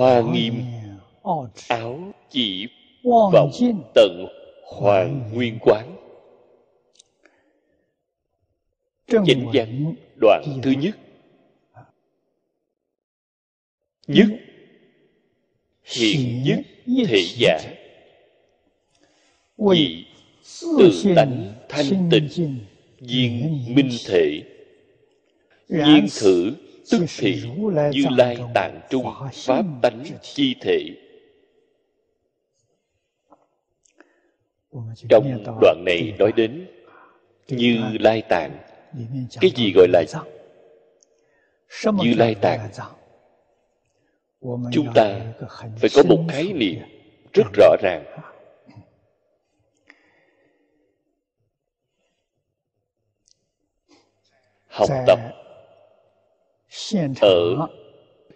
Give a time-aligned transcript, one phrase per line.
[0.00, 0.54] hoa nghiêm
[1.68, 2.66] áo chỉ
[3.04, 3.50] vọng
[3.94, 4.26] tận
[4.62, 5.96] hoàng nguyên quán.
[9.06, 10.98] Chánh văn đoạn thứ nhất.
[14.06, 14.26] Nhất.
[15.84, 16.60] Hiện nhất
[17.08, 17.58] thể giả.
[19.58, 20.04] Vị
[20.78, 22.58] tự tánh thanh tịnh
[23.00, 24.42] viên minh thể.
[25.68, 26.52] Nhiên thử
[26.90, 27.42] tức thị
[27.92, 30.78] như lai tạng trung pháp tánh chi thể.
[35.08, 36.66] Trong đoạn này nói đến
[37.48, 38.58] như lai tạng
[39.40, 40.04] cái gì gọi là
[41.82, 42.70] như lai tạng
[44.72, 45.20] chúng ta
[45.78, 46.78] phải có một khái niệm
[47.32, 48.04] rất rõ ràng.
[54.66, 55.18] Học tập
[57.20, 57.68] ở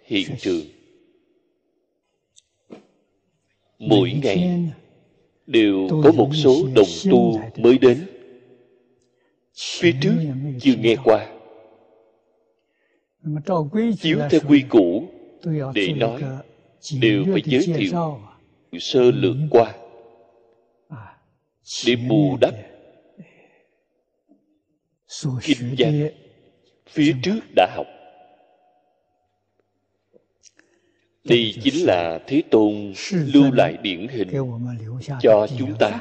[0.04, 0.66] hiện trường.
[3.78, 4.62] Mỗi ngày
[5.46, 8.06] đều có một số đồng tu mới đến.
[9.56, 10.14] phía trước
[10.60, 11.30] chưa nghe qua.
[13.98, 15.08] Chiếu theo quy củ
[15.74, 16.22] để nói
[17.00, 18.18] đều phải giới thiệu
[18.80, 19.74] sơ lược qua.
[21.86, 22.54] Để bù đắp
[25.42, 26.08] kinh văn
[26.88, 27.86] phía trước đã học
[31.24, 34.28] đây chính là thế tôn lưu lại điển hình
[35.22, 36.00] cho chúng ta.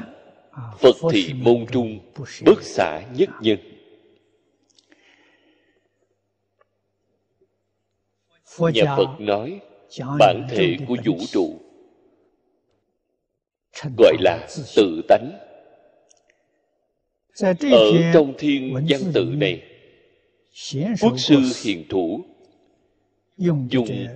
[0.78, 1.98] phật thị môn trung
[2.44, 3.58] bất xả nhất nhân.
[8.58, 9.60] Nhà phật nói
[10.18, 11.60] bản thể của vũ trụ
[13.98, 15.32] gọi là tự tánh.
[17.72, 19.62] Ở trong thiên văn tự này
[21.00, 21.36] quốc sư.
[21.64, 22.33] Hiền thủ
[23.36, 23.68] dùng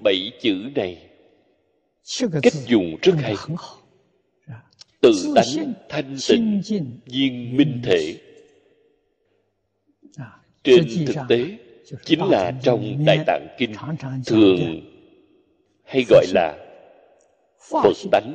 [0.02, 1.08] bảy chữ này.
[2.42, 3.34] Cách dùng rất hay.
[5.00, 6.62] tự tánh thanh tịnh
[7.06, 8.14] viên minh thể.
[10.64, 11.44] trên thực tế
[12.04, 13.74] chính là trong đại tạng kinh
[14.26, 14.80] thường
[15.84, 16.58] hay gọi là
[17.70, 18.34] phật tánh.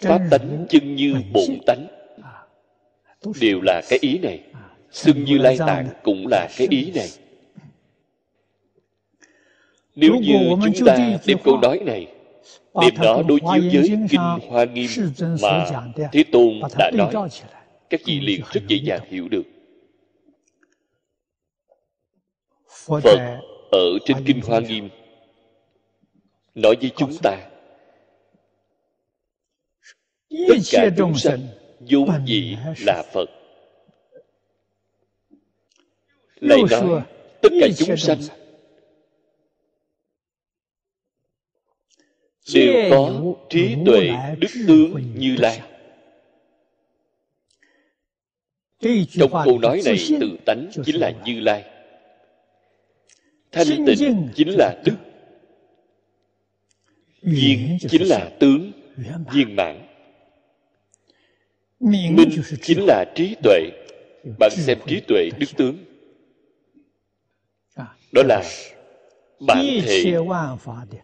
[0.00, 1.86] Pháp tánh chân như bổn tánh.
[3.40, 4.40] Đều là cái ý này.
[4.90, 7.08] Xưng như lai tạng cũng là cái ý này
[9.96, 12.06] nếu như chúng ta đem câu nói này
[12.80, 14.90] đem nó đối chiếu với kinh hoa nghiêm
[15.42, 15.66] mà
[16.12, 17.28] thế tôn đã nói.
[17.90, 19.42] các vị liền rất dễ dàng hiểu được.
[22.86, 23.02] Phật
[23.70, 24.88] ở trên kinh hoa nghiêm.
[26.54, 27.36] nói với chúng ta
[30.48, 31.40] tất cả chúng sanh
[31.80, 32.56] vốn dĩ
[32.86, 33.30] là phật.
[36.40, 37.02] Lại nói
[37.42, 38.18] tất cả chúng sanh
[42.56, 45.60] đều có trí tuệ đức tướng như lai.
[49.10, 51.64] Trong câu nói này tự tánh chính là như lai.
[53.52, 54.96] Thanh tịnh chính là đức.
[57.22, 58.72] Viên chính là tướng.
[59.32, 59.86] viên mãn.
[61.80, 62.30] Minh
[62.62, 63.60] chính là trí tuệ.
[64.38, 65.76] Bạn xem trí tuệ đức tướng.
[68.12, 68.42] Đó là
[69.40, 70.14] bản thể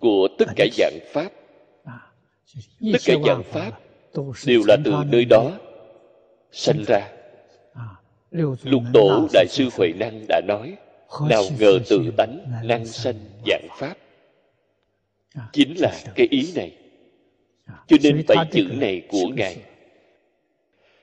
[0.00, 1.41] của tất cả dạng pháp
[2.92, 3.80] tất cả dạng pháp
[4.46, 5.52] đều là từ nơi đó
[6.52, 7.08] sanh ra.
[8.62, 10.76] Lục tổ đại sư huệ năng đã nói,
[11.28, 13.14] nào ngờ tự tánh năng sanh
[13.46, 13.94] dạng pháp.
[15.52, 16.76] Chính là cái ý này.
[17.86, 19.56] Cho nên bảy chữ này của ngài,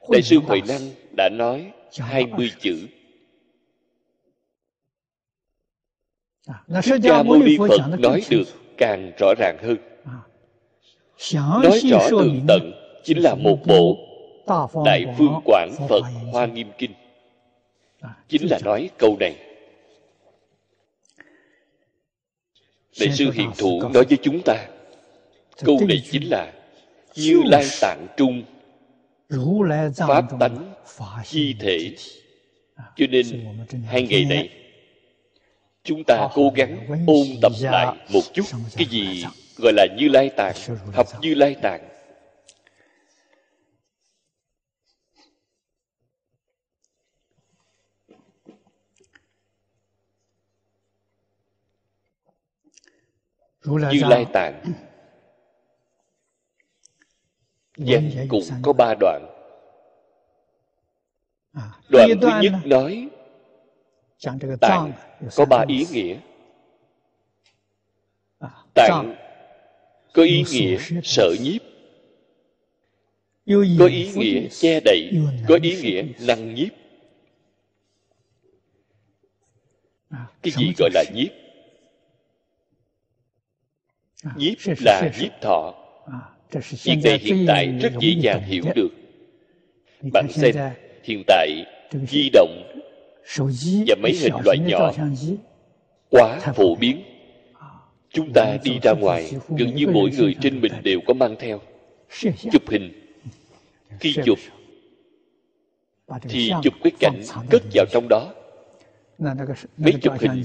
[0.10, 0.81] đại sư huệ năng
[1.18, 2.88] đã nói hai mươi chữ.
[6.84, 8.46] Thích Ca Mâu Ni Phật nói được
[8.78, 9.78] càng rõ ràng hơn.
[11.33, 12.71] Nói rõ tường tận
[13.04, 13.98] chính là một bộ
[14.86, 16.01] Đại Phương Quảng Phật
[16.31, 16.92] Hoa Nghiêm Kinh.
[18.27, 19.36] Chính là nói câu này.
[23.00, 24.68] Đại sư Hiền Thụ nói với chúng ta
[25.63, 26.54] Câu này chính là
[27.16, 28.44] Như Lai Tạng Trung
[29.95, 30.74] Pháp tánh
[31.25, 31.95] Chi thể.
[32.95, 33.25] Cho nên
[33.86, 34.50] hai ngày này
[35.83, 38.44] chúng ta cố gắng ôn tập lại một chút
[38.77, 39.25] cái gì
[39.62, 40.56] gọi là như lai tạng
[40.94, 41.90] học như lai tạng.
[53.66, 54.62] Như lai tạng.
[57.78, 59.26] Văn cũng có ba đoạn.
[61.54, 63.10] À, đoạn thứ nhất nói
[64.62, 64.94] tạng
[65.36, 66.20] có ba ý nghĩa.
[68.40, 69.29] À, tạng
[70.14, 71.62] có ý nghĩa sợ nhiếp.
[73.80, 75.12] Có ý nghĩa che đậy.
[75.48, 76.72] có ý nghĩa năng nhiếp.
[80.10, 81.32] À, cái gì gọi là nhiếp?
[84.36, 85.74] Nhiếp là nhiếp thọ.
[86.84, 88.90] Việc này hiện tại rất dễ dàng hiểu được.
[90.14, 90.56] Bạn xem
[91.04, 92.64] hiện tại di động
[93.88, 94.92] và mấy hình loại nhỏ
[96.10, 97.04] quá phổ biến
[98.10, 101.62] chúng ta đi ra ngoài gần như mỗi người trên mình đều có mang theo.
[102.52, 102.92] Chụp hình.
[104.00, 104.40] Khi chụp
[106.22, 108.34] thì chụp cái cảnh cất vào trong đó.
[109.78, 110.44] Mấy chụp hình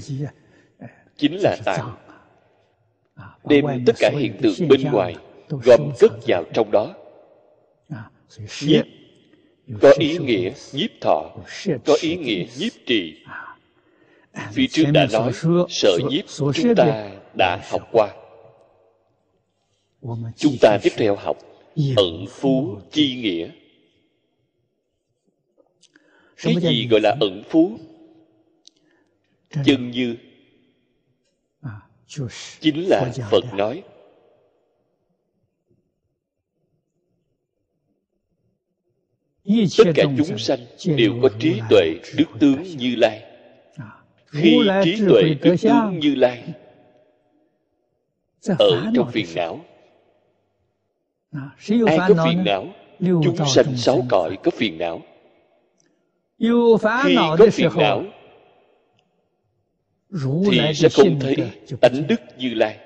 [1.17, 1.95] chính là tạng
[3.43, 5.15] đem tất cả hiện tượng bên ngoài
[5.49, 6.93] gom cất vào trong đó.
[8.61, 8.85] Nhiếp
[9.81, 11.31] có ý nghĩa nhiếp thọ
[11.85, 13.23] có ý nghĩa nhiếp trì.
[14.51, 15.31] Phía trước đã nói
[15.69, 18.15] sợ nhiếp chúng ta đã học qua.
[20.35, 21.37] Chúng ta tiếp theo học
[21.95, 23.49] ẩn phú chi nghĩa.
[26.37, 27.77] Cái gì gọi là ẩn phú?
[29.65, 30.15] Chân như.
[32.59, 33.83] Chính là phật nói.
[39.77, 40.59] Tất cả chúng sanh
[40.97, 43.23] đều có trí tuệ đức tướng như lai.
[44.25, 46.53] Khi trí tuệ đức tướng như lai
[48.47, 49.59] ở trong phiền não.
[51.87, 52.67] Ai có phiền não
[52.99, 55.01] chúng sanh sáu cõi có phiền não.
[56.39, 58.03] Khi có phiền não
[60.51, 61.35] thì sẽ không thấy
[61.81, 62.79] ánh đức như lai.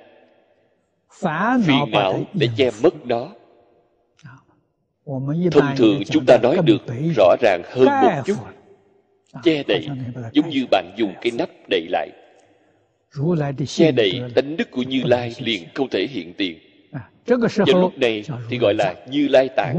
[1.64, 3.30] Phiền não để che mất nó.
[5.52, 6.82] Thông thường chúng ta nói được
[7.16, 8.36] rõ ràng hơn một chút.
[9.44, 9.88] che đậy
[10.34, 12.10] giống như bạn dùng cái nắp đậy lại
[13.68, 16.60] che đậy tánh đức của như lai liền không thể hiện tiền.
[17.56, 19.76] vào lúc này thì gọi là như lai tạng.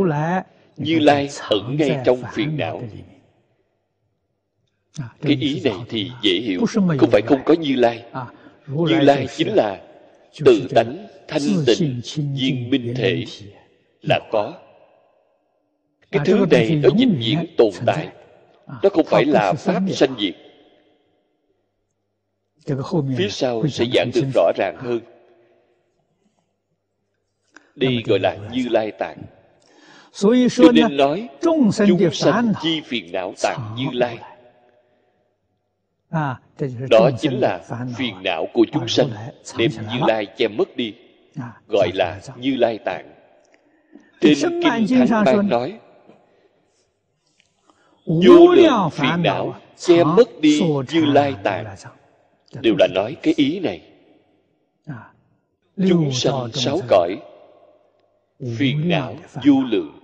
[0.76, 2.82] như lai ẩn ngay trong phiền não.
[5.22, 6.64] cái ý này thì dễ hiểu
[6.98, 8.04] không phải không có như lai.
[8.66, 9.80] như lai chính là
[10.44, 12.00] tự tánh thanh tịnh
[12.34, 13.24] viên minh thể
[14.02, 14.54] là có.
[16.12, 18.08] cái thứ này nó vĩnh viễn tồn tại.
[18.82, 20.34] nó không phải là pháp sanh diệt
[23.18, 25.00] phía sau sẽ giảng được rõ ràng hơn.
[27.74, 29.18] Đây gọi là như lai tạng.
[30.12, 31.72] Cho nên nói chúng
[32.12, 34.18] sanh chi phiền não tạng như lai.
[36.90, 37.60] đó chính là
[37.96, 39.10] phiền não của chúng sanh.
[39.56, 40.94] đem như lai che mất đi.
[41.68, 43.14] Gọi là như lai tạng.
[44.20, 45.78] Trên kinh thánh ban nói
[48.06, 50.60] vô lượng phiền não che mất đi
[50.92, 51.76] như lai tạng
[52.54, 53.82] đều là nói cái ý này.
[55.88, 57.16] Chúng sanh sáu cõi
[58.56, 59.96] phiền não vô lượng.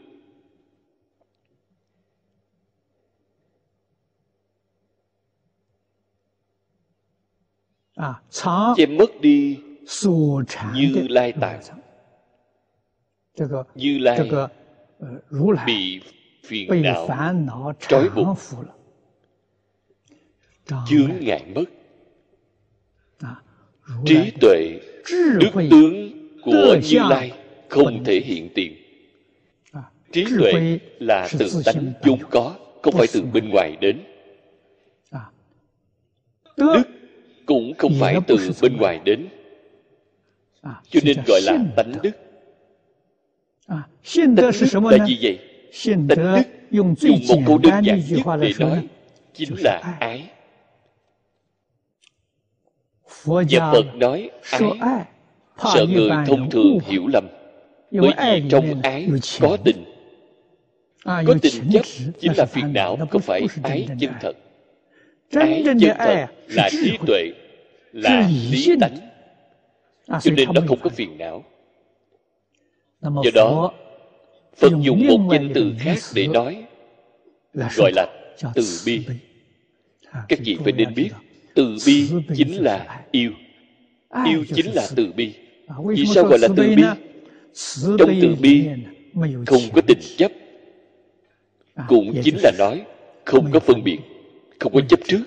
[8.76, 9.60] Che mất đi
[10.74, 11.60] như lai tạng.
[13.74, 14.30] như lai
[15.66, 16.00] bị
[16.44, 18.38] phiền não trói buộc.
[20.88, 21.64] chướng ngại mất
[24.06, 24.80] trí tuệ
[25.38, 26.12] đức tướng
[26.42, 27.32] của như lai
[27.68, 28.76] không thể hiện tiền.
[30.12, 34.00] Trí tuệ là từ tánh vốn có không phải từ bên ngoài đến.
[36.56, 36.82] Đức
[37.46, 39.28] cũng không phải từ bên ngoài đến.
[40.62, 42.10] Cho nên gọi là tánh đức.
[44.16, 44.50] Tánh đức
[44.90, 45.38] là gì vậy?
[45.86, 46.94] Tánh đức dùng
[47.28, 48.88] một câu đơn giản nhất để nói
[49.34, 50.30] chính là ái
[53.26, 54.60] và phật nói ái
[55.74, 57.28] sợ người thông thường hiểu lầm
[57.90, 59.08] bởi vì trong ái
[59.40, 59.84] có tình.
[61.04, 61.82] Có tình chấp
[62.20, 64.32] chính là phiền não không phải ái chân thật.
[65.32, 67.32] Ái chân thật là trí tuệ
[67.92, 68.96] là lý tánh.
[70.06, 71.44] Cho nên nó không có phiền não.
[73.00, 73.72] Do đó
[74.56, 74.72] phật.
[74.80, 76.64] Dùng một danh từ khác để nói
[77.76, 78.06] gọi là
[78.54, 79.06] từ bi.
[80.28, 81.10] các vị phải nên biết
[81.56, 83.32] từ bi chính là yêu.
[84.26, 85.32] Yêu chính là từ bi.
[85.86, 86.82] Vì sao gọi là từ bi?
[87.98, 88.64] trong từ bi
[89.46, 90.32] không có tình chấp.
[91.88, 92.82] Cũng chính là nói
[93.24, 93.98] không có phân biệt
[94.58, 95.22] không có chấp trước.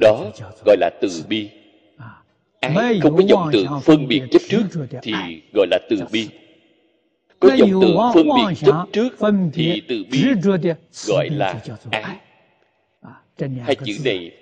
[0.00, 0.30] đó
[0.66, 1.48] gọi là từ bi.
[2.60, 4.62] ái không có vọng tượng phân biệt chấp trước
[5.02, 5.12] thì
[5.54, 6.28] gọi là từ bi.
[7.40, 9.08] có vọng tượng phân biệt chấp trước
[9.52, 10.24] thì từ bi
[11.08, 11.60] gọi là
[11.90, 12.16] ái
[13.48, 14.32] hai chữ này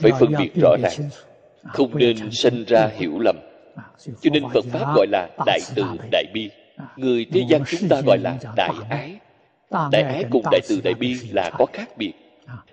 [0.00, 1.08] phải phân biệt rõ ràng.
[1.64, 3.36] không nên sinh ra hiểu lầm.
[4.20, 6.50] Cho nên phật pháp gọi là đại từ đại bi.
[6.96, 9.16] Người thế gian chúng ta gọi là đại ái.
[9.90, 12.12] đại ái cùng đại từ đại bi là có khác biệt.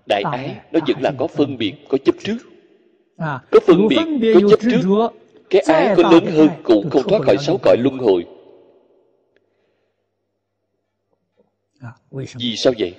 [0.07, 2.37] Đại ái nó vẫn là có phân biệt có chấp trước.
[3.51, 5.11] Có phân biệt có chấp trước
[5.49, 8.25] cái ái có lớn hơn cũng không thoát khỏi sáu cõi luân hồi
[12.11, 12.95] vì sao vậy?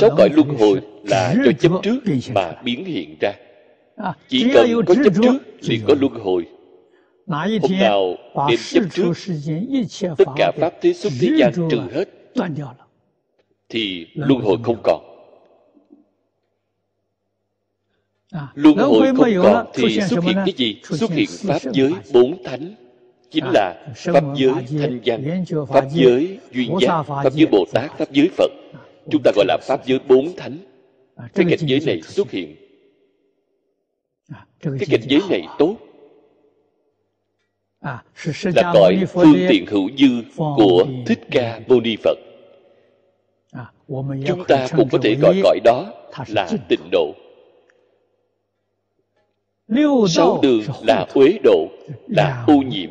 [0.00, 2.00] Sáu cõi luân hồi là do chấp trước
[2.34, 3.32] mà biến hiện ra.
[4.28, 6.46] Chỉ cần có chấp trước liền có luân hồi.
[7.26, 8.14] hôm nào
[8.48, 9.12] đem chấp trước
[10.18, 12.04] tất cả pháp thế xuất thế gian trừ hết
[13.68, 15.04] thì luân hồi không còn.
[18.54, 20.80] Luân hồi không còn thì xuất hiện cái gì?
[20.84, 22.83] xuất hiện pháp giới bốn thánh
[23.34, 28.12] chính là pháp giới thanh văn pháp giới duyên giác pháp giới bồ tát pháp
[28.12, 28.50] giới phật.
[29.10, 30.58] Chúng ta gọi là pháp giới bốn thánh.
[31.34, 32.56] Cái cảnh giới này xuất hiện.
[34.62, 35.76] Cái cảnh giới này tốt.
[38.42, 42.18] Là cõi phương tiện hữu dư của thích ca mâu ni phật.
[44.26, 45.92] Chúng ta cũng có thể gọi cõi đó
[46.28, 47.14] là tịnh độ.
[50.08, 51.68] Sáu đường là uế độ
[52.08, 52.90] là ô nhiễm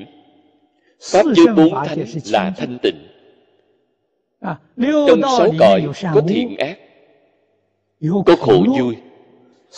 [1.03, 3.07] pháp giới bốn thánh là thanh tịnh.
[5.07, 6.79] Trong sáu cõi có thiện ác
[8.25, 8.95] có khổ vui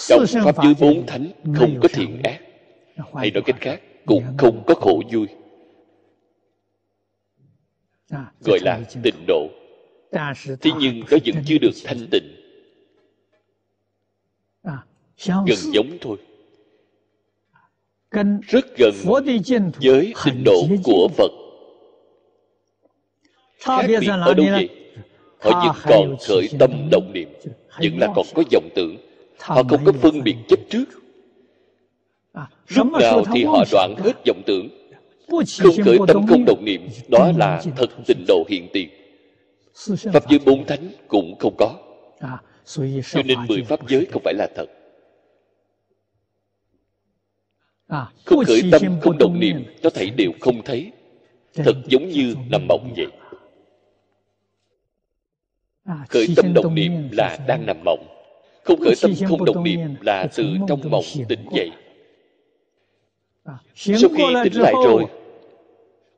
[0.07, 2.39] trong pháp giới bốn thánh không có thiện ác
[3.15, 5.27] hay nói cách khác cũng không có khổ vui.
[8.45, 9.49] Gọi là tịnh độ.
[10.61, 12.35] Thế nhưng nó vẫn chưa được thanh tịnh.
[15.25, 16.17] Gần giống thôi
[18.47, 19.23] rất gần với
[20.25, 21.31] tịnh độ của phật.
[23.59, 24.69] Khác biệt ở đâu vậy?
[25.39, 27.29] Họ vẫn còn khởi tâm động niệm
[27.81, 28.97] vẫn là còn có vọng tưởng.
[29.39, 30.85] Họ không có phân biệt chấp trước.
[32.75, 34.69] Lúc nào thì họ đoạn hết vọng tưởng.
[35.59, 38.89] Không khởi tâm không động niệm đó là thật tịnh độ hiện tiền.
[40.13, 41.75] Pháp giới bốn thánh cũng không có.
[43.11, 44.65] Cho nên mười pháp giới không phải là thật
[48.25, 50.91] không khởi tâm không động niệm nó thảy đều không thấy.
[51.53, 53.07] Thật giống như nằm mộng vậy.
[56.09, 58.07] khởi tâm động niệm là đang nằm mộng.
[58.63, 61.71] Không khởi tâm không động niệm là từ trong mộng tỉnh dậy.
[63.75, 65.05] Sau khi tỉnh lại rồi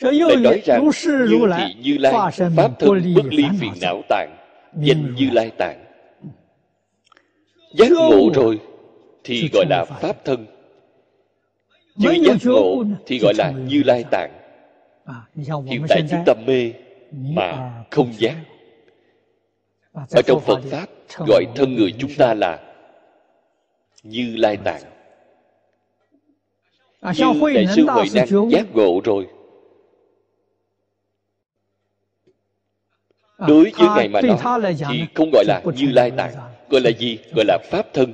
[0.00, 0.90] Lại nói rằng
[1.28, 2.12] như thị như lai
[2.56, 4.36] pháp thân bất ly phiền não tạng
[4.80, 5.84] danh như lai tạng
[7.74, 8.60] giác ngộ rồi
[9.24, 10.46] thì gọi là pháp thân
[11.98, 14.30] chưa giác ngộ thì gọi là như lai tạng
[15.66, 16.72] hiện tại chúng ta mê
[17.12, 18.36] mà không giác
[19.92, 20.86] ở trong phật pháp
[21.26, 22.58] gọi thân người chúng ta là
[24.02, 24.82] như lai tạng
[27.02, 29.26] như đại sư huệ năng giác ngộ rồi
[33.38, 34.38] đối với ngài mà nói
[34.88, 36.32] thì không gọi là như lai tạng
[36.70, 37.18] gọi là gì?
[37.34, 38.12] Gọi là pháp thân.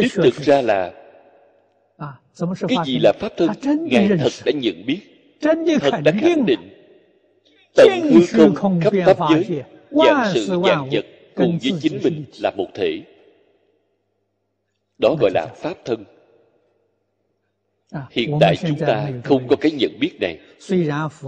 [0.00, 0.92] Đích thực ra là
[2.68, 3.48] cái gì là pháp thân
[3.90, 5.00] ngài thật đã nhận biết.
[5.80, 6.60] Thật đã khẳng định.
[7.74, 8.20] Tận hư
[8.54, 11.04] không khắp pháp giới vạn sự vạn vật
[11.34, 13.00] cùng với chính mình là một thể.
[14.98, 16.04] Đó gọi là pháp thân.
[16.04, 16.15] À,
[18.10, 20.38] Hiện tại chúng ta không có cái nhận biết này.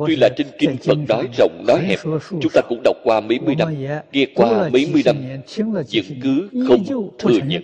[0.06, 1.98] Tuy là trên kinh Phật nói rộng nói hẹp,
[2.30, 3.74] chúng ta cũng đọc qua mấy mươi năm,
[4.12, 5.16] nghe qua mấy mươi năm,
[5.92, 7.62] vẫn cứ không thừa nhận.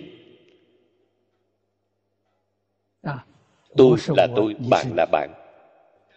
[3.01, 3.25] À,
[3.77, 5.29] tôi là tôi, bạn là bạn.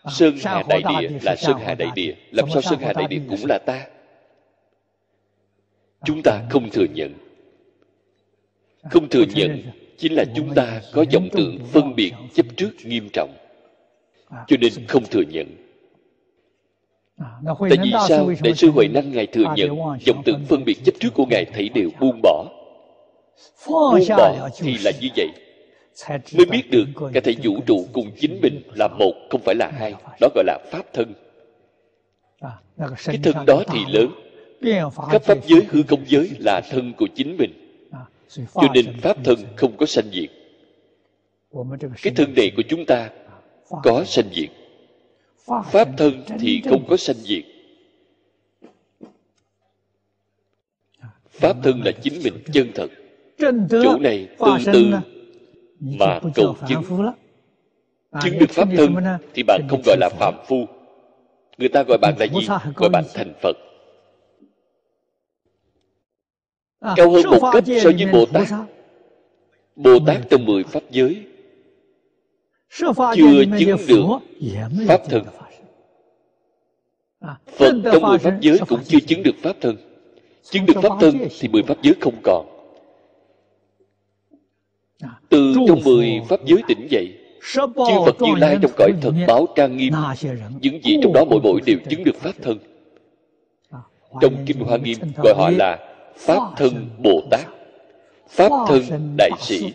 [0.03, 2.15] À, Sơn Hà Đại Địa là Sơn Hà Đại Địa.
[2.31, 3.87] Làm sao Sơn Hà Đại Địa cũng là ta?
[6.05, 7.15] Chúng ta không thừa nhận.
[8.91, 9.63] Không thừa nhận
[9.99, 13.31] chính là chúng ta có vọng tưởng phân biệt chấp trước nghiêm trọng.
[14.47, 15.47] Cho nên không thừa nhận.
[17.71, 18.33] Tại vì sao?
[18.43, 21.45] Đại sư huệ năng ngài thừa nhận vọng tưởng phân biệt chấp trước của ngài
[21.45, 22.45] thấy đều buông bỏ.
[23.69, 25.29] Buông bỏ thì là như vậy.
[26.37, 29.71] Mới biết được cả thể vũ trụ cùng chính mình là một, không phải là
[29.79, 31.15] hai, đó gọi là pháp thân.
[33.05, 34.09] Cái thân đó thì lớn.
[35.11, 37.68] Các pháp giới hư không giới là thân của chính mình
[38.29, 40.31] cho nên pháp thân không có sanh diệt.
[42.03, 43.11] Cái thân này của chúng ta
[43.83, 44.31] có sanh.
[44.33, 44.49] diệt.
[45.65, 47.45] Pháp thân thì không có sanh diệt.
[51.31, 52.89] Pháp thân là chính mình chân thật.
[53.83, 54.85] Chỗ này từ từ
[55.81, 56.83] mà cầu chứng.
[58.23, 58.95] chứng được pháp thân
[59.35, 60.67] thì bạn không gọi là phạm phu.
[61.59, 62.47] Người ta gọi bạn là gì?
[62.77, 63.65] gọi bạn thành phật À,
[66.81, 68.49] cao hơn một cấp so với Bồ Tát.
[69.77, 71.25] Bồ Tát trong mười Pháp giới
[73.17, 74.19] chưa chứng được
[74.89, 75.25] Pháp thân.
[77.21, 79.77] À, Phật trong mười Pháp giới cũng chưa chứng được Pháp thân.
[80.51, 82.47] Chứng được Pháp thân thì mười Pháp giới không còn.
[85.03, 87.19] À, Từ trong mười Pháp giới tỉnh dậy,
[87.55, 89.93] chư Phật Như Lai trong cõi thật báo trang nghiêm,
[90.61, 92.59] những gì trong đó mỗi mỗi đều chứng được Pháp thân.
[94.21, 95.79] Trong Kinh Hoa Nghiêm gọi họ là
[96.19, 97.47] Pháp thân Bồ Tát
[98.29, 99.73] Pháp thân Đại Sĩ.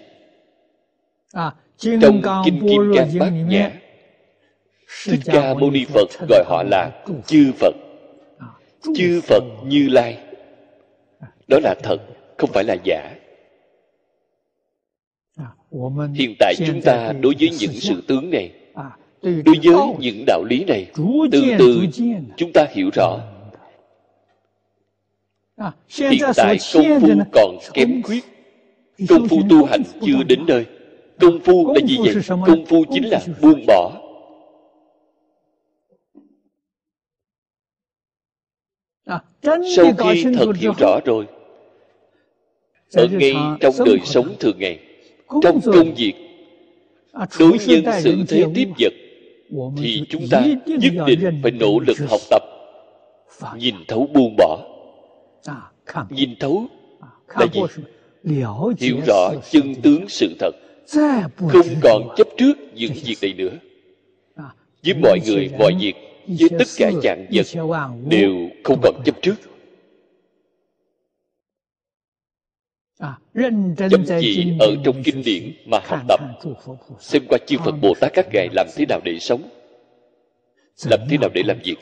[1.78, 3.72] Trong Kinh Kim Cang Bát Nhã
[5.06, 7.74] Thích Ca Mâu Ni Phật gọi họ là Chư Phật.
[8.96, 10.18] Chư Phật Như Lai.
[11.48, 11.98] Đó là thật,
[12.38, 13.16] không phải là giả.
[16.16, 18.52] Hiện tại chúng ta đối với những sự tướng này
[19.22, 20.86] Đối với những đạo lý này
[21.32, 21.86] Từ từ
[22.38, 23.18] chúng ta hiểu rõ.
[23.18, 23.33] À,
[25.90, 28.24] hiện tại công phu còn kém khuyết.
[29.10, 30.66] công phu tu hành chưa đến nơi.
[31.20, 32.16] Công phu là gì vậy?
[32.28, 34.00] công phu chính là buông bỏ.
[39.06, 39.20] À,
[39.76, 41.28] sau khi thật hiểu rõ rồi
[42.94, 44.80] ở ngay trong đời sống thường ngày
[45.42, 46.14] trong công việc
[47.12, 48.94] à, đối nhân sự thế tiếp vật
[49.78, 52.42] thì chúng ta nhất định phải nỗ lực học tập
[53.58, 54.73] nhìn thấu buông bỏ
[56.10, 56.68] nhìn thấu.
[57.28, 57.62] Là gì
[58.80, 60.52] hiểu rõ chân tướng sự thật.
[61.38, 63.58] Không còn chấp trước những việc này nữa.
[64.84, 65.94] Với mọi người mọi việc
[66.28, 67.46] với tất cả dạng vật
[68.10, 69.36] đều không còn chấp trước.
[73.78, 76.20] Chăm chỉ ở trong kinh điển mà học tập
[77.00, 79.42] xem qua chư phật bồ tát các ngài làm thế nào để sống
[80.86, 81.76] làm thế nào để làm việc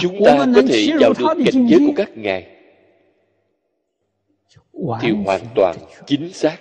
[0.00, 2.54] chúng ta có thể vào được cảnh giới của các ngài.
[5.00, 6.58] Thì hoàn toàn chính xác.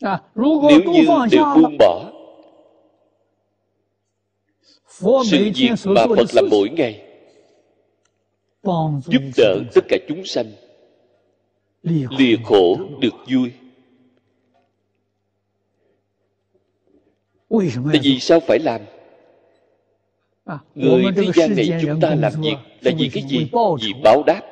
[0.00, 2.12] À, nếu như đều buông bỏ
[5.30, 7.02] sự việc mà phật làm mỗi ngày
[9.06, 10.46] giúp đỡ tất cả chúng sanh.
[11.82, 13.52] Lìa khổ được vui.
[17.92, 18.80] Tại vì sao phải làm?
[18.80, 18.95] À,
[20.74, 23.50] người thế gian này chúng ta làm việc là vì cái gì?
[23.80, 24.42] vì báo đáp.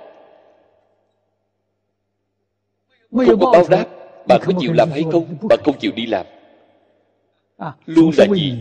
[3.10, 3.86] Không có báo đáp
[4.26, 5.36] bạn có chịu làm hay không?
[5.48, 6.26] bạn không chịu đi làm.
[7.56, 8.54] À, luôn là gì?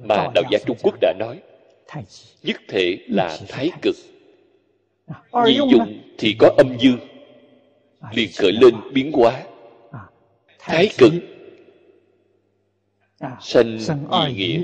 [0.00, 1.40] mà đạo gia trung quốc đã nói
[2.42, 3.96] nhất thể là thái cực.
[5.46, 6.98] Dị dụng thì có âm dương
[8.12, 9.42] liền khởi lên biến hóa.
[10.58, 11.12] Thái cực.
[13.40, 14.62] Sanh dị nghĩa.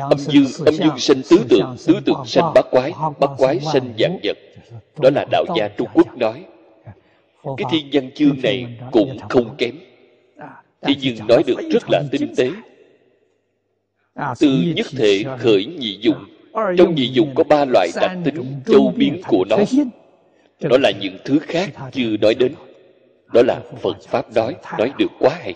[0.00, 3.94] Âm dương âm dương sanh tứ tượng tứ tượng sanh bát quái bát quái sanh
[3.98, 4.36] dạng vật
[4.98, 6.44] đó là đạo gia trung quốc nói.
[7.56, 9.74] Cái thiên văn chương này cũng không kém.
[10.82, 12.50] Thế nhưng nói được rất là tinh tế
[14.40, 16.24] từ nhất thể khởi nhị dụng
[16.78, 19.56] trong nhị dụng có ba loại đặc tính châu biến của nó.
[20.60, 22.54] đó là những thứ khác chưa nói đến.
[23.32, 25.54] đó là phật pháp nói nói được quá hay.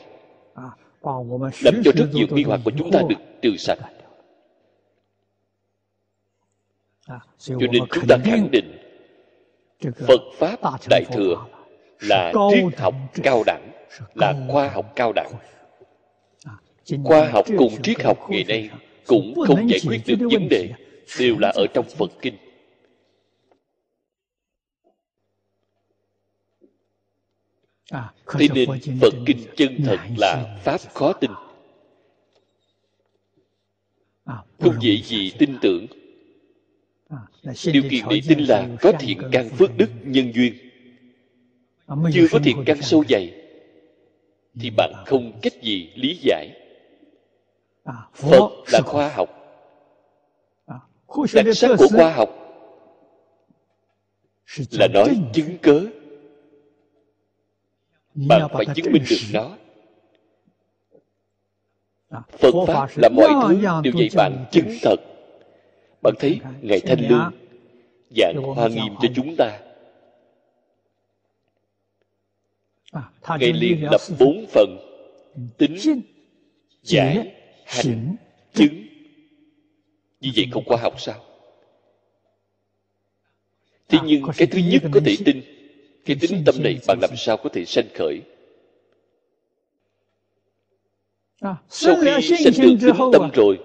[1.63, 3.79] Làm cho rất nhiều nghi hoặc của chúng ta được trừ sạch.
[7.39, 8.79] Cho nên chúng ta khẳng định
[10.09, 10.59] phật pháp
[10.91, 11.35] đại thừa
[12.01, 13.71] là triết học cao đẳng
[14.15, 15.33] là khoa học cao đẳng
[17.05, 18.71] khoa học cùng triết học ngày nay
[19.07, 20.71] cũng không giải quyết được vấn đề
[21.19, 22.35] đều là ở trong phật kinh.
[28.27, 28.69] Thế nên
[29.01, 31.31] phật kinh chân thật là pháp khó tin.
[34.59, 35.87] Không dễ gì tin tưởng.
[37.73, 40.55] Điều kiện để tin là có thiện căn phước đức nhân duyên.
[42.13, 43.35] Chưa có thiện căn sâu dày
[44.61, 46.62] thì bạn không cách gì lý giải
[48.13, 49.29] phật là khoa học.
[51.35, 52.29] Đặc sắc của khoa học
[54.71, 55.81] là nói chứng cớ
[58.15, 59.57] bạn phải chứng minh được nó.
[62.11, 64.97] Phật pháp là mọi thứ đều dạy bạn chứng thật.
[66.03, 67.31] Bạn thấy ngài thanh lương
[68.17, 69.61] giảng hoa nghiêm cho chúng ta.
[73.29, 74.79] Ngài liền lập bốn phần
[75.59, 75.77] tính
[76.83, 77.42] giải
[77.73, 78.17] hành
[78.55, 78.87] chứng.
[80.21, 81.25] Như vậy không khoa học sao?
[83.89, 85.43] Thế nhưng cái thứ nhất có thể tin.
[86.05, 88.21] Cái tính tâm này bạn làm sao có thể sanh khởi?
[91.69, 93.59] Sau khi sanh được tính tâm rồi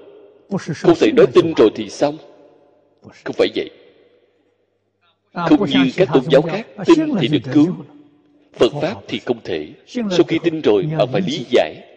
[0.75, 1.69] không thể nói tin rồi.
[1.75, 2.17] thì xong.
[3.23, 3.69] Không phải vậy.
[5.33, 7.75] Không như các tôn giáo khác tin thì được cứu.
[8.53, 9.69] phật pháp thì không thể.
[9.87, 11.96] Sau khi tin rồi bạn phải lý giải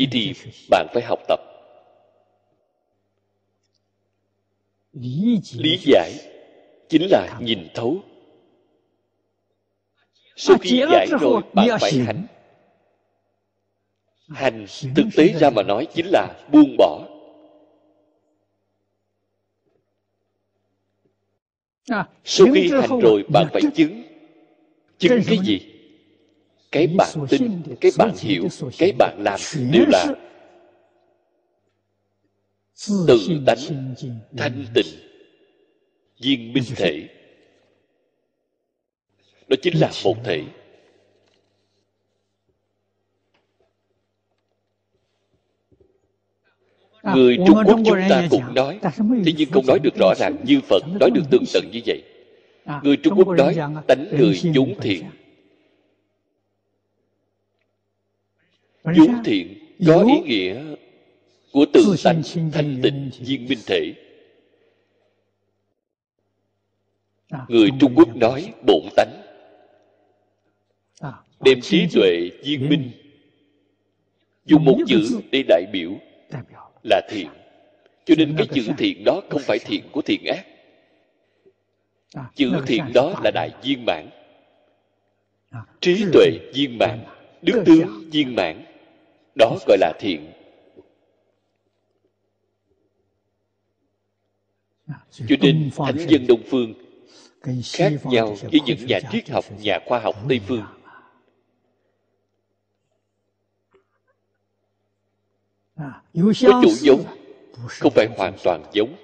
[0.00, 0.34] vậy thì
[0.70, 1.40] bạn phải học tập.
[5.58, 6.12] Lý giải
[6.88, 8.02] chính là nhìn thấu.
[10.36, 12.26] Sau khi giải rồi bạn phải hành.
[14.28, 17.06] Hành thực tế ra mà nói chính là buông bỏ.
[22.24, 24.02] Sau khi hành rồi bạn phải chứng.
[24.98, 25.69] Chứng cái gì
[26.72, 29.40] cái bạn tin cái bạn hiểu cái bạn làm
[29.72, 30.06] đều là
[33.06, 33.94] tự tánh
[34.36, 34.86] thanh tịnh
[36.20, 37.08] viên minh thể.
[39.48, 40.42] Đó chính là một thể.
[47.14, 48.78] Người trung quốc chúng ta cũng nói
[49.24, 52.02] thế nhưng không nói được rõ ràng như phật nói được tường tận như vậy.
[52.82, 53.56] Người trung quốc nói
[53.86, 55.04] tánh người vốn thiện
[58.84, 60.62] vốn thiện có ý nghĩa
[61.52, 63.94] của tự tánh thanh tịnh viên minh thể.
[67.48, 69.22] Người trung quốc nói bổn tánh.
[71.40, 72.90] Đem trí tuệ viên minh
[74.46, 75.90] dùng một chữ để đại biểu
[76.82, 77.28] là thiện.
[78.04, 80.46] cho nên cái chữ thiện đó không phải thiện của thiện ác.
[82.34, 84.08] Chữ thiện đó là đại viên mãn.
[85.80, 86.98] Trí tuệ viên mãn
[87.42, 88.64] đức tướng viên mãn
[89.34, 90.32] đó gọi là thiện.
[95.10, 96.74] Cho nên thánh dân đông phương,
[97.64, 100.64] khác nhau với những nhà triết học, nhà khoa học tây phương.
[105.76, 107.04] Có chủ giống,
[107.68, 108.96] không phải hoàn toàn giống.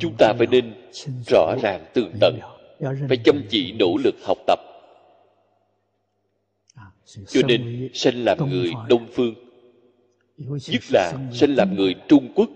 [0.00, 0.90] Chúng ta phải nên
[1.26, 2.38] rõ ràng tường tận,
[3.08, 4.58] phải chăm chỉ nỗ lực học tập
[7.06, 9.34] cho nên sanh làm người đông phương.
[10.38, 12.50] Nhất là sanh làm người trung quốc.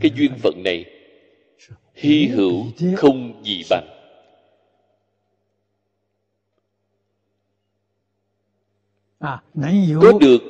[0.00, 0.84] Cái duyên phận này
[1.94, 2.64] hy hữu
[2.96, 3.86] không gì bằng.
[10.00, 10.42] Có được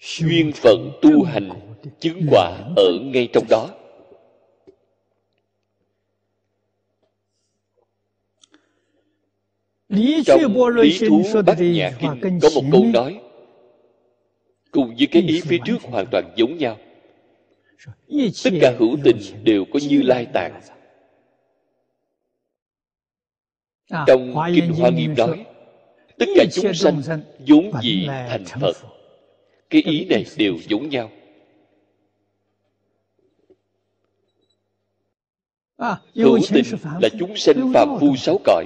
[0.00, 1.50] duyên phận tu hành
[2.00, 3.79] chứng quả ở ngay trong đó
[10.26, 11.90] trong lý thú bát nhã
[12.22, 13.20] kinh có một câu nói
[14.70, 16.76] cùng với cái ý phía trước hoàn toàn giống nhau.
[18.44, 20.60] Tất cả hữu tình đều có như lai tạng
[24.06, 25.46] trong kinh hoa nghiêm nói
[26.18, 27.02] tất cả chúng sanh
[27.46, 28.76] vốn gì thành phật.
[29.70, 31.10] Cái ý này đều giống nhau.
[36.14, 36.64] Hữu tình
[37.00, 38.64] là chúng sanh phàm phu sáu cõi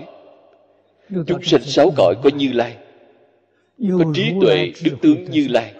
[1.09, 2.77] chúng sanh sáu cõi có như lai.
[3.79, 5.75] Có trí tuệ đức tướng như lai.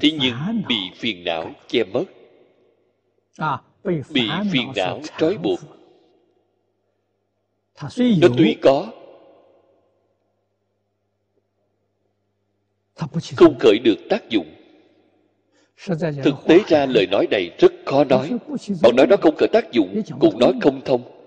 [0.00, 0.34] Thế nhưng
[0.68, 2.04] bị phiền não che mất.
[3.84, 5.60] Bị phiền não trói buộc.
[7.98, 8.92] nó tuy có
[13.36, 14.54] không khởi được tác dụng.
[16.24, 18.30] Thực tế ra lời nói này rất khó nói.
[18.82, 21.19] bạn nói nó không khởi tác dụng cũng nói không thông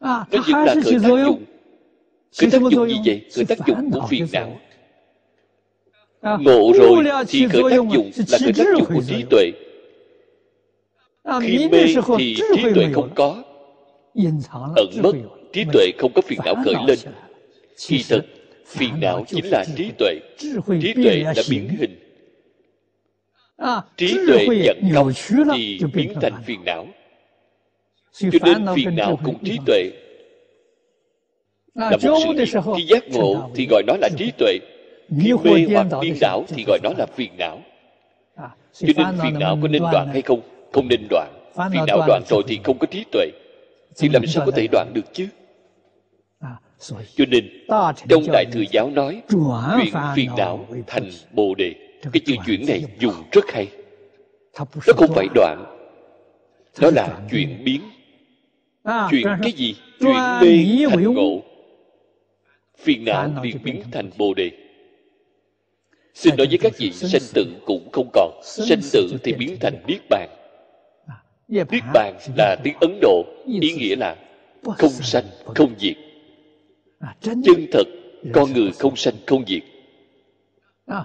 [0.00, 1.44] nó vẫn là khởi tác dụng
[2.38, 3.24] khởi tác dụng gì vậy?
[3.34, 4.58] Khởi tác dụng của phiền não
[6.40, 9.50] ngộ rồi thì khởi tác dụng là khởi tác dụng của trí tuệ.
[11.40, 11.86] Khi mê
[12.18, 13.42] thì trí tuệ không có.
[14.76, 15.12] Ẩn mất
[15.52, 16.98] trí tuệ không có phiền não khởi lên.
[17.88, 18.24] kỳ thực
[18.66, 20.20] phiền não chính là trí tuệ.
[20.82, 21.98] Trí tuệ là biến hình.
[23.96, 25.12] Trí tuệ dẫn công
[25.54, 26.86] thì biến thành phiền não
[28.18, 29.90] cho nên phiền não cùng trí tuệ.
[31.74, 34.58] Là một sự việc khi giác ngộ thì gọi nó là trí tuệ.
[35.22, 37.60] Khi mê hoặc điên đảo thì gọi nó là phiền não.
[38.72, 40.40] Cho nên phiền não có nên đoạn hay không?
[40.72, 41.32] Không nên đoạn.
[41.72, 43.26] Phiền não đoạn rồi thì không có trí tuệ.
[43.98, 45.28] Thì làm sao có thể đoạn được chứ?
[47.16, 47.50] Cho nên
[48.08, 51.74] trong đại thừa giáo nói chuyển phiền não thành bồ đề.
[52.12, 53.68] Cái chữ chuyển này dùng rất hay.
[54.58, 55.64] Nó không phải đoạn.
[56.80, 57.80] Đó là chuyển biến
[59.10, 59.74] chuyển cái gì?
[60.00, 61.42] Chuyển mê thành ngộ.
[62.78, 64.50] Phiền não liền biến thành bồ đề.
[66.14, 68.40] Xin nói với các vị sanh tử cũng không còn.
[68.42, 70.28] sanh tử thì biến thành niết bàn.
[71.48, 73.24] Niết bàn là tiếng ấn độ
[73.60, 74.16] ý nghĩa là
[74.78, 75.96] không sanh không diệt.
[77.20, 77.84] Chân thật
[78.32, 79.62] con người không sanh không diệt.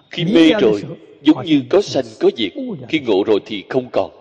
[0.10, 0.82] Khi mê rồi
[1.22, 2.52] giống như có sanh có diệt.
[2.90, 4.21] Khi ngộ rồi thì không còn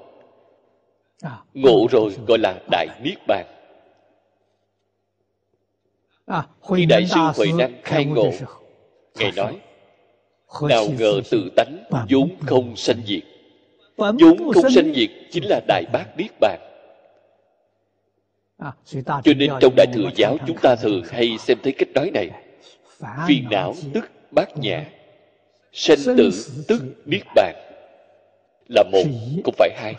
[1.55, 3.47] ngộ rồi gọi là đại niết bàn.
[6.69, 8.31] Khi đại sư huệ năng khai ngộ
[9.15, 9.59] ngài nói
[10.69, 13.23] nào ngờ tự tánh vốn không sanh diệt.
[13.97, 15.11] Vốn không sanh diệt.
[15.31, 16.61] chính là đại bác niết bàn.
[19.05, 22.31] Cho nên trong đại thừa giáo chúng ta thường hay xem thấy cách nói này.
[23.29, 24.85] Phiền não tức bát nhã
[25.73, 26.31] sanh tử
[26.69, 27.55] tức niết bàn.
[28.69, 29.03] Là một
[29.45, 29.95] không phải hai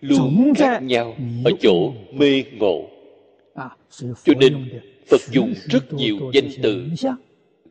[0.00, 2.88] luôn khác nhau ở chỗ mê ngộ.
[4.24, 6.84] Cho nên phật dùng rất nhiều danh từ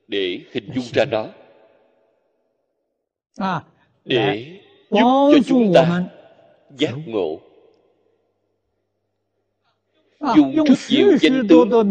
[0.08, 1.28] để hình dung ra nó.
[4.06, 4.60] Để
[4.92, 6.04] giúp cho chúng ta
[6.78, 7.40] giác ngộ.
[10.36, 11.90] Dùng rất nhiều danh tướng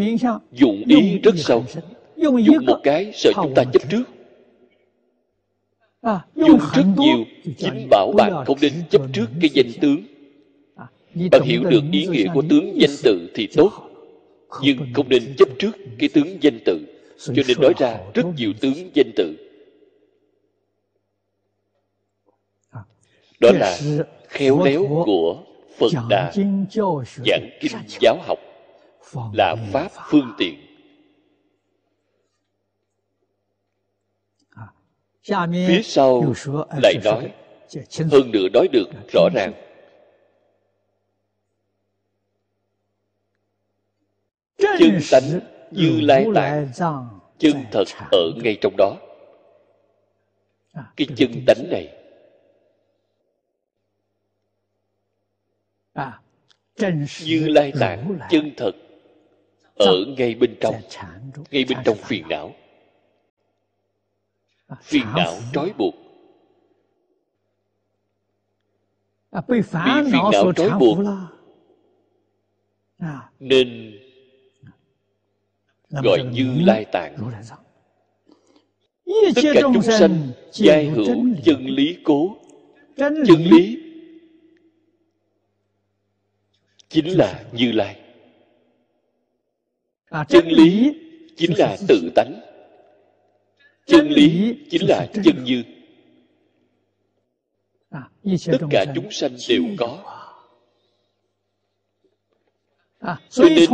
[0.52, 1.64] dụng ý rất sâu.
[2.16, 4.04] dùng một cái sợ chúng ta chấp trước.
[6.34, 7.24] Dùng rất nhiều
[7.58, 10.02] chính bảo bạn không nên chấp trước cái danh tướng
[11.30, 13.72] bạn hiểu được ý nghĩa của tướng danh tự thì tốt
[14.62, 16.80] nhưng không nên chấp trước cái tướng danh tự
[17.18, 19.36] cho nên nói ra rất nhiều tướng danh tự
[23.40, 23.78] đó là
[24.28, 25.42] khéo léo của
[25.78, 26.32] phật đã
[27.26, 28.38] giảng kinh giáo học
[29.32, 30.54] là pháp phương tiện.
[35.68, 36.34] Phía sau
[36.82, 37.32] lại nói
[38.10, 39.52] hơn nữa nói được rõ ràng
[44.78, 46.68] chân tánh như lai tạng
[47.38, 48.96] chân thật ở ngay trong đó.
[50.96, 51.94] Cái chân tánh này.
[57.24, 58.72] Như lai tạng chân thật
[59.76, 60.74] ở ngay bên trong
[61.50, 62.54] ngay bên trong phiền não.
[64.82, 65.94] Phiền não trói buộc.
[69.48, 70.98] Bị phiền não trói buộc.
[73.38, 73.97] nên
[75.90, 77.16] gọi như lai tạng.
[79.34, 81.06] Tất cả chúng sanh giai hữu
[81.44, 81.98] chân lý.
[82.04, 82.36] cố
[82.96, 83.78] chân lý.
[86.88, 88.00] chính là như lai.
[90.28, 90.92] Chân lý
[91.36, 92.40] chính là tự tánh.
[93.86, 95.62] Chân lý chính là chân như.
[98.46, 100.14] Tất cả chúng sanh đều có.
[103.30, 103.70] cho nên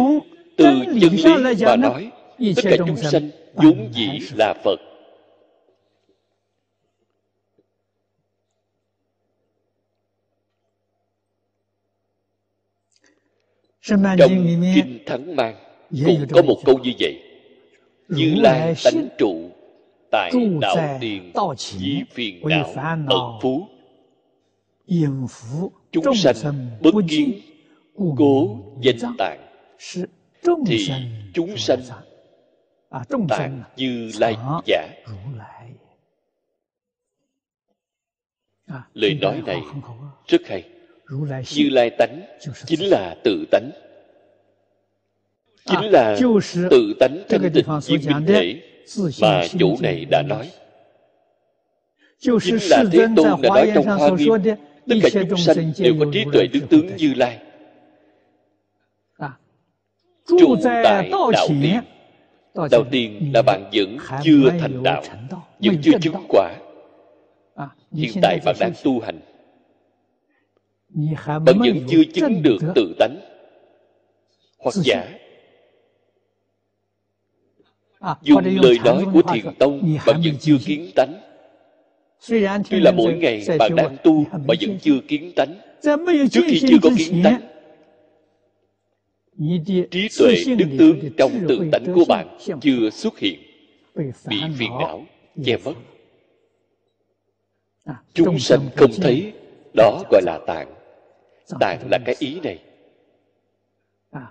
[0.56, 0.64] từ
[1.00, 2.10] chân lý mà nói
[2.56, 4.80] tất cả chúng sanh vốn dĩ là phật.
[13.82, 14.02] Trong
[14.74, 15.56] kinh thắng mang
[16.04, 17.20] cũng có một câu như vậy.
[18.08, 19.50] Như lai tánh trụ
[20.10, 22.74] tại đạo tiền di phiền não
[23.08, 23.68] ẩn phú.
[25.92, 27.32] Chúng sanh bất kiến
[28.16, 29.40] cố danh tạng
[30.66, 30.88] thì
[31.34, 31.80] chúng sanh
[33.28, 34.88] tạng như lai giả.
[38.94, 39.60] lời nói này
[40.28, 40.64] rất hay.
[41.56, 42.22] Như lai tánh
[42.66, 43.70] chính là tự tánh.
[45.64, 46.16] Chính là
[46.70, 48.62] tự tánh thanh tịnh viên minh thể
[49.20, 50.50] mà chủ này đã nói.
[52.18, 54.56] Chính là thế tôn đã nói trong hoa nghiêm.
[54.88, 57.38] tất cả chúng sanh đều có trí tuệ tướng tướng như lai
[60.26, 61.80] trụ tại đạo tiên
[62.70, 65.02] đạo tiên là bạn vẫn chưa thành đạo
[65.58, 66.54] vẫn chưa chứng quả.
[67.92, 69.20] Hiện tại bạn đang tu hành
[71.24, 73.16] bạn vẫn chưa chứng được tự tánh.
[74.58, 75.08] Hoặc giả
[78.22, 81.14] dùng lời nói của thiền tông bạn vẫn chưa kiến tánh.
[82.70, 85.54] Tuy là mỗi ngày bạn đang tu mà vẫn chưa kiến tánh.
[86.30, 87.40] Trước khi chưa có kiến tánh
[89.90, 93.40] trí tuệ đức tướng trong tự tánh của bạn chưa xuất hiện
[94.24, 95.04] bị phiền não
[95.44, 95.74] che mất.
[98.14, 99.32] Chúng sanh không thấy
[99.74, 100.74] đó gọi là tạng
[101.60, 102.58] tạng là cái ý này.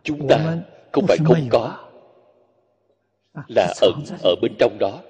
[0.03, 0.57] Chúng ta
[0.91, 1.89] không phải không có
[3.47, 5.01] là ẩn ở bên trong đó.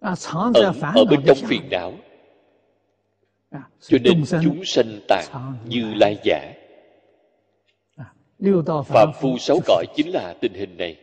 [0.00, 1.92] Ẩn ở bên trong phiền não.
[3.80, 6.54] Cho nên chúng sanh tạng như lai giả
[8.86, 10.96] phạm phu sáu cõi chính là tình hình này.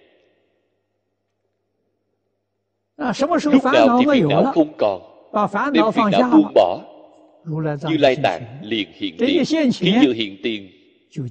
[2.97, 5.02] Lúc nào thì phiền não không còn
[5.73, 6.82] đem phiền não buông bỏ.
[7.89, 10.71] Như lai tạng liền hiện tiền khi vừa hiện tiền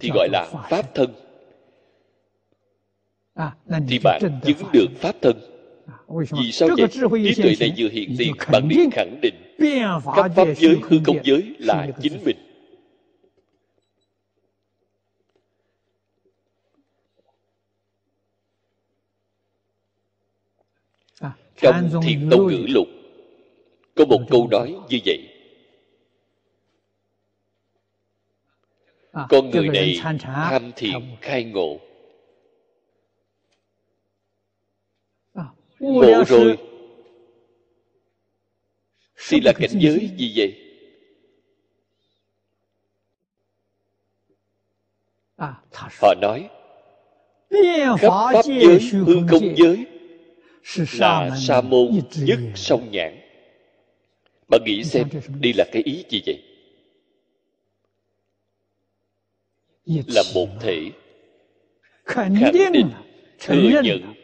[0.01, 1.11] thì gọi là pháp thân.
[3.89, 5.37] Thì bạn chứng được pháp thân.
[6.09, 6.89] Vì sao vậy?
[6.89, 9.35] trí tuệ này vừa hiện tiền bạn liền khẳng định
[10.17, 12.37] các pháp giới hư không giới là chính mình
[21.57, 22.87] trong thiền tông ngữ lục.
[23.95, 25.29] Có một câu nói như vậy.
[29.29, 31.81] Con người này tham thiền khai ngộ.
[35.79, 36.59] Ngộ rồi.
[39.29, 40.33] Thì là cảnh giới gì?
[40.37, 40.63] vậy?
[45.73, 46.51] Họ nói
[47.99, 49.96] khắp pháp giới hư không giới
[50.99, 53.21] là sa môn nhất song nhãn.
[54.49, 55.09] Bạn nghĩ xem
[55.41, 56.43] đây là cái ý gì vậy?
[60.07, 60.81] Là một thể.
[62.05, 62.91] Khẳng định
[63.39, 64.15] thừa nhận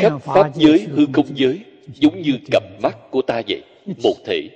[0.00, 1.60] khắp pháp giới hư không giới
[1.94, 3.62] giống như cặp mắt của ta vậy
[4.02, 4.48] một thể.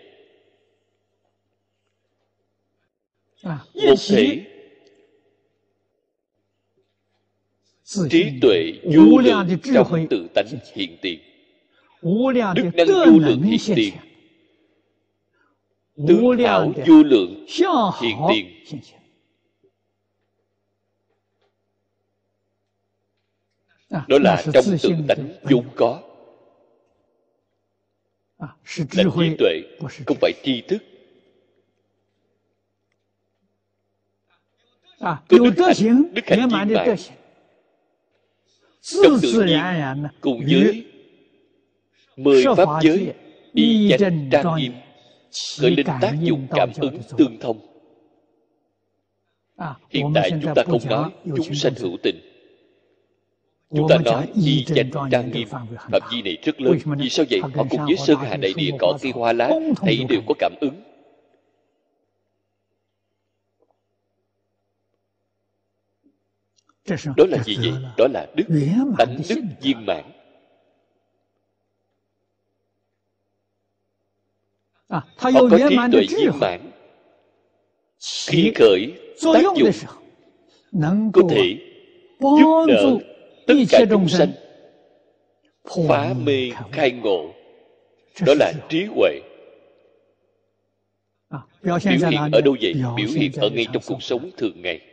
[3.74, 4.49] Một thể
[8.11, 11.20] trí tuệ vô lượng trong tự tánh hiện tiền.
[12.55, 13.95] Đức năng vô lượng hiện tiền.
[16.09, 17.47] tướng hảo vô lượng
[18.01, 18.80] hiện tiền.
[23.91, 26.03] đó là trong tự tánh vốn có.
[28.38, 29.61] Là trí tuệ
[30.07, 30.82] không phải tri thức.
[34.99, 36.68] À, có đức hạnh đức hạnh viên mãn
[38.83, 40.85] trong tự nhiên cùng với
[42.16, 43.12] mười pháp giới
[43.55, 44.72] y chánh trang nghiêm
[45.59, 47.59] khởi lên tác dụng cảm ứng tương thông.
[49.57, 52.20] À, hiện tại chúng ta không nói chúng sanh hữu tình.
[53.70, 55.66] Chúng ta nói y chánh trang nghiêm phạm
[56.11, 56.78] vi này rất lớn.
[56.99, 57.41] Vì sao vậy?
[57.41, 60.53] họ cùng với sơn hà đại địa cỏ cây hoa lá thấy đều có cảm
[60.61, 60.89] ứng
[66.87, 67.72] đó là gì vậy?
[67.97, 68.45] đó là đức
[68.99, 70.05] tánh đức viên mãn.
[74.89, 76.70] À, họ có trí tuệ viên mãn.
[78.26, 78.93] Khi khởi
[79.35, 79.70] tác dụng
[81.12, 81.57] có thể
[82.20, 82.97] giúp đỡ
[83.47, 84.33] tất cả chúng sanh.
[85.89, 87.35] phá mê khai ngộ.
[88.26, 89.20] Đó là trí huệ.
[91.28, 92.01] À, biểu hiện
[92.33, 92.74] ở đâu vậy?
[92.97, 94.89] Biểu hiện ở ngay trong cuộc sống thường ngày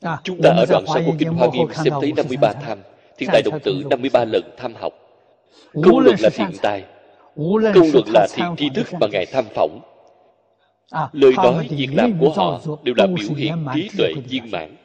[0.00, 2.78] Chúng ta ở đoạn sau của Kinh Hoa Nghiêm xem thấy 53 tham,
[3.18, 4.92] thiên tài đồng tử 53 lần tham học.
[5.72, 6.84] Công luận là thiện tài,
[7.36, 9.80] công luận là thiện tri thức mà Ngài tham phỏng.
[10.90, 14.76] À, Lời nói, việc làm của họ đều là biểu hiện trí tuệ viên mãn.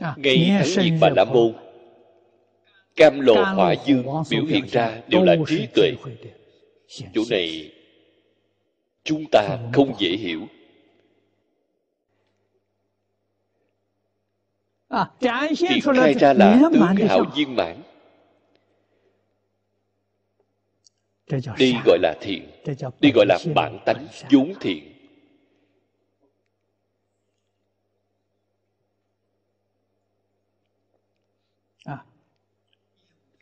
[0.00, 1.52] À, Ngay Thắng Diệt Bà La Môn,
[2.96, 5.92] Cam Lồ Hỏa Dương biểu hiện ra đều là trí tuệ.
[7.14, 7.72] Chỗ này
[9.08, 10.48] chúng ta không dễ hiểu.
[15.56, 17.82] Triển khai ra là tướng hảo viên mãn.
[21.58, 22.50] Đi gọi là thiện.
[23.00, 24.94] Đi gọi là bản tánh vốn thiện.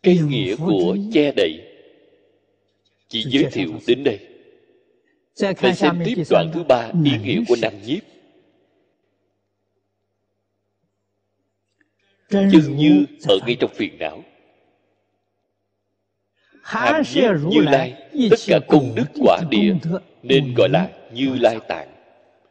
[0.03, 1.63] Cái nghĩa của che đậy.
[3.09, 4.36] Chỉ giới thiệu đến đây
[5.37, 8.03] phải xem tiếp đoạn thứ ba ý nghĩa của năm nhiếp.
[12.31, 14.23] Chừng như ở ngay trong phiền não.
[16.63, 19.75] Hàm nhiếp như lai tất cả công đức quả địa
[20.23, 21.89] nên gọi là như lai tạng.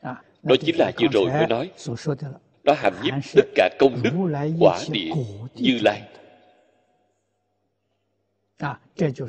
[0.02, 1.72] À, đó chính là vừa rồi mới nói.
[2.64, 4.12] đó hàm nhiếp tất cả công đức
[4.60, 5.12] quả địa
[5.56, 6.02] như lai.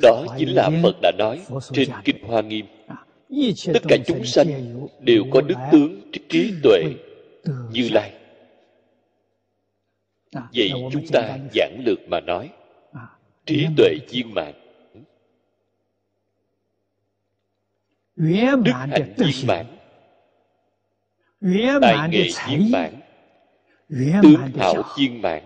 [0.01, 1.41] Đó chính là phật đã nói
[1.71, 2.65] trên kinh hoa nghiêm.
[2.87, 2.95] À,
[3.73, 4.47] tất cả chúng sanh
[4.99, 6.83] đều có đức tướng trí tuệ
[7.71, 8.13] như lai.
[10.31, 12.49] Vậy chúng ta giảng lược mà nói.
[13.45, 14.53] Trí tuệ viên mãn.
[18.15, 19.65] Đức hạnh viên mãn.
[21.81, 22.93] Tài nghệ viên mãn.
[24.23, 25.43] Tướng hảo viên mãn.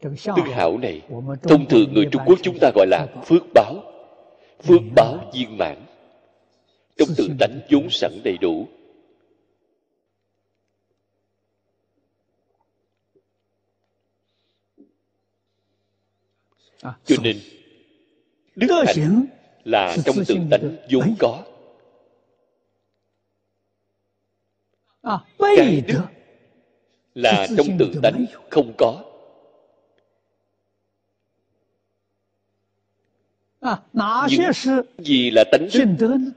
[0.00, 1.02] Tướng hảo này
[1.42, 3.74] thông thường người trung quốc chúng ta gọi là phước báo.
[4.62, 5.76] Phước báo viên mãn
[7.00, 8.68] trong tự tánh vốn sẵn đầy đủ.
[16.82, 17.40] À, cho nên
[18.56, 19.26] đức hạnh
[19.64, 21.44] là trong tự tánh vốn có.
[25.02, 26.02] À, cái đức
[27.14, 29.04] là trong tự tánh không có.
[33.60, 33.82] À,
[34.30, 34.42] những
[34.98, 36.32] gì là tánh đức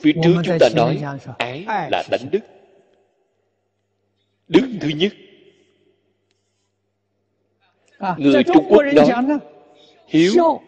[0.00, 1.02] phía trước chúng ta nói
[1.38, 2.40] ái là tánh đức.
[4.48, 5.12] Đức thứ nhất.
[7.98, 9.38] À, người trung quốc nói
[10.06, 10.60] hiếu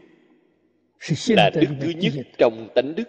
[1.29, 3.09] là đức thứ nhất trong tánh đức.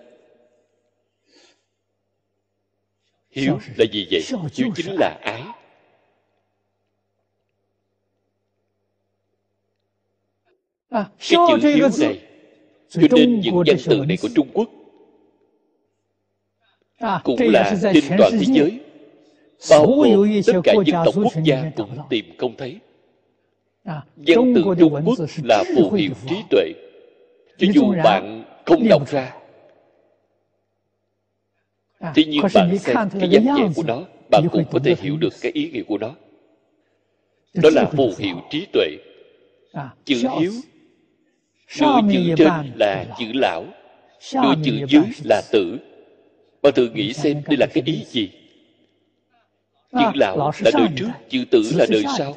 [3.32, 4.22] Hiếu là gì vậy?
[4.54, 5.44] hiếu chính là ái.
[10.90, 12.22] À, cái chữ hiếu này
[12.90, 14.70] cho nên những danh từ này của trung quốc
[17.24, 18.80] cũng là trên toàn thế giới
[19.70, 22.80] bao gồm tất cả dân tộc quốc gia cũng tìm không thấy.
[23.84, 26.72] À, văn tự trung quốc là phù hiệu trí tuệ.
[27.58, 29.34] Cho dù bạn không đọc ra
[32.00, 35.18] à, thế nhưng bạn xem cái dáng vẻ của nó bạn cũng có thể hiểu
[35.18, 36.16] được cái ý nghĩa của nó.
[37.54, 38.88] Đó là phù hiệu trí tuệ.
[40.06, 40.52] Chữ hiếu
[41.82, 43.66] nửa chữ trên là chữ lão
[44.36, 45.78] nửa chữ dưới là tử
[46.64, 48.30] bạn tự nghĩ xem đây là cái ý gì?
[49.92, 52.36] Chữ à, lão là đời trước chữ tử là đời sau.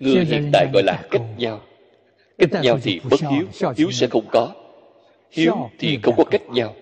[0.00, 1.62] người hiện tại gọi là cách nhau.
[2.38, 4.54] Cách nhau thì bất hiếu hiếu sẽ không có.
[5.30, 6.76] Hiếu thì không có cách nhau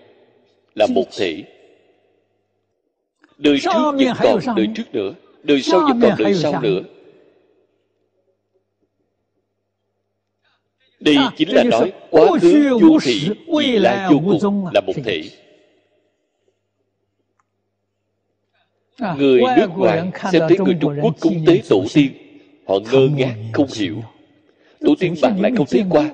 [0.75, 1.43] là một thể.
[3.37, 5.13] đời trước vẫn còn đời trước nữa
[5.43, 6.81] đời sau vẫn còn đời sau nữa
[10.99, 14.93] Đây à, chính là nói quá khứ vô thị, vị lai vô cùng là một
[15.03, 15.21] thể.
[19.17, 22.11] Người nước ngoài xem thấy người Trung Quốc cúng tế tổ tiên,
[22.67, 24.03] họ ngơ ngác không hiểu.
[24.79, 26.09] Tổ tiên bạn lại không thấy qua.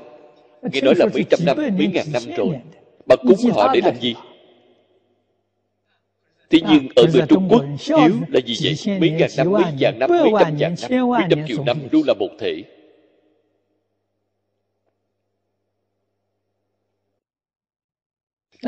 [0.72, 2.60] Nghe nói là mấy trăm năm, mấy ngàn năm rồi.
[3.06, 4.16] Bạn cúng họ để làm gì?
[6.50, 9.00] Tuy nhiên ở người Trung Quốc, hiếu là gì vậy?
[9.00, 12.04] Mấy ngàn năm, mấy vạn năm, mấy trăm ngàn năm, mấy trăm triệu năm luôn
[12.08, 12.64] là một thể.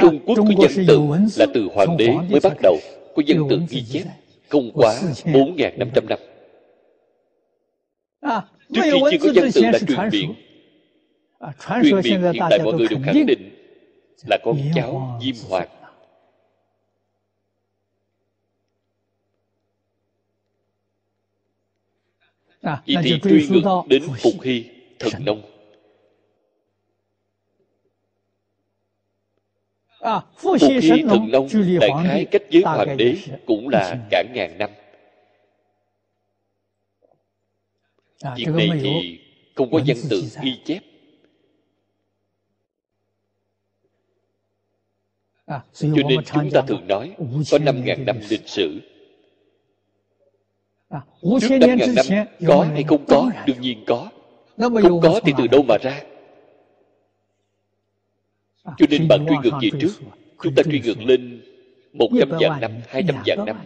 [0.01, 0.99] Trung Quốc có dân tự
[1.37, 2.77] là từ hoàng đế mới bắt đầu
[3.15, 4.03] có dân tự ghi chép
[4.49, 6.19] không quá 4.500 năm.
[8.73, 10.35] Trước khi chưa có dân tự là truyền miệng,
[11.83, 13.49] truyền miệng hiện tại mọi người đều khẳng định.
[14.29, 15.67] là con cháu Diêm Hoàng.
[22.85, 24.65] Vì thì truy ngược đến Phục Hy,
[24.99, 25.52] Thần Nông.
[30.37, 31.47] Phục hy thần nông
[31.79, 34.69] đại khái cách giới hoàng đế cũng là cả ngàn năm.
[38.35, 39.19] Việc này thì
[39.55, 40.79] không có văn tự ghi chép.
[45.73, 47.15] Cho nên chúng ta thường nói
[47.51, 48.81] có năm ngàn năm lịch sử.
[51.41, 53.31] Trước năm ngàn năm có hay không có?
[53.45, 54.09] Đương nhiên có.
[54.57, 56.01] Không có thì từ đâu mà ra?
[58.63, 59.93] cho nên bạn truy ngược về trước?
[60.41, 61.41] Chúng ta truy ngược lên
[61.93, 63.57] một trăm vạn năm hai trăm vạn năm.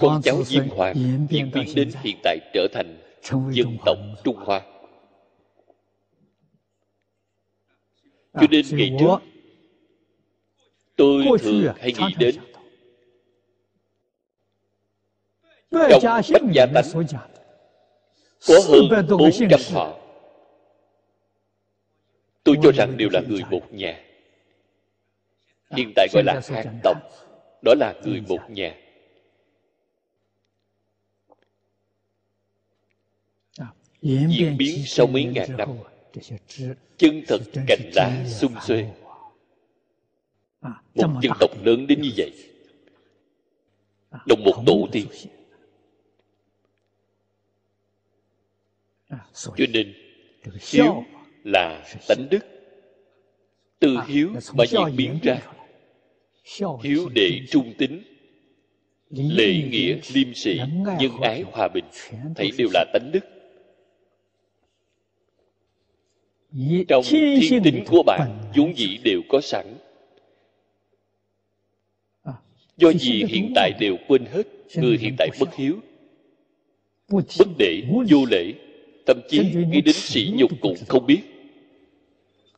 [0.00, 3.00] con cháu diêm hoàng diễn biến đến hiện tại trở thành
[3.50, 4.62] dân tộc trung hoa.
[8.34, 9.18] Cho nên ngày trước
[10.96, 12.34] tôi thường hay nghĩ đến
[15.70, 16.66] trong bất giả.
[16.72, 17.06] tánh
[18.46, 19.98] của hơn 400 họ.
[22.44, 24.04] Tôi cho rằng đều là người một nhà.
[25.70, 26.96] Hiện tại gọi là hán tộc
[27.62, 28.74] đó là người một nhà.
[34.02, 35.68] Diễn biến sau mấy ngàn năm.
[36.96, 38.86] chân thật cảnh lá xung xuê.
[40.94, 42.32] một dân tộc lớn đến như vậy.
[44.26, 45.06] đồng một tổ tiên.
[49.32, 49.94] cho nên
[50.70, 51.04] hiếu
[51.44, 52.46] là tánh đức.
[53.78, 55.42] Từ hiếu mà diễn biến ra.
[56.82, 58.02] Hiếu đệ trung tính
[59.10, 60.60] lễ nghĩa liêm sĩ
[61.00, 61.84] nhân ái hòa bình.
[62.36, 63.24] Thấy đều là tánh đức.
[66.88, 69.74] Trong thiên tính của bạn vốn dĩ đều có sẵn.
[72.76, 74.42] Do gì hiện tại đều quên hết
[74.74, 75.80] người hiện tại bất hiếu.
[77.08, 78.67] Bất để vô lễ
[79.08, 81.22] tâm chí nghĩ đến sỉ nhục cũng không biết.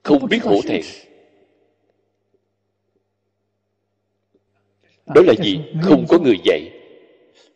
[0.02, 0.82] Không biết hổ thẹn.
[5.06, 5.60] đó là gì?
[5.82, 6.70] không có người dạy.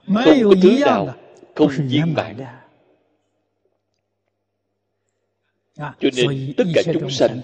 [0.06, 1.14] Không có thứ nào
[1.54, 2.36] không viên mãn
[5.79, 7.41] cho nên tất cả chúng sanh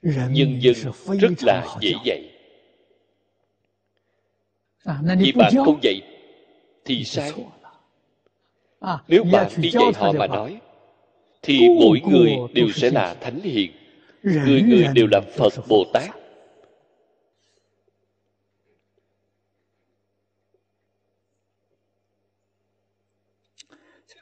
[0.03, 0.75] nhân dân
[1.21, 2.31] rất là dễ dạy.
[5.19, 6.01] Vì bạn không dạy
[6.85, 7.33] thì sai.
[9.09, 10.61] Nếu bạn đi dạy họ mà nói
[11.43, 13.73] thì mỗi người đều sẽ là thánh hiền.
[14.23, 16.11] Người người đều là phật bồ tát.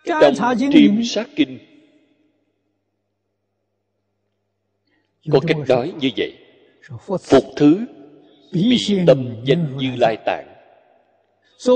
[0.04, 1.58] Trong triêm sát kinh
[5.32, 6.32] có cách nói như vậy.
[7.20, 7.78] phục thứ
[8.52, 10.46] bị tâm danh như lai tạng.
[11.58, 11.72] Sở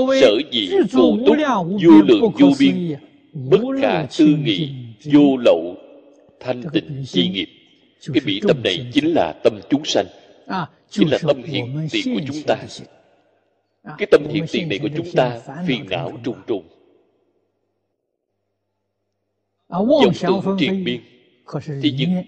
[0.51, 1.37] dĩ vô túc
[1.83, 2.95] vô lượng vô biên
[3.33, 4.69] bất khả tư nghị
[5.03, 5.75] vô lậu
[6.39, 7.47] thanh tịnh chi nghiệp.
[8.13, 10.05] cái bị tâm này chính là tâm chúng sanh
[10.89, 12.55] chính là tâm hiện tiền của chúng ta.
[13.97, 16.63] cái tâm hiện tiền này của chúng ta phiền não trùng trùng.
[19.69, 21.01] Vọng tưởng triền biên
[21.81, 22.23] thì những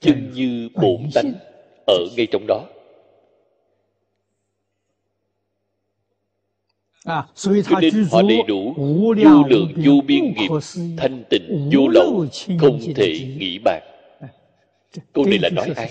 [0.00, 1.32] chân như bổn tánh
[1.86, 2.64] ở ngay trong đó.
[7.34, 8.74] Cho nên họ đầy đủ
[9.24, 10.48] vô lượng vô biên nghiệp
[10.98, 12.26] thanh tịnh vô lậu
[12.60, 13.82] không thể nghĩ bàn.
[15.12, 15.90] Câu này là nói ai?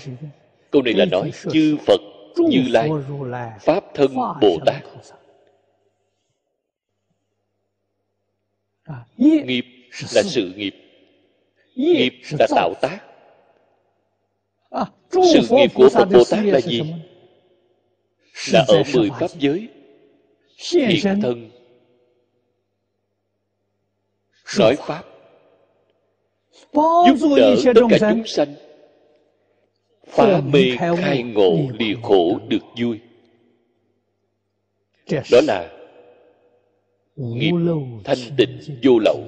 [0.70, 2.00] câu này là nói chư phật
[2.36, 2.90] như lai
[3.60, 4.82] pháp thân bồ tát.
[9.16, 9.64] nghiệp
[10.14, 10.74] là sự nghiệp.
[11.74, 12.98] Nghiệp là tạo tác
[15.12, 16.82] sự nghiệp của phật bồ tát là gì?
[18.52, 19.68] Là ở mười pháp giới
[20.70, 21.50] hiện thân.
[24.58, 25.04] Nói pháp.
[26.72, 28.54] Giúp đỡ tất cả chúng sanh.
[30.06, 33.00] Phá mê khai ngộ lìa khổ được vui.
[35.32, 35.72] Đó là
[37.16, 37.52] nghiệp
[38.04, 39.22] thanh tịnh vô lậu.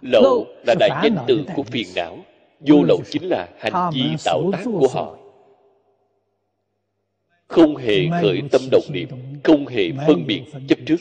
[0.00, 2.18] Lậu là đại danh từ của phiền não
[2.60, 5.16] vô lậu chính là hành vi tạo tác của họ.
[7.46, 9.08] không hề khởi tâm động niệm
[9.44, 10.96] không hề phân biệt chấp trước.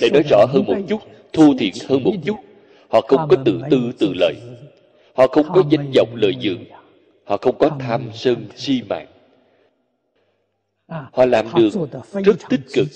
[0.00, 1.00] để nói rõ hơn một chút
[1.32, 2.36] thô thiện hơn một chút
[2.90, 4.34] họ không có tự tư tự lợi
[5.14, 6.64] họ không có danh vọng lợi dưỡng
[7.24, 9.06] họ không có tham sân si mạng
[10.88, 11.70] họ làm được
[12.24, 12.88] rất tích cực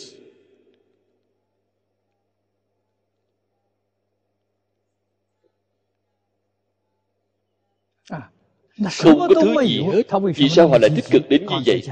[8.93, 10.03] không có thứ gì hết.
[10.37, 11.83] Vì sao họ lại tích cực đến như vậy?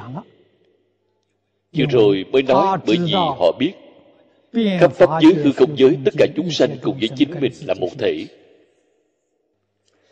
[1.76, 3.72] Vừa rồi mới nói bởi vì họ biết
[4.80, 7.74] khắp pháp giới hư không giới tất cả chúng sanh cùng với chính mình là
[7.74, 8.26] một thể.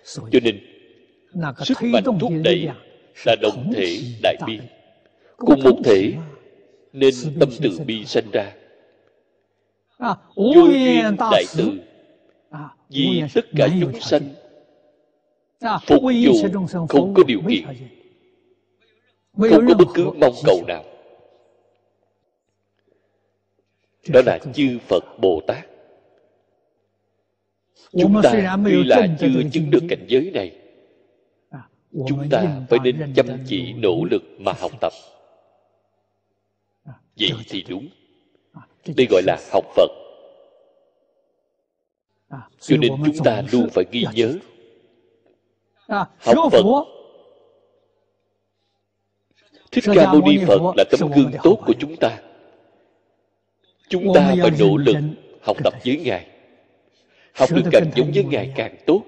[0.05, 0.61] Cho nên
[1.65, 2.69] sức mạnh thúc đẩy
[3.27, 4.59] là đồng thể đại bi.
[5.37, 6.13] Cùng một thể
[6.93, 8.53] nên tâm từ bi sanh ra.
[10.35, 11.71] Vô duyên đại từ.
[12.89, 14.23] Vì tất cả chúng sanh
[15.61, 16.51] phục vụ
[16.89, 17.65] không có điều kiện
[19.35, 20.85] không có bất cứ mong cầu nào.
[24.09, 25.67] Đó là chư phật bồ tát.
[27.93, 30.57] Chúng ta tuy là chưa chứng được cảnh giới này
[32.09, 34.93] chúng ta phải nên chăm chỉ nỗ lực mà học tập.
[37.19, 37.89] Vậy thì đúng.
[38.97, 39.91] Đây gọi là học phật.
[42.61, 44.39] Cho nên chúng ta luôn phải ghi nhớ
[45.91, 46.63] học phật
[49.71, 52.19] thích ca mâu ni phật là tấm gương tốt của chúng ta.
[53.89, 54.97] Chúng ta phải nỗ lực
[55.43, 56.27] học tập với ngài.
[57.35, 59.03] Học được càng giống với ngài càng tốt.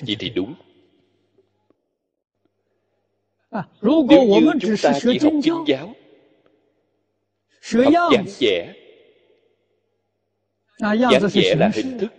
[0.00, 0.54] Vậy thì đúng.
[3.80, 5.94] Nếu như chúng ta chỉ học kinh giáo.
[7.84, 8.74] học giảng vẽ
[10.80, 12.12] giảng vẽ là hình thức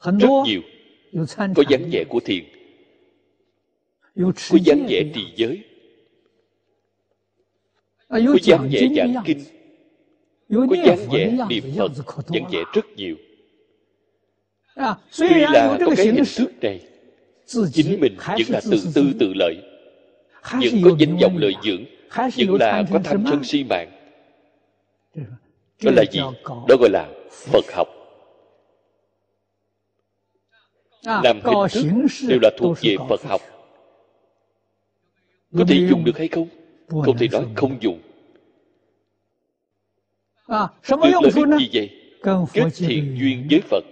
[0.00, 0.60] rất nhiều.
[1.54, 2.44] Có dáng vẻ của thiền
[4.16, 5.64] có dáng vẻ trì giới.
[8.08, 9.44] Có dáng vẻ giảng kinh.
[10.48, 11.64] Có dáng vẻ niệm
[12.06, 13.16] phật dáng vẻ rất nhiều.
[15.18, 16.80] Tuy là có cái hình thức này.
[17.72, 19.56] Chính mình vẫn là tự tư tự lợi.
[20.52, 21.84] Vẫn có danh vọng lợi dưỡng
[22.36, 23.90] vẫn là có tham sân si mạng.
[25.82, 26.20] Đó là gì?
[26.68, 27.88] đó gọi là phật học.
[31.04, 33.40] Làm hình thức đều là thuộc về phật học
[35.58, 36.48] có thể dùng được hay không?
[36.88, 38.00] Không thể nói không dùng.
[40.48, 41.90] Được lợi ích gì vậy?
[42.52, 43.84] Kết thiện duyên với phật.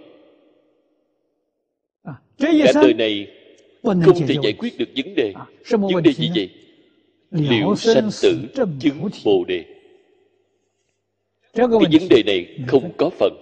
[2.37, 3.27] Cả đời này
[3.83, 5.33] không thể giải quyết được vấn đề.
[5.69, 6.49] Vấn đề gì vậy?
[7.31, 9.65] Liệu sanh tử chứng bồ đề?
[11.53, 13.33] Cái vấn đề này không có phần.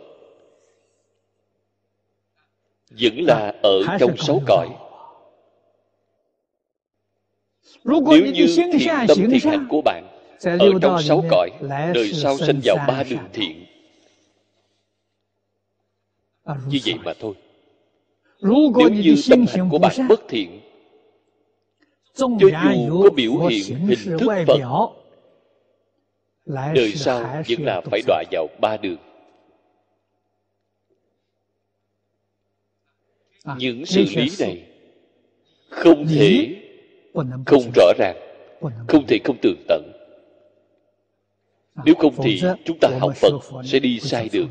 [3.02, 4.70] Vẫn là ở trong sáu cõi
[7.84, 10.08] nếu như thiện tâm thiện hành của bạn
[10.44, 11.50] ở trong sáu cõi
[11.94, 13.66] đời sau sinh vào ba đường thiện.
[16.68, 17.34] Như vậy mà thôi.
[18.42, 20.60] Nếu như tâm hành của bạn bất thiện
[22.14, 22.50] cho dù
[23.04, 24.60] có biểu hiện hình thức phật
[26.74, 28.98] đời sau vẫn là phải đọa vào ba đường.
[33.58, 34.66] Những sự lý này
[35.70, 36.59] không thể
[37.46, 38.16] không rõ ràng.
[38.88, 39.92] Không thể không tường tận.
[41.86, 43.30] Nếu không thì chúng ta học phật
[43.66, 44.50] sẽ đi sai đường.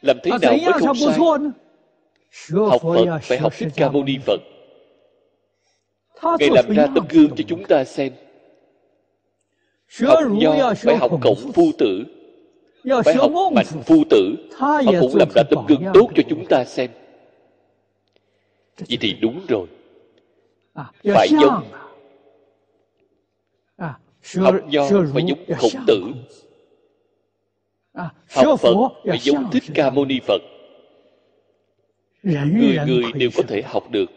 [0.00, 1.18] làm thế nào mới không sai?
[2.54, 4.40] học phật phải học thích ca mâu ni phật.
[6.22, 8.12] Ngài làm ra tấm gương cho chúng ta xem.
[10.02, 12.04] Học nho phải học cộng phu tử.
[13.04, 14.36] Phải học mạnh phu tử.
[14.56, 16.90] Họ cũng làm ra tấm gương tốt cho chúng ta xem
[18.78, 19.66] vậy thì đúng rồi.
[21.04, 21.64] Phải giống.
[24.36, 26.00] Học nho phải giống khổng tử.
[27.94, 28.74] Học phật
[29.04, 30.42] phải giống thích ca mâu ni phật.
[32.22, 34.10] Người người đều có thể học được.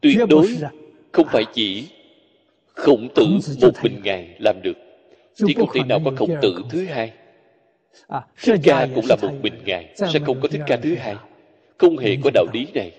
[0.00, 0.56] Tuyệt đối
[1.12, 1.88] không phải chỉ
[2.74, 3.24] khổng tử
[3.62, 4.76] một mình ngài làm được.
[5.36, 7.12] Thì không thể nào có khổng tử thứ hai.
[8.42, 11.16] Thích ca cũng là một mình ngài sẽ không có thích ca thứ hai
[11.78, 12.98] không hề có đạo lý này.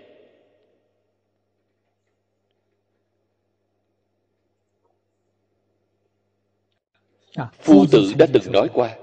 [7.60, 8.98] Phu tử đã từng nói qua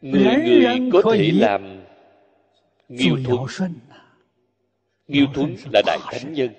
[0.00, 1.84] người người có thể làm
[2.88, 3.74] nghiêu thuấn.
[5.08, 6.50] nghiêu thuấn là đại thánh nhân.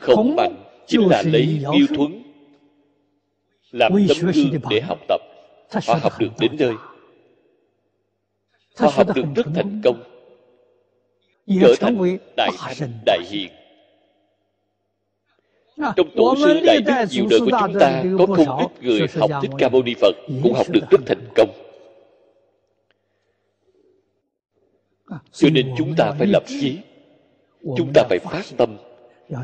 [0.00, 2.25] Khổng mạnh chính là lấy nghiêu thuấn
[3.70, 5.20] làm tấm gương để học tập.
[5.86, 6.74] Họ học được đến nơi.
[8.76, 10.02] Họ học được rất thành công.
[11.60, 13.48] Trở thành đại thánh đại hiền.
[15.76, 19.30] Trong tổ sư đại đức nhiều đời của chúng ta có không ít người học
[19.42, 21.50] thích ca mâu ni phật cũng học được rất thành công.
[25.32, 26.78] Cho nên chúng ta phải lập chí.
[27.76, 28.76] Chúng ta phải phát tâm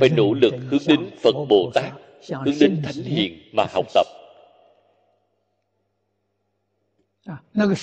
[0.00, 1.92] phải nỗ lực hướng đến phật bồ tát
[2.28, 4.06] hướng đến thánh hiền mà học tập.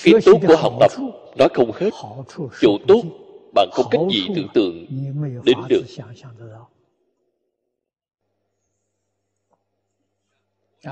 [0.04, 0.90] Cái tốt của học tập
[1.36, 1.90] nói không hết.
[2.60, 3.02] Chỗ tốt
[3.54, 4.86] bạn không cách gì tưởng tượng
[5.44, 5.84] đến được.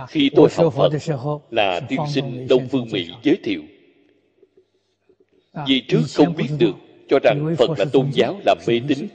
[0.08, 0.92] khi tôi học phật
[1.50, 3.62] là tiên sinh đông phương mỹ giới thiệu.
[5.66, 6.74] Vì trước không biết được
[7.08, 9.08] cho rằng phật là tôn giáo là mê tín.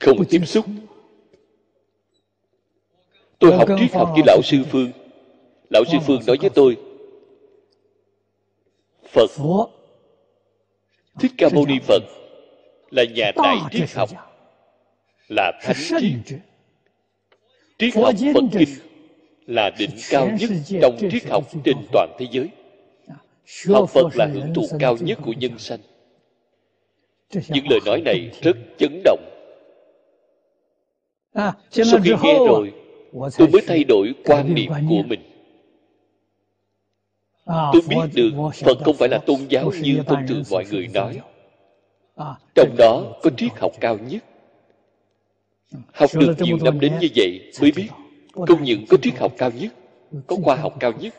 [0.00, 0.66] không tiếp xúc
[3.42, 4.90] tôi học triết học với lão sư phương.
[5.70, 6.76] Lão sư phương nói với tôi
[9.12, 9.30] phật
[11.18, 12.02] thích ca mâu ni phật.
[12.90, 14.10] Là nhà đại triết học
[15.28, 16.38] là thánh triết.
[17.78, 18.68] triết học phật kinh
[19.46, 20.50] là đỉnh cao nhất
[20.82, 22.48] trong triết học trên toàn thế giới.
[23.68, 25.80] Học phật là hưởng thụ cao nhất của nhân sanh.
[27.48, 29.20] Những lời nói này rất chấn động.
[31.70, 32.72] Sau khi nghe rồi
[33.12, 35.20] tôi mới thay đổi quan niệm của mình.
[37.46, 38.30] Tôi biết được
[38.64, 41.20] phật không phải là tôn giáo như thông thường mọi người nói.
[42.54, 44.24] Trong đó có triết học cao nhất.
[45.94, 47.88] Học được nhiều năm đến như vậy mới biết
[48.32, 49.72] không những có triết học cao nhất
[50.26, 51.14] có khoa học cao nhất.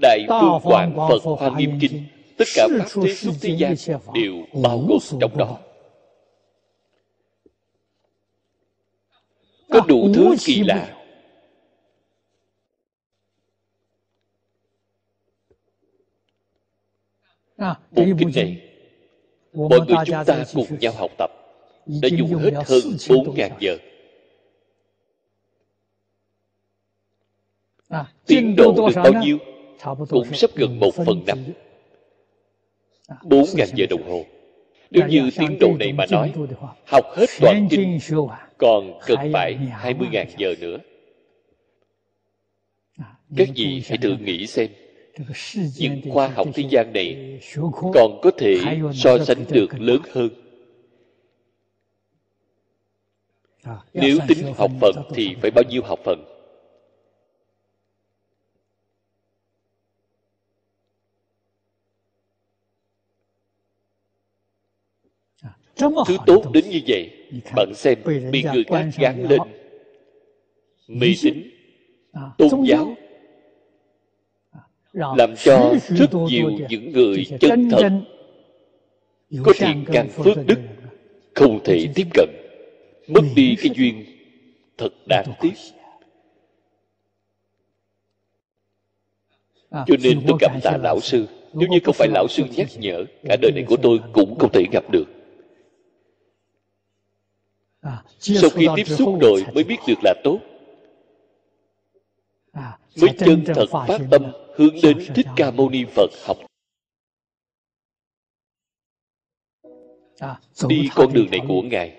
[0.00, 2.04] Đại phương hoàng phật hoa nghiêm kinh
[2.36, 3.74] tất cả pháp thế xuất thế gian
[4.14, 5.58] đều bao gồm trong đó
[9.70, 10.96] có đủ thứ kỳ lạ.
[17.90, 18.62] Bộ kinh này.
[19.52, 21.30] Mọi người chúng ta cùng nhau học tập.
[21.86, 23.76] đã dùng hết hơn bốn ngàn giờ.
[28.26, 29.38] Tiến độ được bao nhiêu?
[30.08, 31.38] Cũng sắp gần một phần năm.
[33.22, 34.24] bốn ngàn giờ đồng hồ.
[34.90, 36.32] Nếu như tiến độ này mà nói
[36.86, 37.98] học hết toàn kinh
[38.60, 40.78] còn cần phải hai mươi ngàn giờ nữa.
[43.36, 44.70] Các vị hãy thử nghĩ xem.
[45.78, 47.40] Những khoa học thế gian này
[47.94, 48.56] còn có thể
[48.94, 50.28] so sánh được lớn hơn.
[53.94, 56.39] Nếu tính học phần thì phải bao nhiêu học phần
[66.06, 67.10] thứ tốt đến như vậy
[67.56, 67.98] bạn xem
[68.32, 69.40] bị người khác gán lên.
[70.88, 71.50] mê tín
[72.38, 72.94] tôn giáo.
[74.92, 77.92] Làm cho rất nhiều những người chân thật
[79.44, 80.58] có thiện căn phước đức
[81.34, 82.28] không thể tiếp cận.
[83.08, 84.04] Mất đi cái duyên
[84.78, 85.52] thật đáng tiếc.
[89.70, 91.26] cho nên tôi cảm tạ lão sư.
[91.54, 94.52] Nếu như không phải lão sư nhắc nhở cả đời này của tôi cũng không
[94.52, 95.19] thể gặp được
[98.18, 100.38] sau khi tiếp xúc rồi mới biết được là tốt.
[103.00, 106.36] Mới chân thật phát tâm hướng đến thích ca mâu ni phật học.
[110.68, 111.96] Đi con đường này của ngài.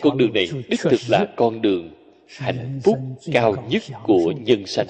[0.00, 1.94] Con đường này đích thực là con đường
[2.28, 2.98] hạnh phúc
[3.32, 4.86] cao nhất của nhân sanh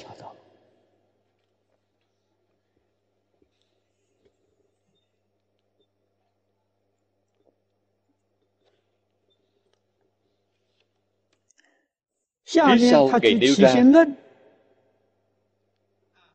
[12.50, 13.74] phía sau ngài nêu ra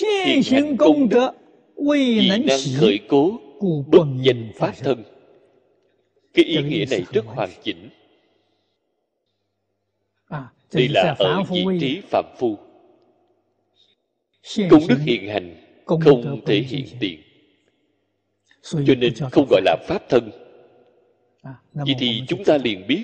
[0.00, 1.30] hiện hành công đức
[1.76, 3.40] vì năng khởi cố
[3.86, 5.04] bất danh phát thân.
[6.34, 7.88] Cái ý nghĩa này rất hoàn chỉnh.
[10.72, 12.56] Đây là ở vị trí phạm phu.
[14.70, 17.20] Công đức hiện hành không thể hiện tiền.
[18.62, 20.30] Cho nên không gọi là pháp thân.
[21.72, 23.02] Vậy thì chúng ta liền biết.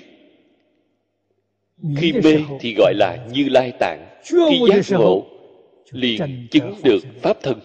[1.97, 4.19] Khi mê thì gọi là như lai tạng.
[4.23, 5.27] Khi giác ngộ
[5.91, 7.59] liền chứng được pháp thân.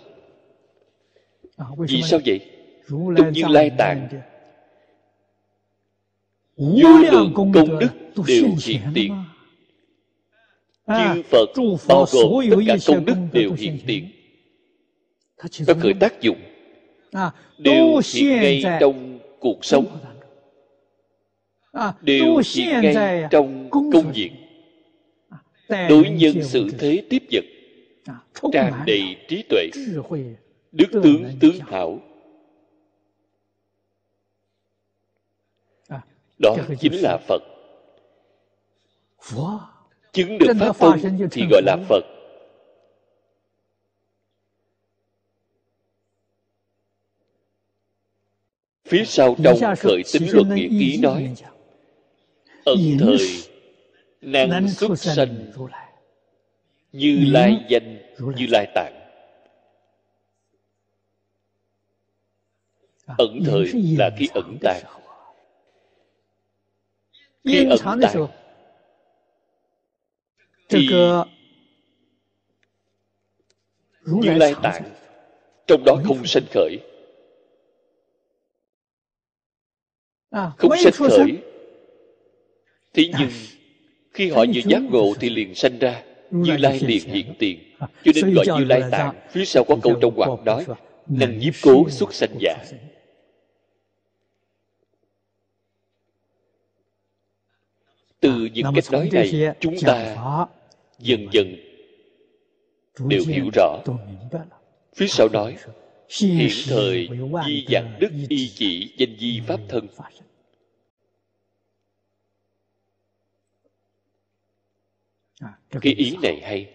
[1.79, 2.41] Vì sao vậy?
[2.89, 4.09] trong như lai tạng.
[6.57, 7.89] vô lượng công đức
[8.27, 9.13] đều hiện tiền.
[10.87, 11.47] chư phật
[11.89, 14.11] bao gồm tất cả công đức đều hiện tiền.
[15.67, 16.39] nó khởi tác dụng
[17.59, 19.87] đều hiện ngay trong cuộc sống.
[22.03, 24.31] đều hiện ngay trong công việc.
[25.69, 27.45] Đối nhân xử thế tiếp vật
[28.53, 29.71] tràn đầy trí tuệ.
[30.73, 32.01] đức tướng tướng hảo
[36.39, 37.43] đó chính là phật.
[40.13, 42.05] Chứng được pháp thân thì gọi là phật.
[48.85, 51.35] Phía sau trong khởi tính luật nghĩa ký nói
[52.65, 53.19] ẩn thời
[54.21, 55.53] năng xuất sanh
[56.97, 57.99] như lai danh
[58.37, 58.93] như lai tạng.
[63.07, 64.83] Ẩn thời là khi ẩn tàng
[67.45, 68.27] khi ẩn tàng
[70.69, 70.89] thì
[74.05, 74.83] như lai tạng
[75.67, 76.79] trong đó không sanh khởi.
[80.31, 81.39] Không sanh khởi.
[82.95, 83.31] thế nhưng
[84.13, 87.59] khi họ vừa giác ngộ thì liền sanh ra như lai liền hiện tiền.
[87.81, 90.67] Cho nên gọi như lai tạng phía sau có câu trong ngoặc nói
[91.07, 92.57] năng nhiếp cố xuất sanh giả.
[98.21, 100.17] từ những cách nói này chúng ta
[100.99, 101.57] dần dần
[102.99, 103.79] đều hiểu rõ.
[104.97, 105.57] phía sau nói
[106.21, 107.09] hiện thời
[107.47, 109.87] di dạng đức y chỉ danh di pháp thân
[115.81, 116.71] cái ý này hay.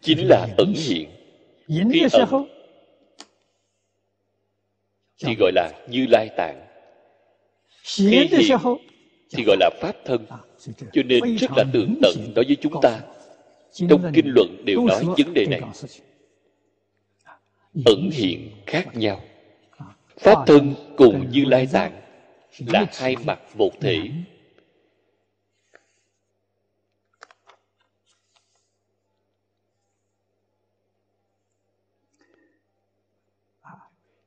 [0.00, 1.10] Chính là ẩn hiện.
[1.68, 2.46] Khi ẩn.
[5.24, 6.66] thì gọi là như lai tạng.
[7.82, 8.26] Khi hiện
[9.30, 10.26] thì gọi là pháp thân.
[10.92, 13.00] Cho nên rất là tường tận đối với chúng ta.
[13.72, 15.60] trong kinh luận đều nói vấn đề này.
[17.84, 19.22] ẩn hiện khác nhau.
[20.18, 22.00] Pháp thân cùng như lai tạng
[22.58, 23.98] là hai mặt một thể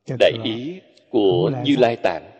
[0.06, 2.30] đại ý của như lai tạng.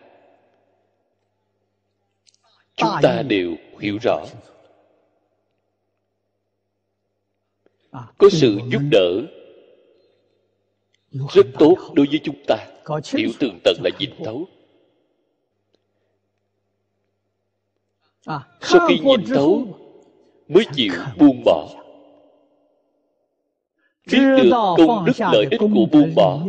[2.75, 4.25] Chúng ta đều hiểu rõ.
[8.17, 9.21] có sự giúp đỡ
[11.33, 12.55] rất tốt đối với chúng ta.
[13.13, 14.45] Hiểu tường tận là nhìn thấu.
[18.61, 19.67] Sau khi nhìn thấu
[20.47, 21.69] mới chịu buông bỏ.
[24.11, 26.39] biết được công đức lợi ích của buông bỏ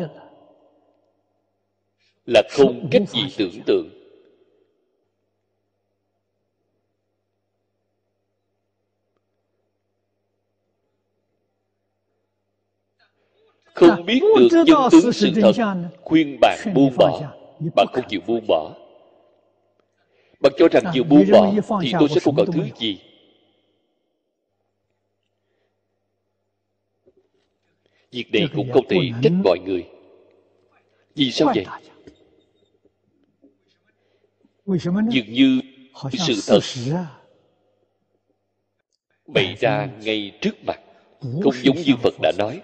[2.27, 3.91] là không cách gì tưởng tượng.
[13.75, 15.53] Không biết được chân tướng sự thật
[16.03, 17.21] khuyên bạn buông bỏ
[17.75, 18.75] bạn không chịu buông bỏ.
[20.41, 21.53] Bạn cho rằng chịu buông bỏ
[21.83, 22.99] thì tôi sẽ không còn thứ gì.
[28.11, 29.87] Việc này cũng không thể trách mọi người.
[31.15, 31.67] Vì sao vậy
[35.11, 35.61] dường như
[36.13, 36.61] sự thật
[39.27, 40.81] bày ra ngay trước mặt
[41.23, 42.63] không giống như phật đã nói.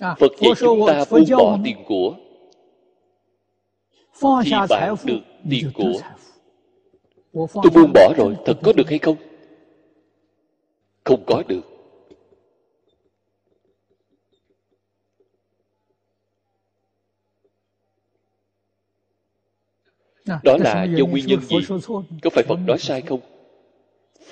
[0.00, 2.16] Phật dạy chúng ta buông bỏ tiền của.
[4.44, 6.00] thì bạn được tiền của.
[7.32, 9.16] tôi buông bỏ rồi thật có được hay không?
[11.04, 11.77] Không có được
[20.44, 21.56] đó là do nguyên nhân gì?
[22.22, 23.20] có phải phật nói sai không?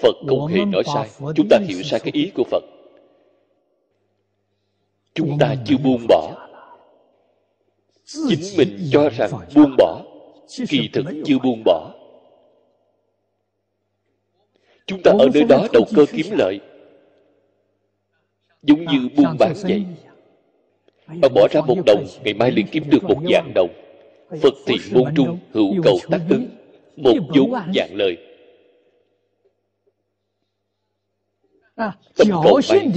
[0.02, 1.08] Phật không hề nói sai.
[1.34, 2.62] chúng ta hiểu sai cái ý của phật.
[5.14, 6.48] Chúng ta chưa buông bỏ.
[8.04, 10.02] chính mình cho rằng buông bỏ
[10.68, 11.92] kỳ thực chưa buông bỏ.
[14.86, 16.60] Chúng ta ở nơi đó đầu cơ kiếm lợi.
[18.62, 19.84] Giống như buôn bán vậy.
[21.06, 23.85] bạn bỏ ra một đồng ngày mai liền kiếm được một vạn đồng
[24.30, 26.48] phật thì môn trung hữu cầu tác ứng
[26.96, 28.16] một vốn dạng lời.
[32.16, 32.90] Tâm cầu may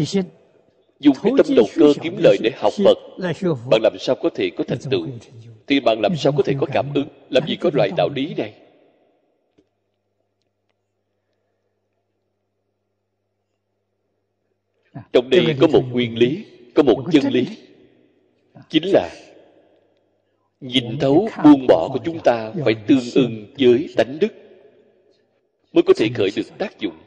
[0.99, 2.97] dùng cái tâm đầu cơ kiếm lợi để học phật.
[3.69, 5.07] bạn làm sao có thể có thành tựu?
[5.67, 7.07] thì bạn làm sao có thể có cảm ứng?
[7.29, 8.53] Làm gì có loại đạo lý này?
[15.13, 17.45] Trong đây có một nguyên lý có một chân lý.
[18.69, 19.09] Chính là
[20.59, 24.33] nhìn thấu buông bỏ của chúng ta phải tương ưng với tánh đức
[25.73, 26.97] mới có thể khởi được tác dụng.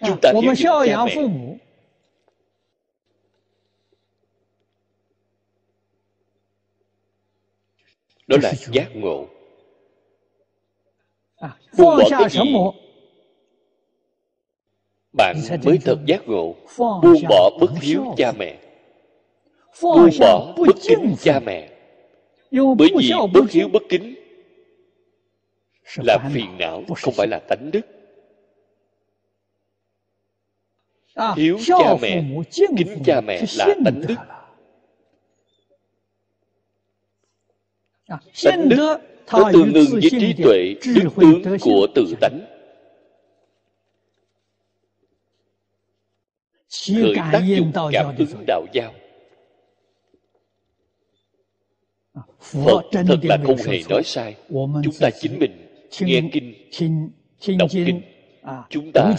[0.00, 1.14] Chúng ta hiểu cha mẹ.
[8.26, 9.28] Đó là giác ngộ.
[11.78, 12.40] Buông bỏ cái gì?
[15.12, 18.67] bạn mới thật giác ngộ buông bỏ bất hiếu cha mẹ
[19.82, 21.70] buông bỏ bất kính cha mẹ.
[22.50, 24.14] Bởi vì bất hiếu bất kính
[25.96, 27.80] là phiền não không phải là tánh đức.
[31.36, 32.24] Hiếu cha mẹ
[32.76, 34.16] kính cha mẹ là tánh đức.
[38.44, 38.98] tánh đức
[39.32, 42.40] nó tương ưng với trí tuệ đức tướng của tự tánh.
[46.86, 48.94] Khởi tác dụng cảm ứng đạo giao
[52.40, 54.36] phật thật là không hề nói sai.
[54.84, 55.68] Chúng ta chính mình
[56.00, 57.10] nghe kinh
[57.58, 58.02] đọc kinh.
[58.70, 59.14] Chúng ta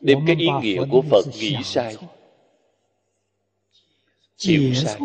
[0.00, 1.96] đem cái ý nghĩa của phật nghĩ sai.
[4.46, 4.98] hiểu sai.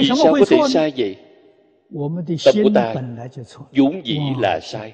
[0.00, 1.16] vì sao có thể sai vậy?
[2.44, 2.94] Tâm của ta
[3.76, 4.92] vốn dĩ là sai.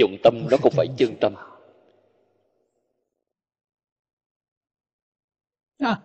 [0.00, 1.34] Vọng tâm nó không phải chân tâm.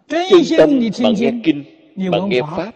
[0.07, 2.71] Chân tâm bạn nghe kinh bạn nghe pháp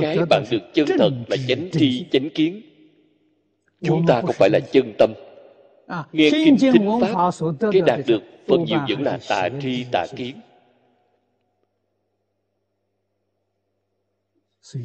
[0.00, 2.62] cái bạn được chân thật là chánh tri chánh kiến.
[3.82, 5.12] chúng ta không phải là chân tâm.
[6.12, 7.30] Nghe kinh thính pháp
[7.72, 10.40] cái đạt được phần nhiều vẫn là tà tri tà kiến.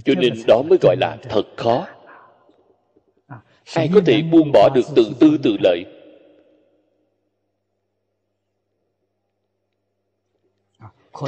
[0.05, 1.43] Cho nên đó mới gọi là thật.
[1.57, 1.87] khó.
[3.75, 5.83] Ai có thể buông bỏ được tự tư tự lợi?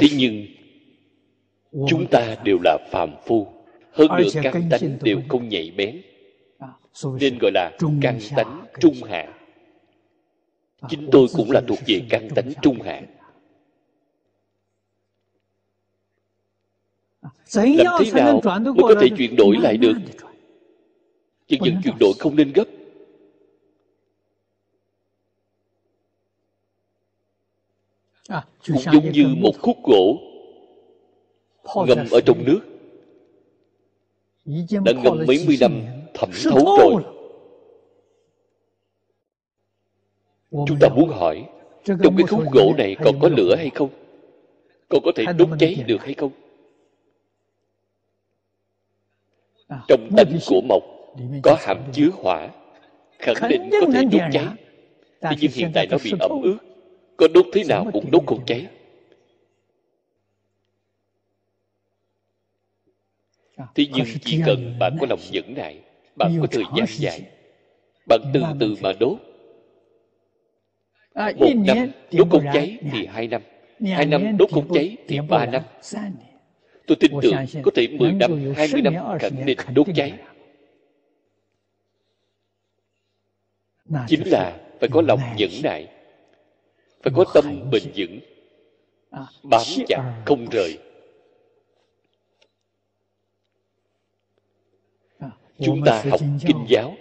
[0.00, 0.46] Thế nhưng
[1.72, 3.46] chúng ta đều là phàm phu
[3.92, 6.02] hơn nữa căn tánh đều không nhạy bén
[7.20, 7.70] nên gọi là
[8.00, 9.34] căn tánh trung hạ.
[10.88, 13.02] Chính tôi cũng là thuộc về căn tánh trung hạ.
[17.54, 19.94] Làm thế nào mới có thể chuyển đổi lại được?
[21.48, 22.64] Dần dần chuyển đổi không nên gấp.
[28.66, 30.31] Cũng giống như một khúc gỗ
[31.64, 32.60] ngâm ở trong nước.
[34.84, 35.82] Đã ngâm mấy mươi năm
[36.14, 37.02] thẩm thấu rồi.
[40.66, 41.44] chúng ta muốn hỏi
[41.84, 43.88] trong cái khúc gỗ này còn có lửa hay không?
[44.88, 46.32] Còn có thể đốt cháy được hay không?
[49.88, 50.82] Trong tánh của mộc
[51.42, 52.48] có hàm chứa hỏa
[53.18, 54.46] khẳng định có thể đốt cháy.
[55.20, 56.58] tuy nhiên hiện tại nó bị ẩm ướt.
[57.16, 58.66] Có đốt thế nào cũng đốt không cháy
[63.74, 65.80] thế nhưng chỉ cần bạn có lòng nhẫn nại
[66.16, 67.20] bạn có thời gian dài
[68.06, 69.18] bạn từ từ mà đốt
[71.14, 73.42] một năm đốt không cháy thì hai năm.
[73.80, 75.62] Hai năm đốt không cháy thì ba năm.
[76.86, 80.12] tôi tin tưởng có thể mười năm hai mươi năm khẳng định đốt cháy.
[84.08, 85.88] Chính là phải có lòng nhẫn nại
[87.02, 88.20] phải có tâm bền vững.
[89.42, 90.78] Bám chặt không rời
[95.58, 96.96] chúng ta học kinh giáo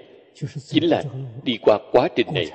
[0.67, 1.03] chính là
[1.43, 2.51] đi qua quá trình này.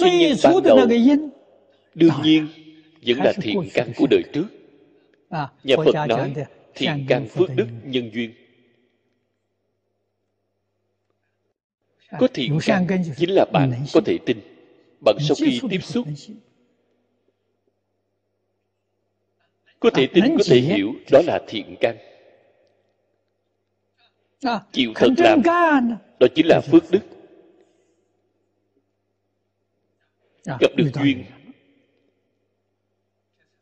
[0.00, 0.78] Nguyên nhân ban đầu
[1.94, 2.48] đương nhiên
[3.06, 4.46] vẫn là thiện căn của đời trước.
[5.64, 6.34] Nhà phật nói
[6.74, 8.34] thiện căn phước đức nhân duyên.
[12.18, 12.86] Có thiện căn
[13.16, 14.40] chính là bạn có thể tin.
[15.04, 16.06] Bạn sau khi tiếp xúc
[19.80, 21.96] có thể tin có thể hiểu đó là thiện căn.
[24.72, 25.42] Chịu thật làm.
[26.20, 27.00] đó chính là phước đức.
[30.44, 31.24] Gặp được duyên.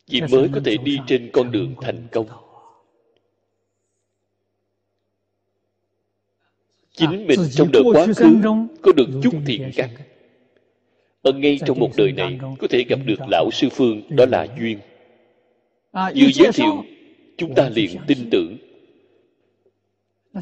[0.07, 2.27] vì mới có thể đi trên con đường thành công.
[6.93, 8.37] chính mình trong đời quá khứ
[8.83, 9.91] có được chút thiện căn.
[11.23, 14.47] ở ngay trong một đời này có thể gặp được lão sư phương đó là
[14.59, 14.79] duyên
[15.97, 16.85] vừa giới thiệu
[17.39, 18.57] chúng ta liền tin tưởng.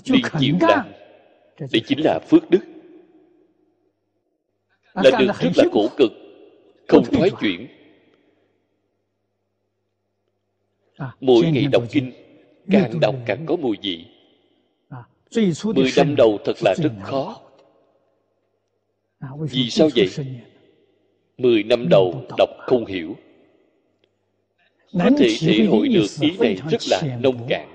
[0.05, 0.86] Liền chịu làm
[1.59, 2.61] đây chính là phước đức.
[4.94, 6.12] Là đường rất là khổ cực
[6.88, 7.66] không thoái chuyển.
[11.20, 12.12] Mỗi ngày đọc kinh
[12.70, 14.04] càng đọc càng có mùi vị.
[15.64, 17.41] Mười năm đầu thật là rất khó.
[19.50, 20.08] Vì sao vậy?
[21.38, 23.16] mười năm đầu đọc không hiểu
[24.95, 27.68] có thể thể hội được ý này rất là nông cạn.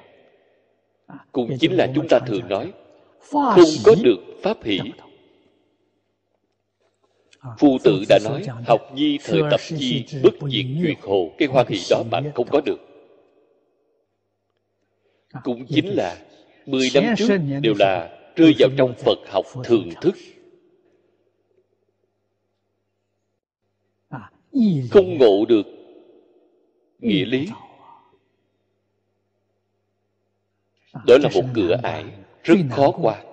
[1.32, 2.74] Cũng chính là chúng ta thường nói
[3.20, 4.80] không có được pháp hỷ.
[7.60, 11.66] Phu tử đã nói học nhi thời tập chi bất diệt duyệt hồ cái hoa
[11.70, 12.80] hỷ đó bạn không có được.
[15.44, 16.18] Cũng chính là
[16.66, 20.16] mười năm trước đều là rơi vào trong phật học thường thức.
[24.91, 25.66] Không ngộ được
[27.00, 27.48] nghĩa lý.
[30.94, 32.06] đó là một cửa ải
[32.44, 33.24] rất khó qua.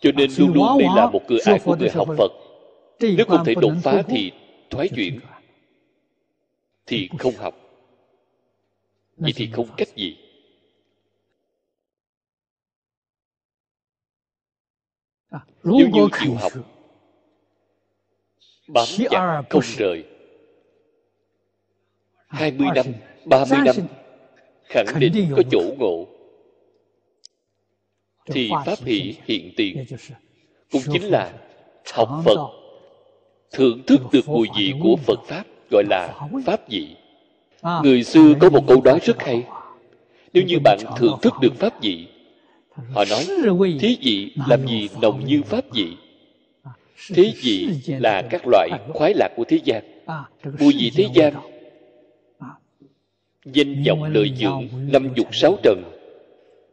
[0.00, 2.30] Cho nên luôn luôn đây là một cửa ải của người học phật.
[3.00, 4.32] Nếu không thể đột phá thì
[4.70, 5.20] thoái chuyển.
[6.86, 7.54] thì không học.
[9.16, 10.16] vậy thì không cách gì?
[15.64, 16.52] Nếu như chịu học
[18.68, 20.09] bám chặt không rời
[22.30, 22.86] hai mươi năm
[23.24, 23.76] ba mươi năm
[24.64, 26.06] khẳng định có chỗ ngộ.
[28.26, 29.84] Thì pháp hỷ hiện tiền.
[30.72, 31.32] Cũng chính là
[31.92, 32.38] học phật.
[33.52, 36.96] Thưởng thức được mùi vị của phật pháp gọi là pháp vị.
[37.82, 39.44] Người xưa có một câu nói rất hay.
[40.32, 42.06] nếu như bạn thưởng thức được pháp vị
[42.94, 43.24] họ nói
[43.80, 45.96] thế vị làm gì nồng như pháp vị.
[47.14, 49.84] Thế vị là các loại khoái lạc của thế gian.
[50.60, 51.34] Mùi vị thế gian
[53.44, 55.82] danh vọng lợi dưỡng năm dục sáu trần.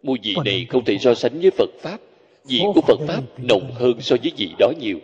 [0.04, 1.98] mùi vị này không thể so sánh với phật pháp.
[2.46, 5.00] vị của phật pháp nồng hơn so với vị đó nhiều.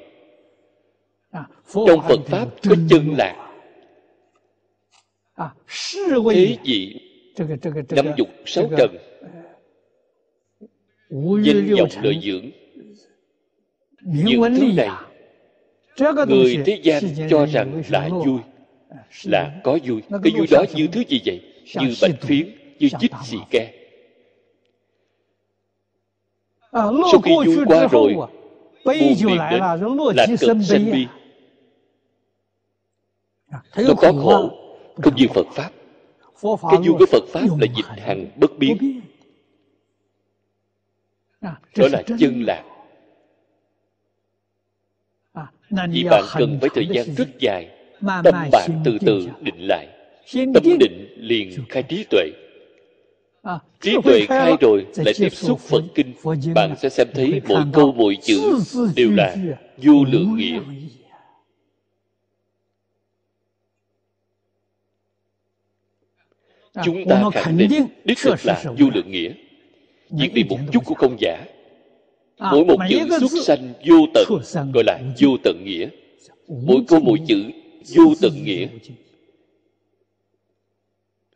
[1.73, 3.49] Trong phật pháp có chân lạc.
[6.33, 6.95] Thế gì
[7.89, 8.97] năm dục sáu trần.
[11.43, 12.49] Danh vọng lợi dưỡng.
[14.01, 14.89] Những thứ này
[16.27, 18.39] người thế gian cho rằng là vui
[19.23, 20.01] là có vui.
[20.09, 23.73] Cái vui đó như thứ gì vậy như bạch phiến như chích xì ke
[26.73, 28.13] sau khi vui qua rồi
[28.85, 29.61] buồn liền đến
[30.15, 31.07] là cực sanh bi
[33.77, 34.49] nó có khổ
[35.03, 35.15] không?
[35.15, 35.71] như phật pháp.
[36.41, 39.01] Cái vui của phật pháp là dịch hằng bất biến.
[41.41, 42.63] đó là chân lạc.
[45.89, 47.69] Vì bạn cần phải thời gian rất dài
[48.23, 49.87] tâm bạn từ từ định lại
[50.53, 52.29] tâm định liền khai trí tuệ.
[53.81, 56.13] Trí tuệ khai rồi lại tiếp xúc phật kinh.
[56.55, 58.59] bạn sẽ xem thấy mỗi câu mỗi chữ
[58.95, 59.35] đều là
[59.77, 60.59] vô lượng nghĩa.
[66.83, 69.33] chúng ta khẳng định đích thực là vô lượng nghĩa.
[70.09, 71.45] Việc đi một chút cũng không giả.
[72.37, 74.23] Mỗi một chữ xuất sanh vô tận
[74.73, 75.87] gọi là vô tận nghĩa.
[76.47, 77.43] mỗi câu mỗi chữ
[77.95, 78.67] vô tận nghĩa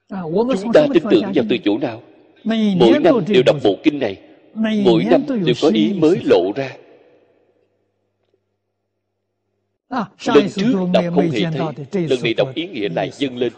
[0.09, 2.01] chúng ta tin tưởng vào từ chỗ nào?
[2.75, 4.21] Mỗi năm đều đọc bộ kinh này.
[4.83, 6.77] Mỗi năm đều có ý mới lộ ra.
[10.25, 11.43] Lần trước đọc không hề
[11.91, 13.53] thấy lần này đọc ý nghĩa lại dâng lên.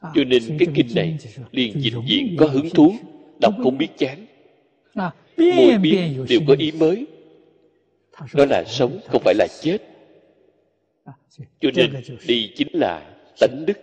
[0.00, 1.18] cho nên cái kinh này
[1.52, 2.94] liền dịch diện có hứng thú
[3.40, 4.26] đọc không biết chán.
[5.36, 7.06] Mỗi biến đều có ý mới.
[8.34, 9.78] Đó là sống không phải là chết.
[11.60, 11.90] Cho nên
[12.26, 13.78] đi chính là tánh đức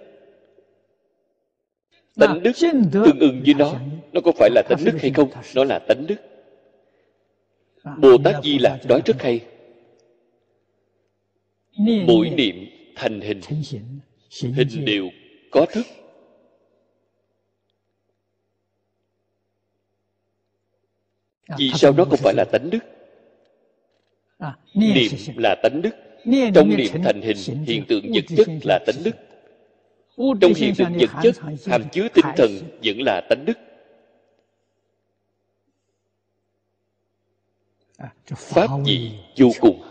[2.15, 2.51] tánh đức
[2.91, 3.73] tương ưng với nó
[4.13, 5.29] nó có phải là tánh đức hay không?
[5.55, 6.15] nó là tánh đức.
[7.97, 9.45] Bồ tát di là nói rất hay.
[12.07, 12.55] Mỗi niệm.
[12.95, 13.41] thành hình.
[14.41, 15.09] Hình đều
[15.51, 15.85] có thức.
[21.57, 22.79] Vì sao đó không phải là tánh đức?
[24.73, 25.95] Niệm là tánh đức.
[26.55, 29.15] Trong niệm thành hình hiện tượng vật chất là tánh đức
[30.17, 31.35] trong hiện tượng vật chất
[31.65, 32.51] hàm chứa tinh thần
[32.83, 33.57] vẫn là tánh đức.
[38.35, 39.81] Pháp gì vô cùng.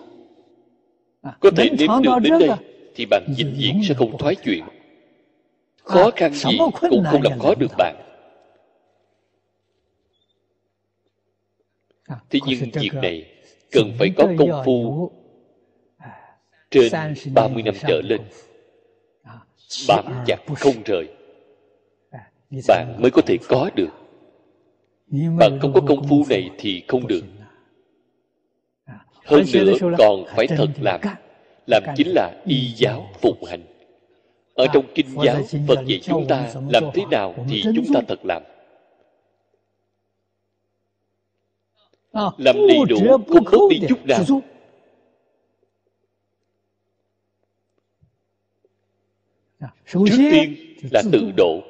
[1.40, 2.50] Có thể nếm được đến đây
[2.94, 4.64] thì bạn vĩnh viễn sẽ không thoái chuyện.
[5.84, 6.58] khó khăn gì
[6.90, 7.96] cũng không làm khó được bạn.
[12.30, 15.10] Thế nhưng việc này cần phải có công phu.
[16.70, 16.92] trên
[17.34, 18.20] 30 năm trở lên
[19.88, 21.08] bám chặt không rời.
[22.68, 23.90] Bạn mới có thể có được.
[25.38, 27.24] Bạn không có công phu này thì không được.
[29.24, 31.00] hơn nữa còn phải thật làm.
[31.66, 33.62] làm chính là y giáo phụng hành.
[34.54, 38.18] Ở trong kinh giáo phật dạy chúng ta làm thế nào thì chúng ta thật
[38.24, 38.42] làm.
[42.38, 42.96] Làm đầy đủ
[43.28, 44.24] không bớt đi chút nào
[49.86, 50.54] trước tiên
[50.90, 51.62] là tự độ.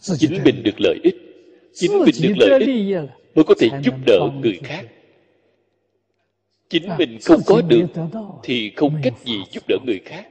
[0.00, 1.16] Chính mình được lợi ích.
[1.72, 2.96] Chính mình được lợi ích
[3.34, 4.86] mới có thể giúp đỡ người khác.
[6.68, 7.86] chính mình không có được
[8.42, 10.28] thì không cách gì giúp đỡ người khác.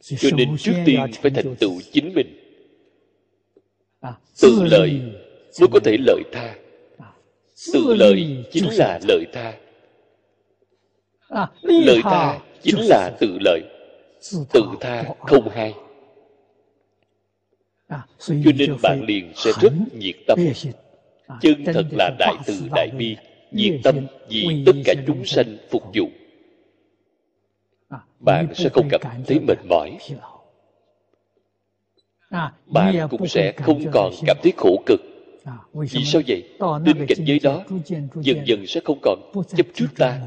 [0.00, 2.38] Cho nên trước tiên phải thành tựu chính mình.
[4.40, 5.00] tự lợi
[5.60, 6.54] mới có thể lợi tha.
[7.72, 9.58] Tự lợi chính là lợi tha
[11.62, 13.60] lợi tha chính là tự lợi.
[14.52, 15.74] Tự tha không hay.
[18.18, 20.38] Cho nên bạn liền sẽ rất nhiệt tâm.
[21.40, 23.16] chân thật là đại từ đại bi
[23.52, 26.08] nhiệt tâm vì tất cả chúng sanh phục vụ.
[28.20, 29.98] Bạn sẽ không cảm thấy mệt mỏi.
[32.66, 35.00] Bạn cũng sẽ không còn cảm thấy khổ cực.
[35.72, 36.42] Vì sao vậy?
[36.84, 37.64] Đến cảnh giới đó
[38.14, 39.18] dần dần sẽ không còn
[39.56, 40.20] chấp trước ta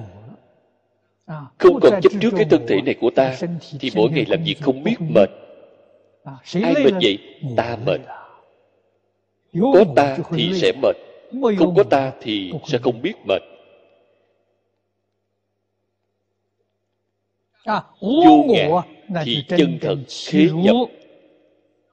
[1.58, 3.38] không còn chấp trước cái thân thể này của ta
[3.80, 5.30] thì mỗi ngày làm việc không biết mệt.
[6.54, 7.18] ai mệt vậy?
[7.58, 8.02] Ta mệt.
[9.54, 10.96] Có ta thì sẽ mệt.
[11.60, 13.42] Không có ta thì sẽ không biết mệt.
[18.02, 18.70] Vô ngã
[19.26, 19.96] thì chân thật
[20.26, 20.76] khế nhập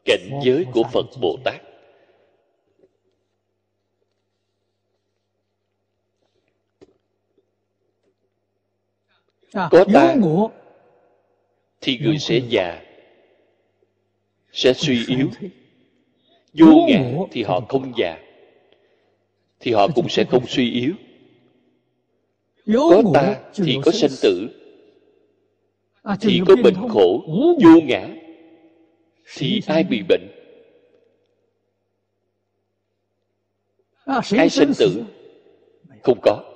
[0.05, 1.68] cảnh giới của phật bồ tát
[9.53, 10.17] có ta
[11.81, 12.83] thì người sẽ già
[14.53, 15.31] sẽ suy yếu.
[16.53, 18.19] vô ngã thì họ không già
[19.61, 20.95] thì họ cũng sẽ không suy yếu.
[22.67, 24.49] Có ta thì có sanh tử
[26.21, 27.25] thì có bệnh khổ
[27.65, 28.09] vô ngã
[29.37, 30.29] thì ai bị bệnh?
[34.31, 35.05] Ai sinh tử?
[36.03, 36.48] không có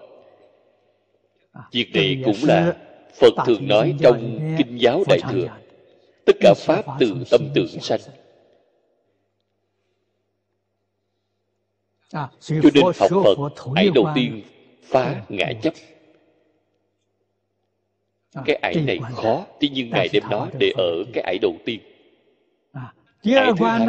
[1.72, 2.76] việc này cũng là
[3.14, 5.48] phật thường nói trong kinh giáo đại thừa.
[6.26, 8.00] Tất cả pháp từ tâm tưởng sanh.
[12.10, 13.38] Cho nên học phật
[13.76, 14.42] ấy đầu tiên
[14.82, 15.74] phá ngã chấp.
[18.44, 21.80] Cái ải này khó tuy nhiên ngài đem nó để ở cái ải đầu tiên.
[23.24, 23.86] Ải thứ hai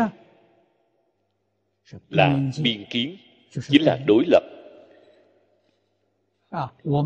[2.10, 3.18] là biên kiến
[3.70, 4.44] chính là đối lập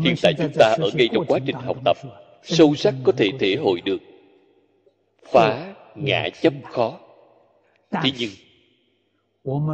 [0.04, 1.96] hiện tại chúng ta ở ngay trong quá trình học tập
[2.42, 3.98] sâu sắc có thể thể hội được.
[5.32, 6.98] Phá ngã chấp khó.
[7.90, 8.30] thế nhưng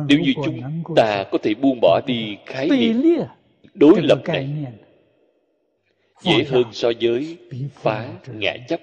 [0.09, 3.20] nếu như chúng ta có thể buông bỏ đi khái niệm
[3.74, 4.48] đối lập này
[6.22, 7.38] dễ hơn so với
[7.74, 8.80] phá ngã chấp.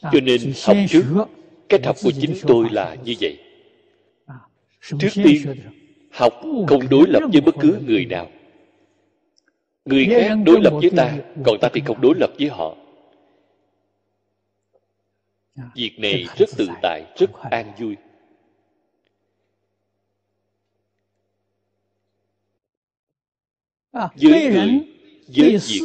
[0.00, 1.04] Cho nên học trước
[1.68, 3.38] cách học của chính tôi là như vậy.
[4.98, 5.54] Trước tiên
[6.10, 6.32] học
[6.68, 8.30] không đối lập với bất cứ người nào.
[9.84, 12.76] Người khác đối lập với ta còn ta thì không đối lập với họ.
[15.74, 17.96] việc này rất tự tại rất an vui.
[23.92, 24.80] Với người
[25.36, 25.80] với việc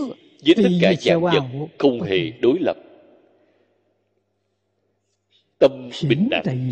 [0.45, 1.43] với tất cả dạng vật
[1.77, 2.77] không hề đối lập.
[5.59, 6.71] Tâm bình đẳng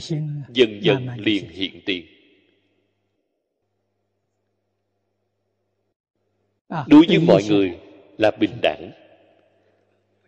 [0.54, 2.06] dần dần liền hiện tiền
[6.72, 7.80] đối với mọi người
[8.18, 8.92] là bình đẳng.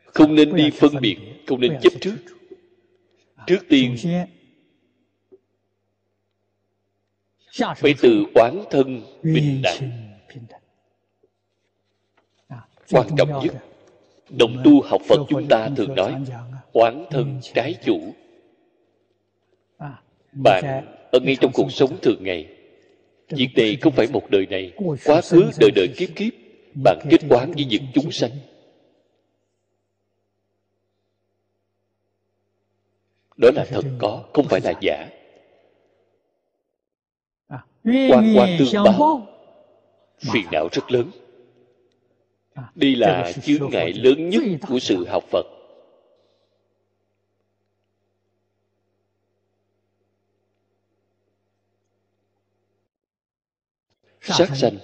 [0.05, 1.17] Không nên đi phân biệt
[1.47, 2.17] không nên chấp trước.
[3.47, 3.95] Trước tiên
[7.53, 9.91] phải từ oán thân bình đẳng.
[12.91, 13.55] quan trọng nhất
[14.29, 16.15] đồng tu học phật chúng ta thường nói
[16.73, 18.13] oán thân trái chủ.
[20.31, 20.63] Bạn
[21.11, 22.62] ở ngay trong cuộc sống thường ngày
[23.35, 24.73] việc này không phải một đời này.
[25.05, 26.33] Quá khứ đời đời kiếp kiếp.
[26.83, 28.31] Bạn kết quán với những chúng sanh.
[33.37, 35.09] Đó là thật có, không phải là giả.
[37.83, 39.27] Quan quan tương báo.
[40.19, 41.11] Phiền não rất lớn.
[42.75, 45.45] Đây là chướng ngại lớn nhất của sự học phật.
[54.23, 54.77] Sát sanh.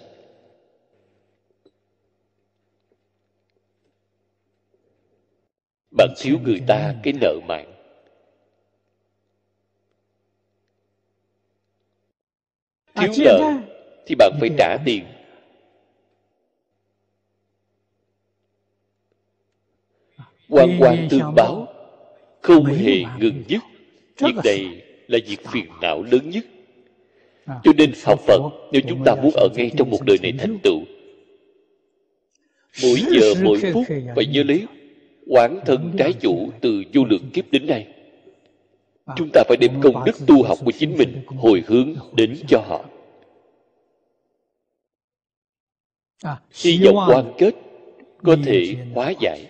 [5.91, 7.73] Bạn thiếu người ta cái nợ mạng.
[12.95, 13.39] Thiếu nợ
[14.05, 15.05] thì bạn phải trả tiền.
[20.49, 21.67] Quan quan tương báo
[22.41, 23.61] không hề ngừng dứt
[24.17, 26.45] việc này là việc phiền não lớn nhất
[27.63, 28.39] cho nên học phật
[28.71, 30.79] nếu chúng ta muốn ở ngay trong một đời này thành tựu
[32.81, 33.85] mỗi giờ mỗi phút
[34.15, 34.67] phải nhớ lấy
[35.27, 37.87] quán thân trái chủ từ vô lượng kiếp đến nay.
[39.15, 42.59] Chúng ta phải đem công đức tu học của chính mình hồi hướng đến cho
[42.67, 42.85] họ.
[46.63, 47.55] Hy vọng quan kết
[48.23, 49.45] có thể hóa giải.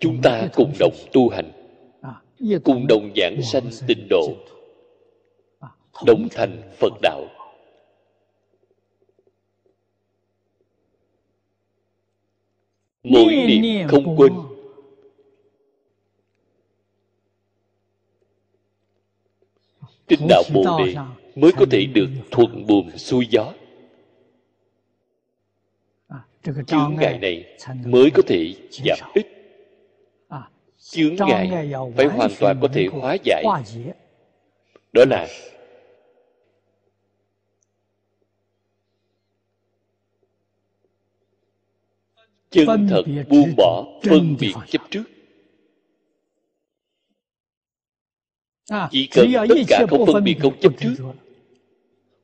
[0.00, 1.63] Chúng ta cùng đồng tu hành
[2.64, 4.34] cùng đồng giảng sanh tịnh độ,
[6.06, 7.26] đồng thành phật đạo.
[13.02, 14.32] Mỗi niệm không quên.
[20.08, 20.94] Trên đạo bồ đề
[21.34, 23.52] mới có thể được thuận buồm xuôi gió.
[26.66, 29.33] Chướng ngại này mới có thể giảm ít
[30.90, 33.44] chướng ngại phải hoàn toàn có thể hóa giải.
[34.92, 35.28] đó là
[42.50, 45.04] chân thật buông bỏ phân biệt chấp trước.
[48.90, 50.94] Chỉ cần tất cả không phân biệt không chấp trước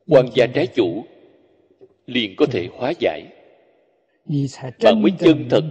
[0.07, 1.05] quan gia trái chủ
[2.05, 3.23] liền có thể hóa giải.
[4.83, 5.63] Bạn mới chân thật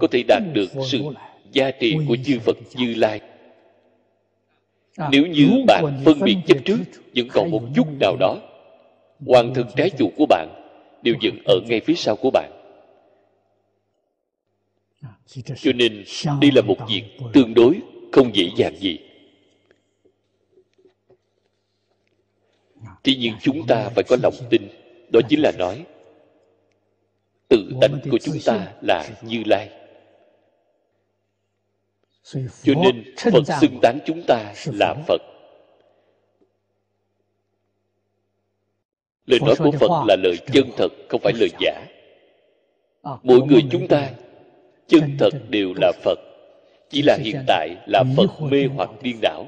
[0.00, 0.98] có thể đạt được sự
[1.52, 3.20] giá trị của chư phật như lai.
[5.10, 6.78] Nếu như bạn phân biệt chấp trước
[7.16, 8.36] vẫn còn một chút nào đó
[9.26, 10.48] hoàn thân trái chủ của bạn
[11.02, 12.50] đều vẫn ở ngay phía sau của bạn.
[15.56, 16.04] Cho nên
[16.40, 17.80] đây là một việc tương đối
[18.12, 18.98] không dễ dàng gì.
[23.02, 24.62] Tuy nhiên chúng ta phải có lòng tin
[25.12, 25.84] đó chính là nói
[27.48, 29.79] tự tánh của chúng ta là như lai
[32.22, 35.20] cho nên phật xưng tán chúng ta là phật.
[39.26, 41.86] Lời nói của phật là lời chân thật không phải lời giả.
[43.22, 44.10] Mỗi người chúng ta
[44.86, 46.18] chân thật đều là phật.
[46.90, 49.46] Chỉ là hiện tại là phật mê hoặc điên đảo.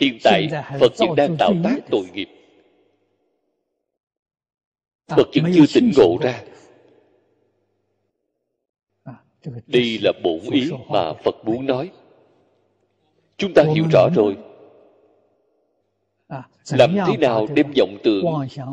[0.00, 0.48] Hiện tại
[0.80, 2.28] phật vẫn đang tạo tác tội nghiệp.
[5.08, 6.42] Phật vẫn chưa tỉnh ngộ ra
[9.66, 11.90] đây là bổn ý mà phật muốn nói.
[13.36, 14.36] Chúng ta hiểu rõ rồi.
[16.70, 18.24] Làm thế nào đem vọng tưởng,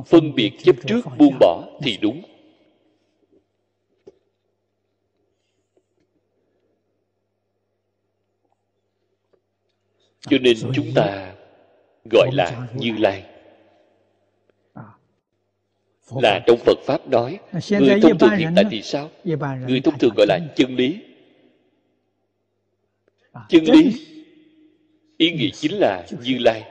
[0.06, 2.22] phân biệt chấp trước buông bỏ thì đúng.
[10.22, 11.36] Cho nên chúng ta
[12.12, 13.29] gọi là như lai
[16.16, 19.10] là trong phật pháp nói người thông thường hiện tại thì sao?
[19.68, 21.00] Người thông thường gọi là chân lý.
[23.50, 24.06] Chân lý.
[25.18, 26.64] ý nghĩa chính là như lai.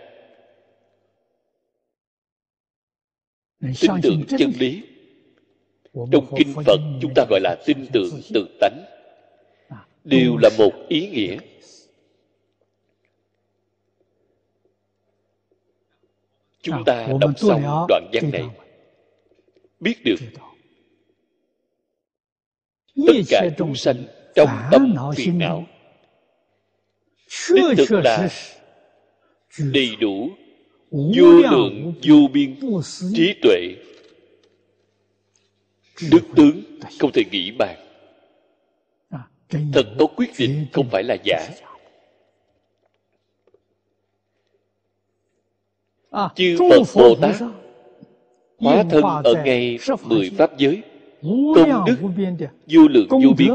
[3.60, 4.82] Tin tưởng chân lý.
[6.12, 8.85] Trong kinh phật chúng ta gọi là tin tưởng tự tánh.
[10.05, 11.36] Đều là một ý nghĩa.
[16.62, 18.67] Chúng ta đọc xong đoạn văn này
[19.80, 20.16] biết được
[23.06, 25.66] tất cả chúng sanh trong tâm phiền não.
[27.55, 28.28] đích thực là
[29.59, 30.30] đầy đủ
[30.90, 32.60] vô lượng vô biên
[33.14, 33.74] trí tuệ.
[36.10, 36.62] Đức tướng
[37.00, 37.78] không thể nghĩ bàn.
[39.48, 41.48] Thật có quyết định không phải là giả.
[46.34, 47.36] chư phật bồ tát
[48.59, 50.82] hóa thân ở ngay mười pháp giới
[51.55, 51.97] công đức
[52.66, 53.51] vô lượng vô biên.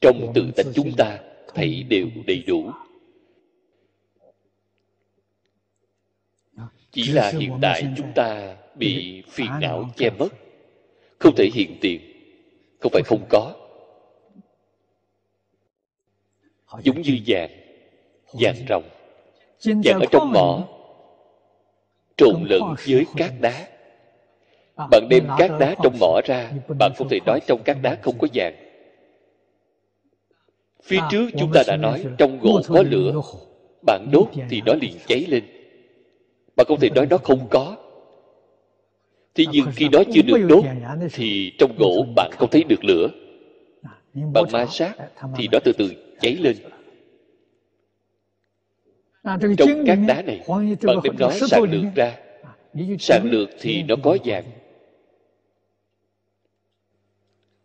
[0.00, 1.18] Trong tự tánh chúng ta
[1.54, 2.70] thấy đều đầy đủ.
[6.90, 10.28] Chỉ là hiện tại chúng ta bị phiền não che mất.
[11.18, 12.00] Không thể hiện tiền
[12.80, 13.54] không phải không có.
[16.82, 17.50] Giống như vàng
[18.32, 18.84] vàng rồng
[19.64, 20.68] vàng ở trong mỏ
[22.16, 23.68] trộn lẫn với cát đá.
[24.90, 28.18] Bạn đem cát đá trong mỏ ra bạn không thể nói trong cát đá không
[28.18, 28.54] có vàng.
[30.82, 33.12] Phía trước chúng ta đã nói trong gỗ có lửa.
[33.86, 35.44] bạn đốt thì nó liền cháy lên.
[36.56, 37.76] Bạn không thể nói nó không có.
[39.34, 40.64] Thế nhưng khi nó chưa được đốt
[41.12, 43.08] thì trong gỗ bạn không thấy được lửa.
[44.14, 44.96] Bạn ma sát
[45.36, 46.56] thì nó từ từ cháy lên
[49.58, 52.18] trong các đá này bạn đem nó sàng lược ra.
[52.98, 54.44] Sàng lược thì nó có vàng.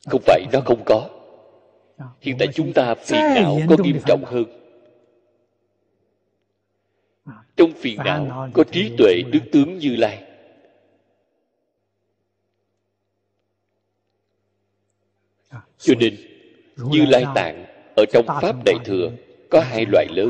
[0.08, 1.10] không phải nó không có.
[2.22, 4.46] Hiện tại chúng ta phiền não có nghiêm trọng hơn.
[7.56, 10.24] Trong phiền não có trí tuệ đức tướng như lai.
[15.78, 16.16] Cho nên
[16.78, 17.66] như lai tạng
[17.96, 19.12] ở trong pháp đại thừa
[19.50, 20.30] có hai loại lớn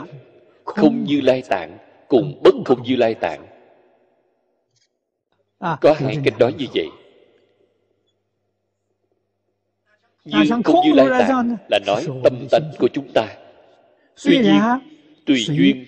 [0.67, 1.77] không như lai tạng
[2.07, 3.47] cùng bất không như lai tạng.
[5.59, 6.87] Có hai cách nói như vậy.
[10.25, 13.27] Như không như lai tạng là nói tâm tánh của chúng ta.
[14.23, 14.61] Tuy nhiên
[15.25, 15.85] tùy duyên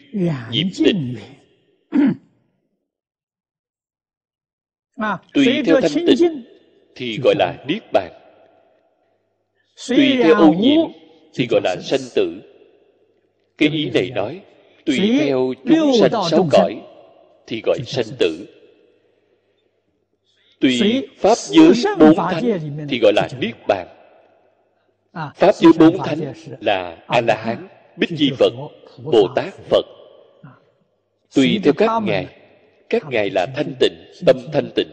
[0.51, 1.15] diệm tình
[5.33, 6.43] tùy theo thanh tịnh
[6.95, 8.11] thì gọi là niết bàn.
[9.89, 10.91] Tùy theo ô nhiễm
[11.33, 12.41] thì gọi là sanh tử.
[13.57, 14.41] Cái ý này nói
[14.97, 16.81] tùy theo chúng sanh sáu cõi
[17.47, 18.47] thì gọi sanh tử.
[20.59, 22.59] Tùy pháp giới bốn thánh
[22.89, 23.87] thì gọi là niết bàn.
[25.35, 27.67] Pháp giới bốn thánh là a la hán
[27.97, 28.53] bích chi phật
[29.03, 29.85] bồ tát phật.
[31.35, 32.27] Tùy theo các ngài
[32.89, 33.93] các ngài là thanh tịnh
[34.25, 34.89] tâm thanh tịnh.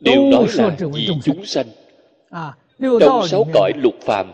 [0.00, 1.66] đều nói là vì chúng sanh
[3.00, 4.32] trong sáu cõi lục phàm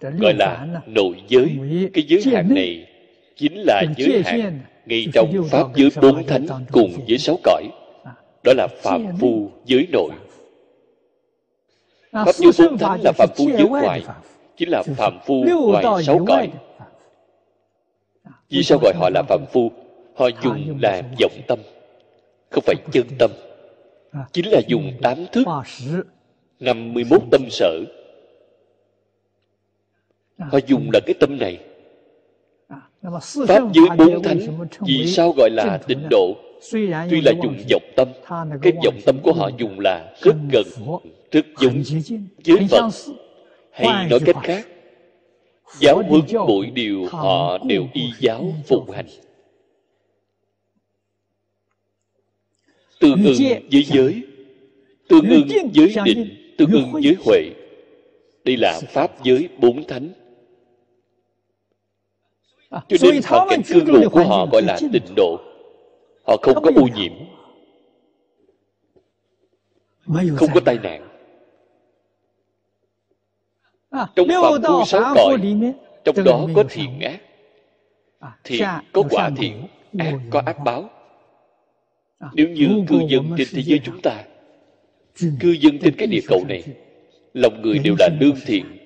[0.00, 1.58] gọi là nội giới.
[1.94, 2.86] cái giới hạn này
[3.36, 7.68] chính là giới hạn ngay trong pháp giới bốn thánh cùng với sáu cõi.
[8.44, 10.10] Đó là phạm phu giới nội.
[12.12, 14.02] Pháp giới bốn thánh là phạm phu giới ngoại
[14.56, 16.50] chính là phạm phu ngoài sáu cõi.
[18.50, 19.70] vì sao gọi họ là phạm phu?
[20.14, 21.58] Họ dùng là vọng tâm
[22.50, 23.30] không phải chân tâm.
[24.32, 25.46] chính là dùng tám thức
[26.60, 27.84] năm mươi mốt tâm sở
[30.40, 31.58] họ dùng là cái tâm này.
[33.48, 34.38] Pháp giới bốn thánh
[34.80, 36.34] vì sao gọi là tịnh độ?
[36.72, 36.86] tuy
[37.20, 38.08] là dùng vọng tâm
[38.62, 40.66] cái vọng tâm của họ dùng là rất gần
[41.30, 41.82] rất giống
[42.44, 42.90] với phật.
[43.70, 44.66] hay nói cách khác
[45.80, 49.06] giáo huấn mỗi điều họ đều y giáo phụng hành.
[53.00, 53.34] Tương ưng
[53.72, 54.22] với giới
[55.08, 57.50] tương ưng với định tương ưng với huệ.
[58.44, 60.08] Đây là pháp giới bốn thánh
[62.70, 65.40] cho nên hoàn cảnh cư ngụ của họ gọi là tịnh độ.
[66.26, 67.12] Họ không có ô nhiễm.
[70.36, 71.08] Không có tai nạn.
[73.90, 75.38] Trong phạm phu sáu cõi
[76.04, 77.20] trong đó có thiện ác.
[78.44, 79.66] Thiện có quả thiện
[79.98, 80.90] ác có ác báo.
[82.32, 84.24] Nếu như cư dân trên thế giới chúng ta
[85.40, 86.64] cư dân trên cái địa cầu này
[87.34, 88.79] lòng người đều là lương thiện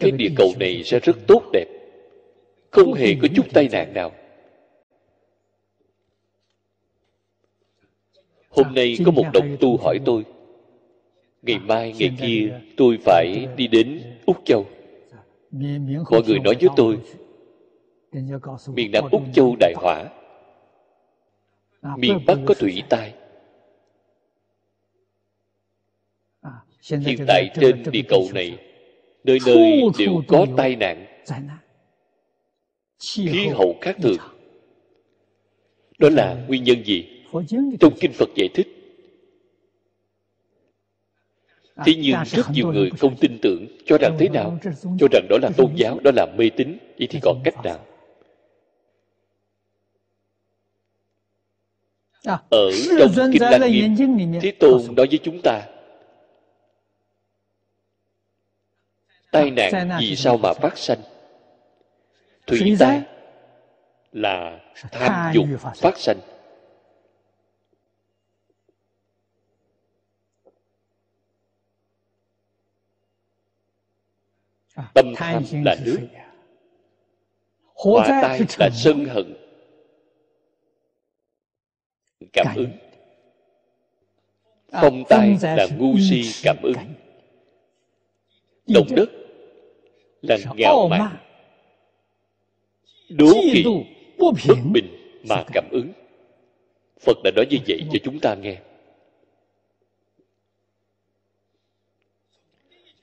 [0.00, 1.66] cái địa cầu này sẽ rất tốt đẹp.
[2.70, 4.12] Không hề có chút tai nạn nào.
[8.48, 10.24] Hôm nay có một đồng tu hỏi tôi.
[11.42, 14.66] ngày mai ngày kia tôi phải đi đến úc châu.
[16.10, 16.98] Mọi người nói với tôi
[18.66, 20.04] miền nam úc châu đại hỏa.
[21.96, 23.14] miền bắc có thủy tai.
[26.90, 28.69] Hiện tại trên địa cầu này
[29.24, 31.06] nơi nơi đều có tai nạn.
[33.00, 34.18] khí hậu khác thường.
[35.98, 37.24] đó là nguyên nhân gì?
[37.80, 38.68] trong kinh phật giải thích.
[41.84, 44.58] Thế nhưng rất nhiều người không tin tưởng cho rằng thế nào.
[44.98, 46.78] Cho rằng đó là tôn giáo đó là mê tín.
[46.98, 47.78] Vậy thì còn cách nào?
[52.50, 52.70] Ở
[53.14, 55.66] trong kinh lăng nghiêm thế tôn nói với chúng ta
[59.30, 60.98] tai nạn vì sao mà phát sanh?
[62.46, 63.02] Thủy tai
[64.12, 64.60] là
[64.92, 65.46] tham dục
[65.76, 66.20] phát sanh.
[74.94, 75.98] Tâm tham là nước.
[77.74, 79.36] hỏa tai là sân hận.
[82.32, 82.70] Cảm ứng.
[84.72, 86.76] Phong tai là ngu si cảm ứng.
[88.66, 89.19] động đất
[90.22, 91.16] là ngạo mạn
[93.08, 93.64] đố kỵ
[94.18, 94.86] bất bình
[95.28, 95.92] mà cảm ứng.
[97.00, 98.58] Phật đã nói như vậy cho chúng ta nghe.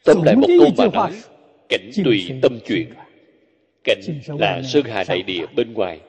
[0.04, 1.22] Tóm lại một câu mà nói
[1.70, 2.94] cảnh tùy tâm chuyển.
[3.84, 4.02] cảnh
[4.40, 6.02] là sơn hà đại địa bên ngoài.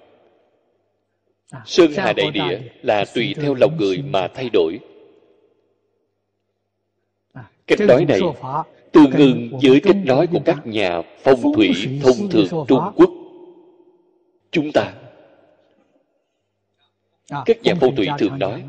[1.66, 4.78] Sơn hà đại địa là tùy theo lòng người mà thay đổi.
[7.66, 8.20] Cách nói này
[8.92, 13.10] tương ưng với cách nói của các nhà phong thủy thông thường trung quốc.
[14.50, 14.94] Chúng ta.
[17.46, 18.64] Các nhà phong thủy thường nói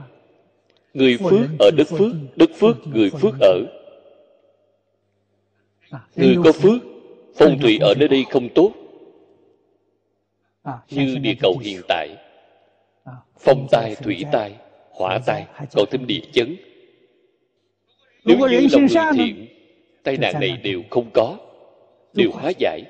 [0.93, 3.59] người phước ở đất phước đất phước người phước ở.
[6.15, 6.81] Người có phước
[7.35, 8.71] phong thủy ở nơi đây không tốt.
[10.89, 12.17] Như địa cầu hiện tại
[13.39, 14.55] phong tai thủy tai
[14.91, 16.55] hỏa tai còn thêm địa chấn.
[18.25, 19.58] Nếu như lòng người thiện
[20.03, 21.37] tai nạn này đều không có
[22.13, 22.81] đều hóa giải.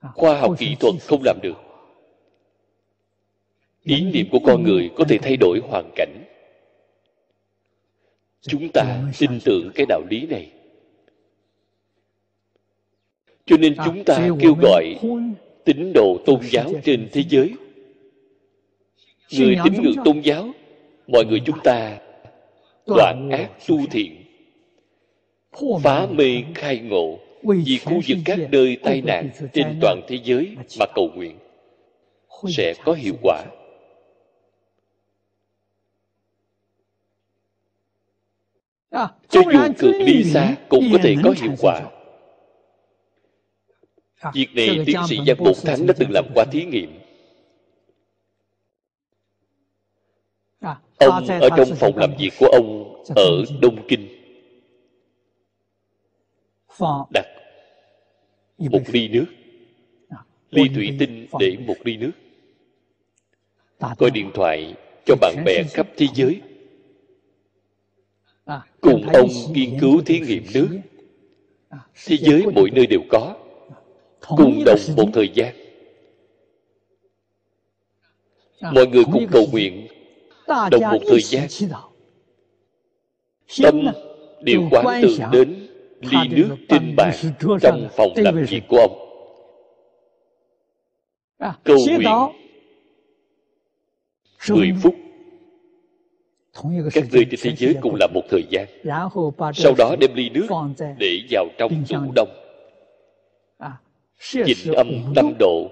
[0.00, 1.56] Khoa học kỹ thuật không làm được.
[3.82, 6.24] Ý niệm của con người có thể thay đổi hoàn cảnh.
[8.40, 10.50] Chúng ta tin tưởng cái đạo lý này.
[13.46, 14.94] Cho nên chúng ta kêu gọi
[15.64, 17.54] tín đồ tôn giáo trên thế giới.
[19.38, 20.48] Người tín ngưỡng tôn giáo
[21.06, 21.98] mọi người chúng ta
[22.86, 24.24] đoạn ác tu thiện.
[25.82, 27.18] Phá mê khai ngộ.
[27.42, 31.38] Vì khu vực các nơi tai nạn trên toàn thế giới mà cầu nguyện.
[32.48, 33.44] Sẽ có hiệu quả.
[39.28, 41.80] cho dù cực đi xa cũng có thể có hiệu quả.
[44.34, 47.03] việc này tiến sĩ giang bột thắng đã từng làm qua thí nghiệm
[50.98, 54.08] ông ở trong phòng làm việc của ông ở đông kinh.
[57.10, 57.26] Đặt
[58.58, 59.26] một ly nước
[60.54, 62.10] ly thủy tinh để một ly nước.
[63.98, 64.74] Gọi điện thoại
[65.06, 66.40] cho bạn bè khắp thế giới.
[68.80, 70.68] Cùng ông nghiên cứu thí nghiệm nước.
[72.06, 73.36] thế giới mỗi nơi đều có.
[74.20, 75.54] Cùng đồng một thời gian.
[78.60, 79.86] Mọi người cùng cầu nguyện
[80.46, 81.48] đồng một thời gian
[83.62, 83.86] tâm
[84.40, 85.66] đều quán tưởng đến
[86.00, 87.14] ly nước trên bàn
[87.62, 92.02] trong phòng？làm việc của ông。câu nguyện
[94.48, 94.94] 10 phút
[96.94, 98.66] các nơi trên thế giới cùng là một thời gian
[99.54, 100.46] sau đó đem ly nước
[100.98, 105.68] để vào trong tủ đông。chỉnh âm năm độ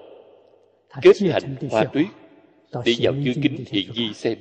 [1.02, 2.06] kết thành hoa tuyết
[2.84, 4.38] để vào chư kính hiện di xem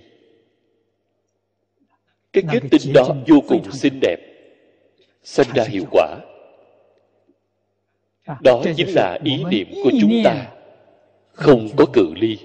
[2.33, 4.17] cái kết tinh đó vô cùng xinh đẹp
[5.23, 6.17] sinh ra hiệu quả.
[8.41, 10.51] Đó chính là ý niệm của chúng ta.
[11.31, 12.37] Không có cự ly.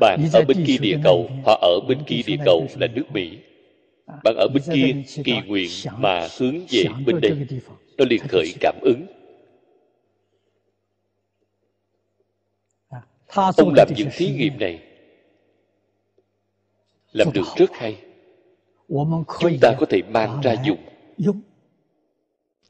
[0.00, 3.38] Bạn ở bên kia địa cầu họ ở bên kia địa cầu là nước mỹ.
[4.24, 7.32] Bạn ở bên kia kỳ nguyện mà hướng về bên đây.
[7.98, 9.06] nó liền khởi cảm ứng.
[13.56, 14.85] Ông làm những thí nghiệm này
[17.16, 17.98] làm được rất hay.
[19.40, 20.78] Chúng ta có thể mang ra dùng.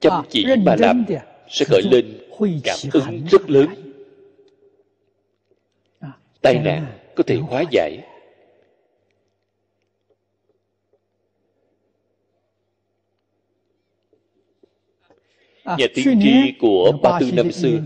[0.01, 1.05] Chăm chỉ mà làm
[1.49, 2.19] sẽ khởi lên
[2.65, 3.69] cảm ứng rất lớn.
[6.41, 7.99] Tai nạn có thể hóa giải.
[15.65, 17.79] Nhà tiên tri của ba tư năm xưa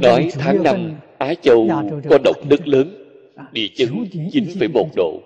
[0.00, 1.68] nói tháng năm á châu
[2.10, 2.97] có động đất lớn
[3.52, 5.20] địa chấn 9,1 độ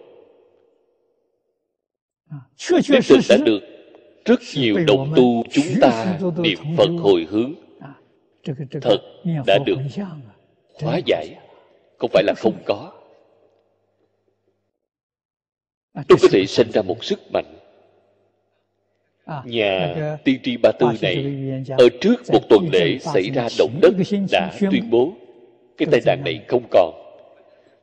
[2.71, 3.61] Đích thực đã được
[4.25, 7.55] rất nhiều đồng tu chúng ta niệm Phật hồi hướng.
[8.81, 8.99] Thật
[9.47, 9.77] đã được
[10.81, 11.37] hóa giải.
[11.99, 12.93] Không phải là không có.
[16.09, 17.59] Tôi có thể sinh ra một sức mạnh.
[19.45, 19.95] Nhà
[20.25, 21.27] tiên tri ba tư này
[21.79, 23.95] ở trước một tuần lễ xảy ra động đất
[24.31, 25.13] đã tuyên bố
[25.77, 27.02] cái tai nạn này không còn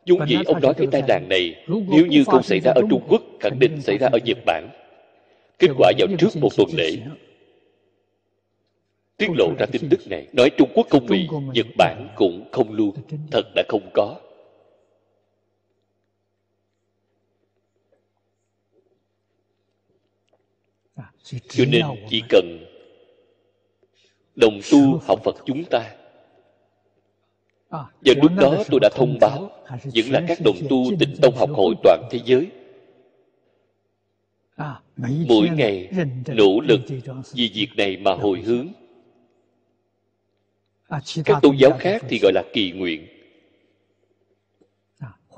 [0.10, 3.02] dung dĩ ông nói cái tai nạn này nếu như không xảy ra ở trung
[3.10, 4.70] quốc khẳng định xảy ra ở nhật bản.
[5.60, 6.98] Kết quả vào trước một tuần lễ.
[9.18, 12.74] tiết lộ ra tin tức này nói trung quốc không bị nhật bản cũng không
[12.74, 12.96] luôn
[13.32, 14.20] thật đã không có.
[21.50, 22.66] Cho nên chỉ cần
[24.36, 25.99] đồng tu học phật chúng ta
[27.70, 31.50] và lúc đó tôi đã thông báo vẫn là các đồng tu tịnh tông học
[31.54, 32.52] hội toàn thế giới.
[35.28, 35.90] Mỗi ngày
[36.28, 36.82] nỗ lực
[37.34, 38.68] vì việc này mà hồi hướng.
[41.26, 43.08] các tôn giáo khác thì gọi là kỳ nguyện.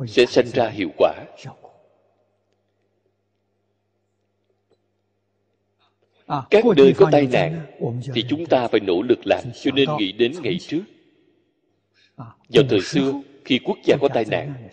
[0.07, 1.25] Sẽ sinh ra hiệu quả.
[6.49, 7.65] các nơi có tai nạn
[8.13, 10.81] thì chúng ta phải nỗ lực làm cho nên nghĩ đến ngày trước
[12.49, 13.13] vào thời xưa
[13.45, 14.69] khi quốc gia có tai nạn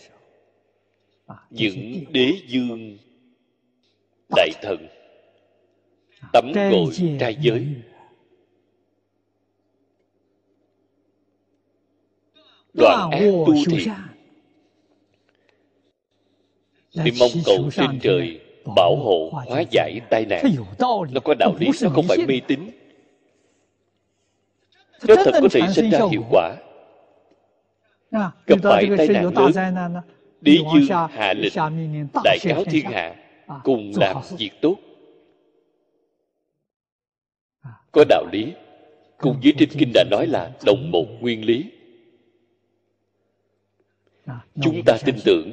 [1.50, 2.98] những đế dương
[4.36, 4.88] đại thần
[6.32, 7.66] tắm gội trai giới.
[12.74, 13.88] Đoạn ác tu thiện
[16.92, 18.40] thì mong cầu trên trời
[18.76, 20.44] bảo hộ hóa giải tai nạn.
[20.78, 22.70] Nó có đạo lý nó không phải mê tín.
[25.08, 26.56] Nó thật có thể sinh ra hiệu quả
[28.10, 30.02] gặp phải tai nạn lớn
[30.40, 31.52] đế dương hạ lệnh
[32.24, 33.14] đại cáo thiên hạ
[33.64, 34.76] cùng làm việc tốt
[37.92, 38.52] có đạo lý
[39.18, 41.70] cùng với trên kinh đã nói là đồng một nguyên lý.
[44.62, 45.52] Chúng ta tin tưởng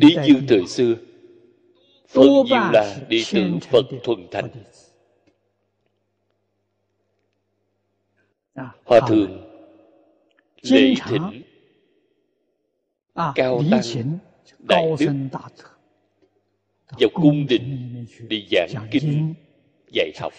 [0.00, 0.94] đế dương thời xưa.
[2.08, 4.48] Phần nhiều là đệ tử phật thuần thành.
[8.84, 9.38] Hòa thượng
[10.62, 11.41] lễ thỉnh
[13.14, 14.18] cao tăng
[14.58, 15.12] đại đức
[16.98, 19.34] vào cung đình đi giảng kinh
[19.92, 20.32] dạy học.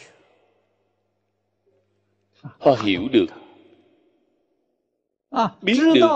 [2.42, 3.26] họ hiểu được
[5.62, 6.08] biết được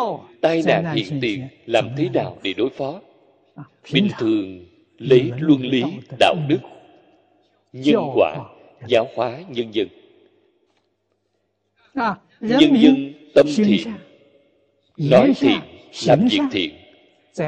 [0.42, 3.02] tai nạn hiện tiền làm thế nào để đối phó.
[3.94, 4.66] Bình thường
[4.98, 5.84] lấy luân lý
[6.20, 6.60] đạo đức
[7.74, 8.38] nhân quả
[8.88, 9.88] giáo hóa nhân dân.
[12.40, 13.94] Nhân dân tâm thiện
[14.98, 15.60] nói thiện
[16.06, 16.76] làm việc thiện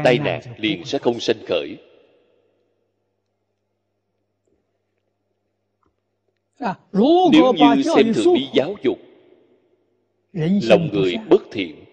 [0.04, 1.78] tai nạn liền sẽ không sanh khởi.
[6.92, 9.00] Nếu như xem thường đi giáo dục
[10.64, 11.86] lòng người bất thiện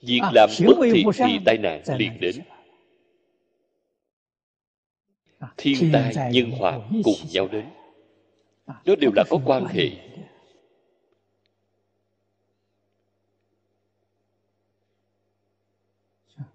[0.00, 2.36] việc làm bất thiện thì tai nạn liền đến.
[5.56, 7.64] thiên tai nhân họa cùng nhau đến.
[8.84, 9.90] Nó đều là có quan hệ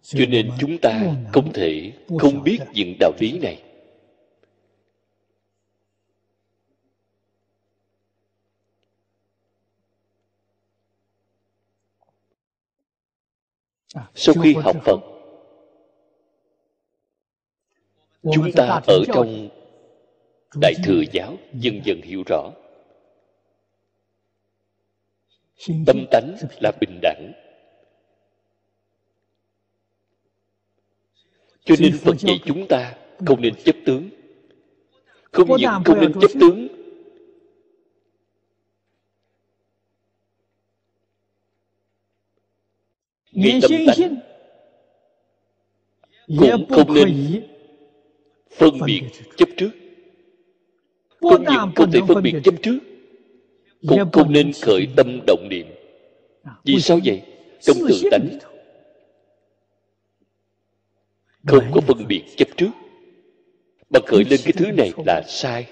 [0.02, 3.64] cho nên chúng ta không thể không biết những đạo lý này.
[14.16, 14.99] Sau khi học phật,
[18.34, 19.49] chúng ta ở trong
[20.61, 22.52] đại thừa giáo dần dần hiểu rõ.
[25.86, 27.32] Tâm tánh là bình đẳng.
[31.70, 34.10] Cho nên phật dạy chúng ta không nên chấp tướng.
[35.32, 36.68] Không những không nên chấp tướng
[43.32, 44.16] ngay tâm tánh
[46.28, 47.41] cũng không nên
[48.58, 49.02] phân biệt
[49.38, 49.72] chấp trước.
[51.22, 52.80] Không những không thể phân biệt chấp trước
[53.88, 55.68] cũng không nên khởi tâm động niệm.
[56.64, 57.22] Vì sao vậy?
[57.62, 58.49] Trong tự tánh
[61.50, 62.72] không có phân biệt chấp trước.
[63.90, 65.68] Mà khởi lên cái thứ này là sai.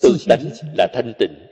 [0.00, 1.46] Tự tánh là thanh tịnh.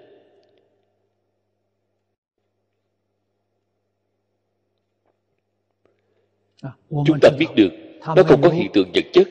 [6.91, 7.71] Chúng ta biết được
[8.17, 9.29] nó không có hiện tượng vật chất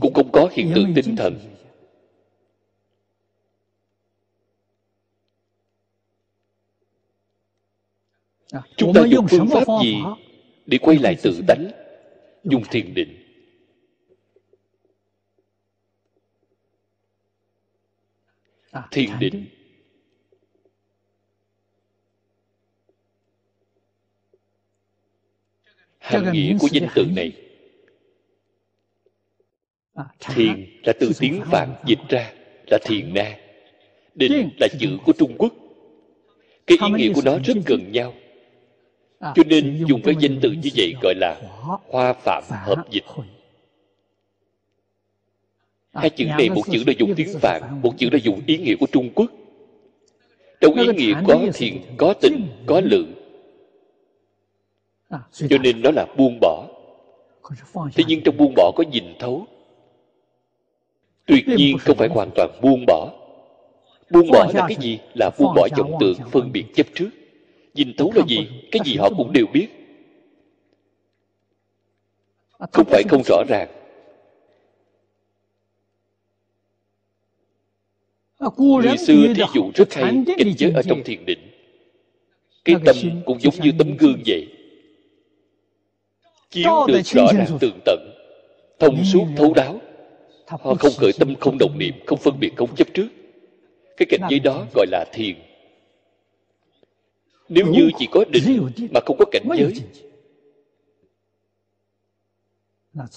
[0.00, 1.38] cũng không có hiện tượng tinh thần
[8.76, 9.96] chúng ta dùng phương pháp gì
[10.66, 11.70] để quay lại tự tánh
[12.44, 13.18] dùng thiền định.
[18.90, 19.46] Thiền định.
[25.98, 27.32] hàm nghĩa của danh từ này.
[30.20, 32.32] Thiền là từ tiếng phạn dịch ra
[32.70, 33.38] là thiền na.
[34.14, 35.54] Định là chữ của trung quốc.
[36.66, 38.14] Cái ý nghĩa của nó rất gần nhau
[39.22, 41.40] cho nên dùng cái danh từ như vậy gọi là
[41.88, 43.04] hoa phạm hợp dịch.
[45.92, 48.74] hai chữ này một chữ là dùng tiếng phạn một chữ là dùng ý nghĩa
[48.80, 49.30] của trung quốc.
[50.60, 53.14] Trong ý nghĩa có thiền có tình có lượng.
[55.48, 56.66] cho nên nó là buông bỏ.
[57.94, 59.46] Thế nhưng trong buông bỏ có nhìn thấu.
[61.26, 63.12] Tuyệt nhiên không phải hoàn toàn buông bỏ
[64.10, 64.98] buông bỏ là cái gì?
[65.14, 67.08] là buông bỏ vọng tượng phân biệt chấp trước
[67.74, 68.48] nhìn thấu là gì?
[68.70, 69.68] Cái gì họ cũng đều biết.
[72.72, 73.68] Không phải không rõ ràng.
[78.58, 81.38] Người xưa thí dụ rất hay cảnh giới ở trong thiền định.
[82.64, 84.46] Cái tâm cũng giống như tấm gương vậy.
[86.50, 88.10] Chiếu được rõ ràng tường tận,
[88.78, 89.80] thông suốt thấu đáo.
[90.46, 93.08] Họ không khởi tâm, không động niệm, không phân biệt, không chấp trước.
[93.96, 95.36] Cái cảnh giới đó gọi là thiền
[97.54, 99.72] nếu như chỉ có định mà không có cảnh giới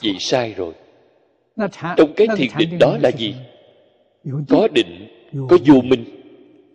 [0.04, 0.74] vậy sai rồi.
[1.98, 3.36] Trong cái thiền định đó là gì?
[4.50, 5.08] có định
[5.50, 6.06] có vô minh.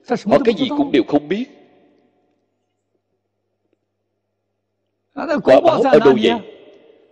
[0.08, 1.44] Họ cái gì cũng đều không biết.
[5.14, 6.32] Quả báo ở đâu vậy?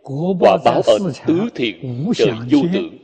[0.08, 2.98] quả báo ở tứ thiện trời vô tưởng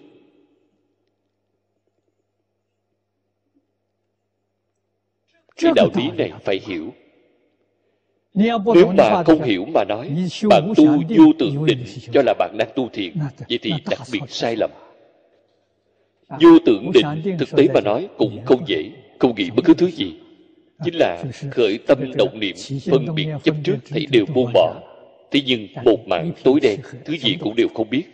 [5.57, 6.93] cái đạo lý này phải hiểu
[8.35, 8.59] nếu
[8.97, 10.11] mà không hiểu mà nói
[10.51, 13.13] bạn tu vô tượng định cho là bạn đang tu thiền.
[13.49, 14.71] Vậy thì đặc biệt sai lầm.
[16.29, 19.91] Vô tưởng định thực tế mà nói cũng không dễ không nghĩ bất cứ thứ
[19.91, 20.15] gì.
[20.85, 22.57] Chính là khởi tâm động niệm
[22.91, 24.75] phân biệt chấp trước thấy đều buông bỏ.
[25.31, 28.05] thế nhưng một mạng tối đen thứ gì cũng đều không biết.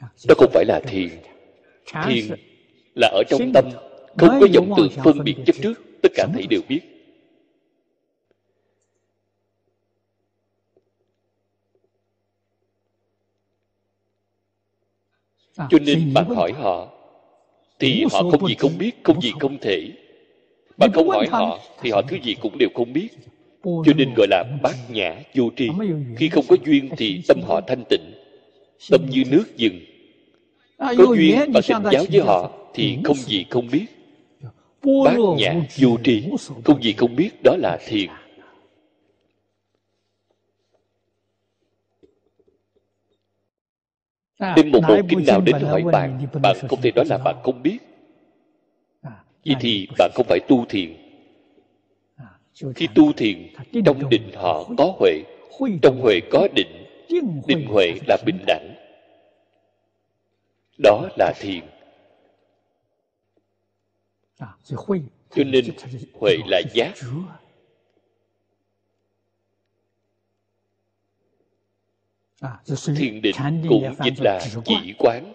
[0.00, 1.08] Đó không phải là thiền.
[2.06, 2.24] Thiền
[2.94, 3.64] là ở trong tâm
[4.16, 6.80] không có vọng tưởng phân biệt chấp trước tất cả thầy đều biết.
[15.56, 16.88] Cho nên bạn hỏi họ
[17.78, 19.88] thì họ không gì không biết không gì không thể.
[20.76, 23.08] bạn không hỏi họ thì họ thứ gì cũng đều không biết.
[23.64, 25.68] Cho nên gọi là bát nhã vô tri.
[26.16, 28.12] Khi không có duyên thì tâm họ thanh tịnh
[28.90, 29.80] tâm như nước dừng.
[30.78, 33.86] Có duyên và tình giáo với họ thì không gì không biết
[35.04, 36.30] bát nhã vô tri
[36.64, 38.10] không gì không biết đó là thiền.
[44.38, 47.62] Đem một bộ kinh nào đến hỏi bạn bạn không thể nói là bạn không
[47.62, 47.78] biết.
[49.44, 50.96] Vậy thì bạn không phải tu thiền.
[52.74, 53.48] Khi tu thiền
[53.84, 55.22] trong định họ có huệ
[55.82, 56.84] trong huệ có định
[57.46, 58.74] định huệ là bình đẳng.
[60.78, 61.60] Đó là thiền
[65.36, 65.64] cho nên
[66.20, 66.92] huệ là giác
[72.96, 73.36] thiền định
[73.68, 75.32] cũng chính là chỉ quán.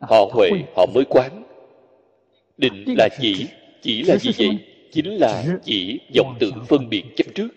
[0.00, 1.42] Họ huệ họ mới quán.
[2.58, 3.46] Định là chỉ
[3.82, 4.58] chỉ là gì vậy?
[4.92, 7.48] chính là chỉ vọng tưởng phân biệt chấp trước.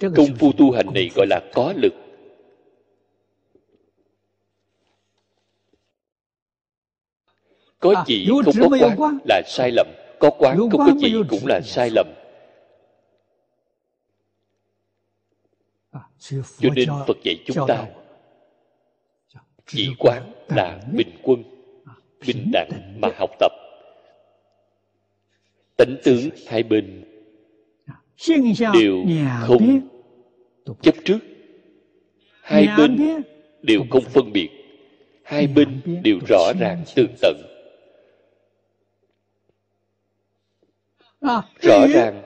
[0.00, 2.07] Công phu tu hành này gọi là có lực.
[7.80, 9.86] có chỉ không có quán là sai lầm
[10.18, 12.06] có quán không có chỉ cũng là sai lầm.
[16.58, 17.86] Cho nên phật dạy chúng ta
[19.66, 21.42] chỉ quán là bình quân
[22.26, 23.52] bình đẳng mà học tập.
[25.76, 27.04] Tánh tướng hai bên
[28.72, 29.04] đều
[29.46, 29.80] không
[30.82, 31.18] chấp trước.
[32.42, 33.22] Hai bên
[33.62, 34.48] đều không phân biệt.
[35.22, 37.47] Hai bên đều rõ ràng tường tận
[41.60, 42.22] rõ ràng.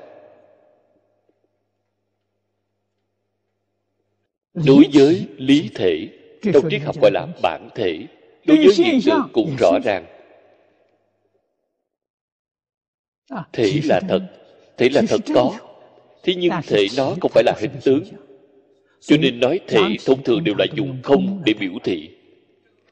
[4.54, 6.08] Đối với lý thể
[6.42, 8.06] trong triết học gọi là bản thể
[8.44, 10.06] đối với hiện tượng cũng rõ ràng.
[13.52, 14.20] Thể là thật
[14.76, 15.52] thể là thật có.
[16.22, 18.04] thế nhưng thể nó không phải là hình tướng.
[19.00, 19.16] cho.
[19.20, 22.10] Nên nói thể thông thường đều là dùng không để biểu thị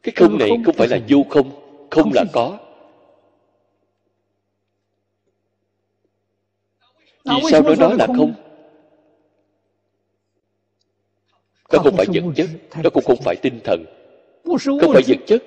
[0.03, 1.51] cái không này không phải là vô không
[1.91, 2.59] không là có.
[7.31, 8.35] vì sao nói đó là không
[11.73, 12.47] nó không phải vật chất
[12.85, 13.85] nó cũng không phải tinh thần.
[14.45, 15.43] Không phải vật chất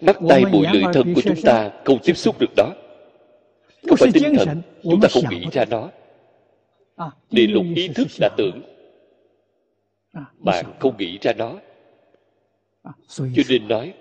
[0.00, 2.74] mắt tay bụi lưỡi thân của chúng ta không tiếp xúc được đó.
[3.88, 5.90] Không phải tinh thần chúng ta không nghĩ ra nó.
[7.30, 8.62] Địa lục ý thức là tưởng
[10.38, 11.58] bạn không nghĩ ra nó.
[13.08, 13.94] Cho nên nói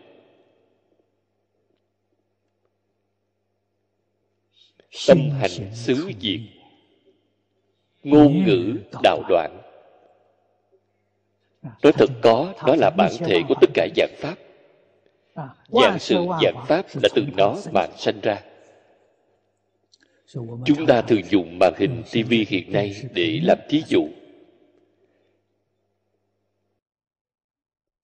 [5.07, 6.39] tâm hành xứ diệt
[8.03, 9.61] ngôn ngữ đạo đoạn.
[11.83, 14.35] Nói thật có đó là bản thể của tất cả dạng pháp.
[15.69, 18.41] Dạng sự dạng pháp là từ nó mà sanh ra.
[20.65, 24.09] Chúng ta thường dùng màn hình TV hiện nay để làm thí dụ.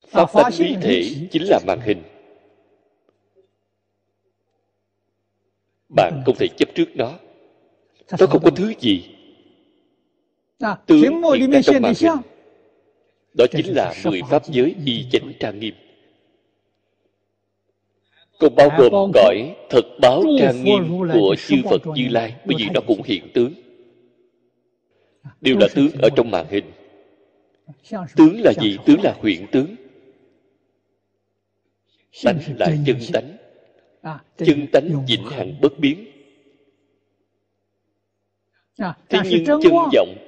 [0.07, 2.03] Pháp tánh lý thể chính là màn hình.
[5.89, 7.19] Bạn không thể chấp trước nó.
[8.19, 9.16] Nó không có thứ gì
[10.59, 12.11] tướng hiện ra trong màn hình
[13.37, 15.73] đó chính là mười pháp giới y chánh trang nghiêm.
[18.39, 22.65] Cũng bao gồm cõi thật báo trang nghiêm của chư phật như lai bởi vì
[22.73, 23.53] nó cũng hiện tướng.
[25.41, 26.71] Đều là tướng ở trong màn hình.
[28.15, 28.77] Tướng là gì?
[28.85, 29.75] tướng là huyện tướng.
[32.23, 33.37] tánh là chân tánh.
[34.37, 36.05] Chân tánh vĩnh hằng bất biến.
[39.09, 39.59] Thế nhưng chân
[39.93, 40.26] vọng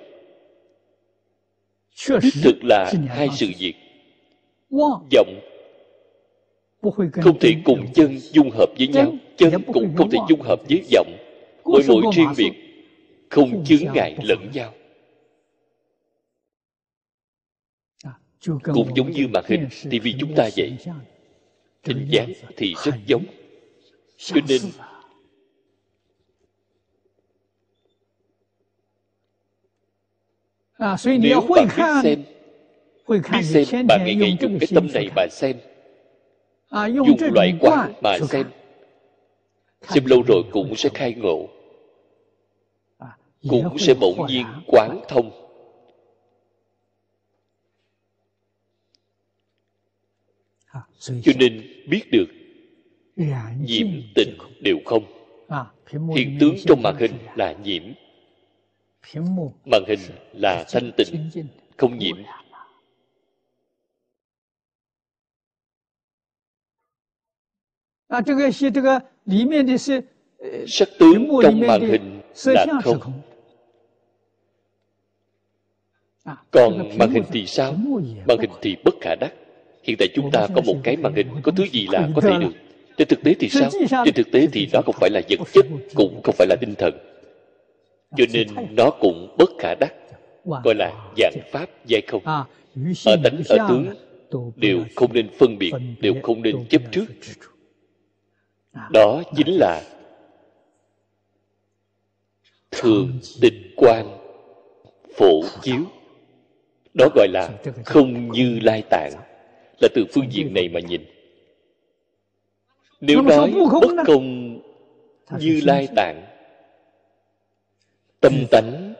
[2.08, 3.74] đích thực là hai sự việc
[5.12, 5.40] vọng
[7.22, 9.14] không thể cùng chân dung hợp với nhau.
[9.38, 11.18] Chân cũng không thể dung hợp với vọng
[11.64, 12.52] mỗi mỗi riêng biệt
[13.30, 14.74] không chướng ngại lẫn nhau.
[18.04, 18.12] À,
[18.64, 20.78] cũng giống như màn hình tivi chúng ta vậy.
[21.84, 23.24] hình dáng thì rất giống.
[24.18, 24.62] Cho nên
[30.80, 32.24] Nếu bạn biết xem,
[33.08, 35.58] biết xem bạn nghĩ ngày dùng cái tâm này mà xem,
[36.94, 38.46] dùng loại quả mà xem,
[39.82, 41.50] xem lâu rồi cũng sẽ khai ngộ,
[43.50, 45.32] cũng sẽ bỗng nhiên quán thông.
[51.00, 52.28] Cho nên biết được
[53.60, 55.04] nhiễm tình đều không.
[56.16, 57.84] Hiện tướng trong màn hình là nhiễm
[59.66, 60.00] màn hình
[60.34, 61.30] là thanh tịnh
[61.78, 62.16] không nhiễm
[70.68, 73.12] sắc tướng trong màn hình là không.
[76.52, 77.74] còn màn hình thì sao?
[78.26, 79.34] màn hình thì bất khả đắc.
[79.84, 82.32] Hiện tại chúng ta có một cái màn hình có thứ gì là có thể
[82.40, 82.52] được.
[82.98, 83.70] trên thực tế thì sao?
[84.06, 85.66] trên thực tế thì đó không phải là vật chất
[85.96, 87.09] cũng không phải là tinh thần
[88.18, 89.94] cho nên nó cũng bất khả đắc
[90.64, 92.24] gọi là dạng pháp giai không.
[93.06, 93.86] Ở tánh ở tướng
[94.56, 97.06] đều không nên phân biệt đều không nên chấp trước.
[98.92, 99.82] Đó chính là
[102.72, 104.18] thường tịch quan
[105.16, 105.82] phổ chiếu.
[106.94, 107.50] Đó gọi là
[107.86, 109.12] không như lai tạng.
[109.80, 111.06] Là từ phương diện này mà nhìn.
[113.02, 114.60] Nếu nói bất công
[115.40, 116.26] như lai tạng
[118.20, 118.94] tâm tánh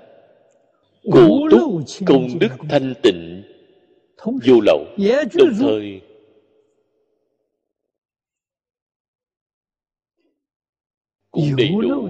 [1.12, 3.44] cụ túc công đức thanh tịnh
[4.46, 4.86] vô lậu
[5.34, 6.02] đồng thời
[11.32, 12.10] cũng đầy đủ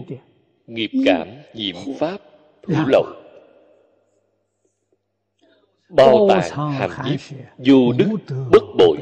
[0.68, 2.22] nghiệp cảm nhiễm pháp
[2.68, 3.06] hữu lậu.
[5.90, 8.08] Bao tàng hàm diếp vô đức
[8.52, 8.98] bất bội.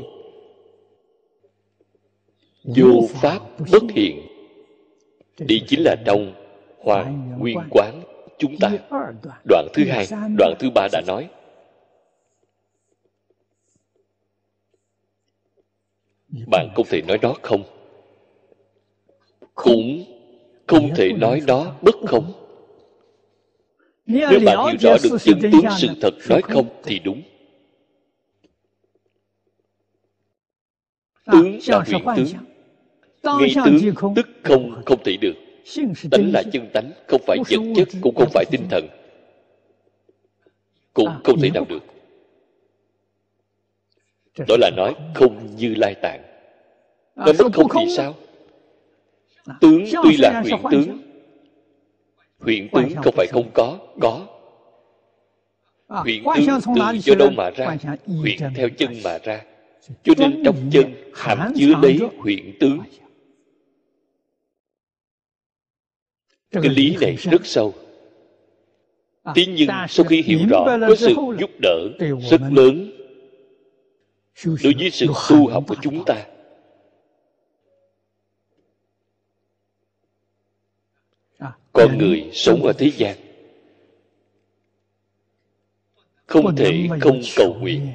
[2.64, 3.40] vô pháp
[3.72, 4.28] bất hiện
[5.38, 6.34] đi chính là trong
[6.78, 7.97] hoàng nguyên quán
[8.38, 8.72] chúng ta.
[9.50, 10.08] Đoạn thứ hai
[10.38, 11.30] đoạn thứ ba đã nói.
[16.48, 17.64] Bạn không thể nói đó không?
[19.56, 20.04] Cũng
[20.68, 22.34] không thể nói đó bất không.
[24.06, 27.22] Nếu bạn hiểu rõ được chân tướng sự thật nói không thì đúng.
[31.32, 32.28] Tướng là huyền tướng.
[33.24, 35.34] ngay tướng tức không không thể được
[36.12, 38.88] tánh là chân tánh không phải vật chất cũng không phải tinh thần.
[40.94, 41.84] cũng không thể nào được.
[44.48, 46.24] Đó là nói không như lai tạng.
[47.16, 48.16] Nói bất không thì sao?
[49.62, 50.98] Tướng tuy là huyền tướng
[52.40, 54.28] huyền tướng không phải không có có.
[55.88, 56.46] Huyền tướng
[56.76, 59.44] từ do đâu mà ra huyền theo chân mà ra.
[60.04, 62.80] cho nên trong chân hàm chứa lấy huyền tướng
[66.52, 67.74] cái lý này rất sâu.
[69.36, 71.90] Thế nhưng sau khi hiểu rõ có sự giúp đỡ
[72.30, 72.92] rất lớn
[74.64, 76.26] đối với sự tu học của chúng ta.
[81.74, 83.18] Con người sống ở thế gian
[86.26, 87.92] không thể không cầu nguyện.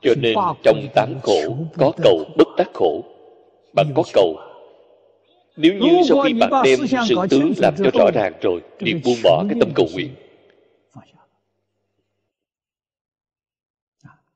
[0.00, 3.04] cho nên trong tám khổ có cầu bất đắc khổ
[3.72, 4.36] bạn có cầu
[5.56, 6.78] nếu như sau khi bạn đem
[7.08, 10.14] sự tướng làm cho rõ ràng rồi liền buông bỏ cái tâm cầu nguyện.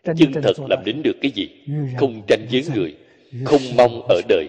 [0.05, 1.49] chân thật làm đến được cái gì?
[1.99, 2.97] Không tranh với người
[3.45, 4.49] không mong ở đời.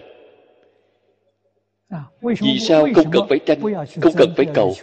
[2.20, 3.60] Vì sao không cần phải tranh
[4.00, 4.74] không cần phải cầu?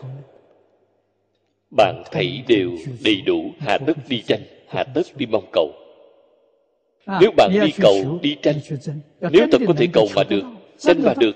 [1.78, 2.72] bạn thấy đều
[3.04, 5.72] đầy đủ hạ tất đi tranh hạ tất đi mong cầu.
[7.22, 8.56] Nếu bạn đi cầu đi tranh.
[9.32, 10.44] Nếu thật có thể cầu mà được
[10.78, 11.36] tranh mà được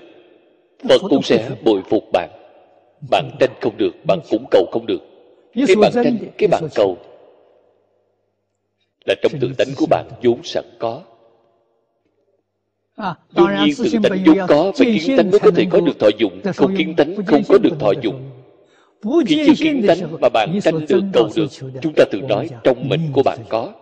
[0.88, 2.30] phật cũng sẽ bồi phục bạn.
[3.10, 5.00] Bạn tranh không được bạn cũng cầu không được.
[5.66, 6.98] Cái bạn tranh cái bạn cầu
[9.06, 11.02] là trong tự tánh của bạn vốn sẵn có.
[13.36, 16.08] Đương nhiên tự tánh vốn có phải kiến tánh mới có thể có được thọ
[16.18, 16.40] dụng.
[16.56, 18.30] Không kiến tánh không có được thọ dụng.
[19.26, 21.46] Khi chưa kiến tánh mà bạn tranh được cầu được
[21.82, 23.72] chúng ta tự nói trong mình của bạn có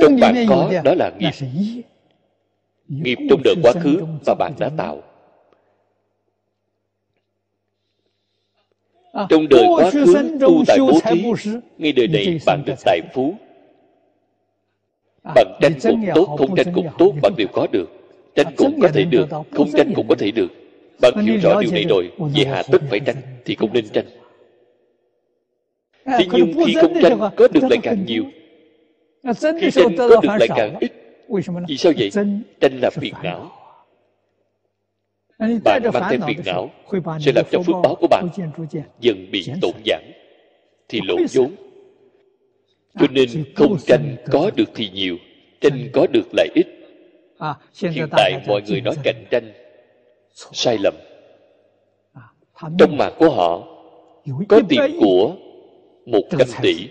[0.00, 1.30] trong bạn có đó là nghiệp.
[2.88, 5.02] Nghiệp trong đời quá khứ mà bạn đã tạo.
[9.28, 11.24] Trong đời quá khứ tu tại bố thí
[11.78, 13.34] ngay đời này bạn được tài phú.
[15.34, 17.86] Bạn tranh cũng tốt không tranh cũng tốt bạn đều có được.
[18.34, 20.48] Tranh cũng có thể được không tranh cũng có thể được.
[21.00, 24.06] Bạn hiểu rõ điều này rồi về hạ tất phải tranh thì cũng nên tranh.
[26.04, 28.24] thế nhưng khi không tranh có được lại càng nhiều
[29.60, 30.92] khi tranh có được lại càng ít.
[31.68, 32.10] Vì sao vậy?
[32.60, 33.50] tranh là phiền não.
[35.38, 36.70] Bạn mang theo phiền não
[37.20, 38.28] sẽ làm cho phước báo của bạn
[39.00, 40.02] dần bị tổn giảm.
[40.88, 41.50] Thì lộ vốn.
[43.00, 45.16] cho nên không tranh có được thì nhiều
[45.60, 46.66] tranh có được lại ít.
[47.90, 49.52] Hiện tại mọi người nói cạnh tranh
[50.34, 50.94] sai lầm.
[52.78, 53.66] Trong mạng của họ
[54.48, 55.36] có tiền của
[56.06, 56.88] một trăm tỷ.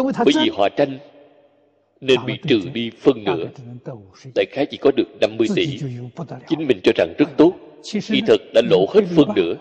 [0.00, 0.98] bởi vì họ tranh
[2.00, 3.44] nên bị trừ đi phân nửa.
[4.34, 5.78] đại khái chỉ có được 50 tỷ.
[6.48, 7.54] chính mình cho rằng rất tốt.
[7.92, 9.54] Kỳ thật đã lỗ hết phân nửa.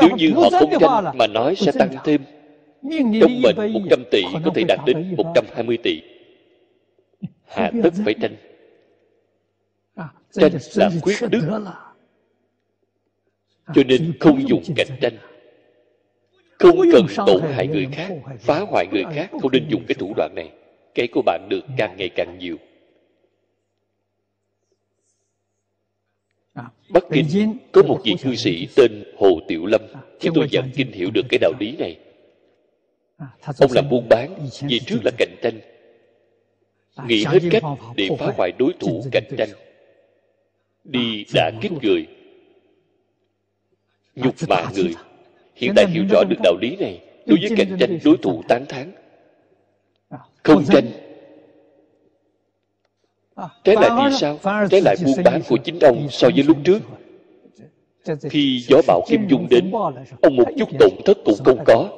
[0.00, 2.22] Nếu như họ không tranh mà nói sẽ tăng thêm
[3.20, 6.00] trong mệnh 100 tỷ có thể đạt đến 120 tỷ.
[7.46, 8.36] Hạ tất phải tranh.
[10.32, 11.40] Tranh là quyết đức.
[13.74, 15.16] cho nên không dùng cạnh tranh
[16.58, 20.14] không cần tổn hại người khác phá hoại người khác không nên dùng cái thủ
[20.16, 20.50] đoạn này.
[20.94, 22.56] Cái của bạn được càng ngày càng nhiều.
[26.88, 29.80] Bắc Kinh có một vị cư sĩ tên Hồ Tiểu Lâm.
[30.20, 31.98] Khi tôi giảng kinh hiểu được cái đạo lý này.
[33.58, 35.60] Ông làm buôn bán Vì trước là cạnh tranh.
[37.06, 37.62] Nghĩ hết cách
[37.96, 39.48] để phá hoại đối thủ cạnh tranh.
[40.84, 42.06] Đi đã kích người
[44.14, 44.94] Nhục mạ người
[45.58, 47.00] Hiện tại hiểu rõ được đạo lý này.
[47.26, 48.92] Đối với cạnh tranh đối thủ tán thán.
[50.42, 50.84] Không tranh.
[53.64, 54.38] Trái lại thì sao?
[54.70, 56.78] Trái lại buôn bán của chính ông so với lúc trước.
[58.30, 59.70] Khi gió bão kim dung đến
[60.22, 61.88] Ông một chút tổn thất cũng không có.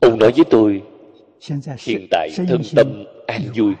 [0.00, 0.82] Ông nói với tôi
[1.78, 3.74] hiện tại thân tâm an vui.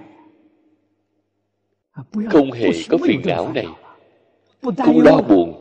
[2.30, 3.66] Không hề có phiền não này.
[4.62, 5.59] Không lo buồn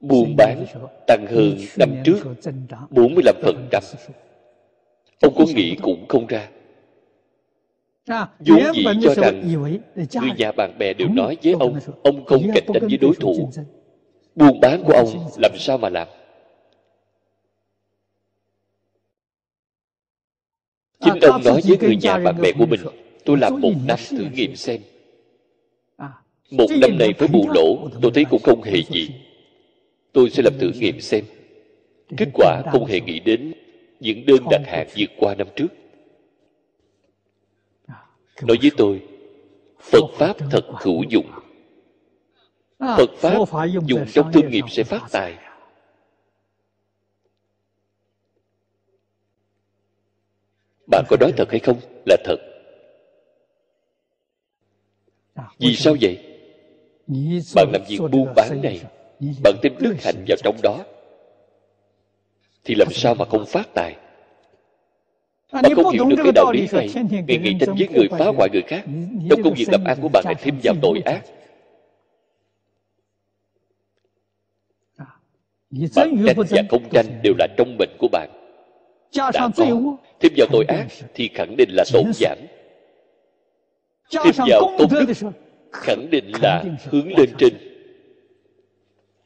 [0.00, 0.66] buôn bán
[1.06, 2.18] tăng hơn năm trước
[2.90, 3.82] 45%.
[5.20, 6.48] Ông có nghĩ cũng không ra.
[8.38, 9.52] vốn dĩ cho rằng
[9.96, 13.50] người nhà bạn bè đều nói với ông ông không cạnh tranh với đối thủ.
[14.34, 15.08] buôn bán của ông
[15.38, 16.08] làm sao mà làm?
[21.04, 22.80] Chính ông nói với người nhà bạn bè của mình
[23.24, 24.80] tôi làm một năm thử nghiệm xem.
[26.50, 29.10] Một năm này với bù lỗ tôi thấy cũng không hề gì
[30.12, 31.24] tôi sẽ làm thử nghiệm xem.
[32.16, 33.52] Kết quả không hề nghĩ đến
[34.00, 35.68] những đơn đặt hàng vượt qua năm trước.
[38.42, 39.02] Nói với tôi
[39.80, 41.30] phật pháp thật hữu dụng.
[42.78, 43.38] phật pháp
[43.86, 45.38] dùng trong thương nghiệp sẽ phát tài.
[50.90, 51.80] bạn có nói thật hay không?
[52.06, 52.36] Là thật.
[55.58, 56.18] Vì sao vậy?
[57.54, 58.80] Bạn làm việc buôn bán này
[59.20, 60.84] bạn thêm đức hạnh vào trong đó,
[62.64, 63.96] thì làm sao mà không phát tài?
[65.52, 66.88] Bạn không hiểu được cái đạo lý này.
[67.26, 68.84] Ngày ngày tranh với người phá hoại người khác,
[69.30, 71.22] trong công việc làm ăn của bạn lại thêm vào tội ác.
[75.70, 78.30] Bạn tranh và không tranh đều là trong bệnh của bạn.
[79.16, 79.96] Đã có.
[80.20, 82.38] Thêm vào tội ác thì khẳng định là tổn giảm
[84.10, 85.32] thêm vào công đức,
[85.72, 87.69] khẳng định là hướng lên trên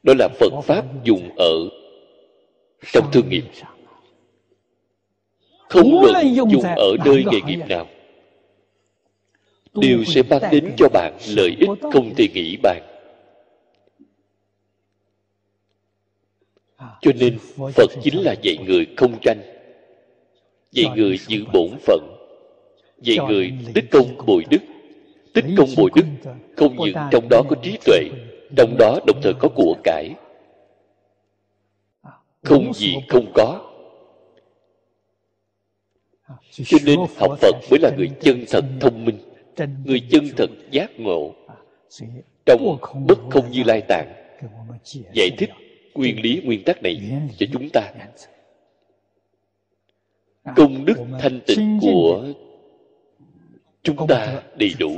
[0.05, 1.53] đó là phật pháp dùng ở
[2.93, 3.45] trong thương nghiệp.
[5.69, 7.87] Không luận dùng ở nơi nghề nghiệp nào.
[9.75, 12.83] Đều sẽ mang đến cho bạn lợi ích không thể nghĩ bàn.
[17.01, 17.39] Cho nên
[17.75, 19.55] phật chính là dạy người không tranh
[20.75, 22.01] dạy người giữ bổn phận
[23.03, 24.59] dạy người tích công bồi đức
[25.35, 26.05] tích công bồi đức
[26.57, 28.01] không những trong đó có trí tuệ
[28.57, 30.15] trong đó đồng thời có của cải.
[32.43, 33.71] Không gì không có.
[36.51, 39.19] Cho nên học phật mới là người chân thật thông minh,
[39.85, 41.35] người chân thật giác ngộ.
[42.47, 42.79] Trong
[43.09, 44.13] bất không như lai tạng,
[45.13, 45.51] giải thích
[45.95, 47.01] nguyên lý nguyên tắc này
[47.39, 47.93] cho chúng ta.
[50.57, 52.25] Công đức thanh tịnh của
[53.83, 54.93] chúng ta đầy đủ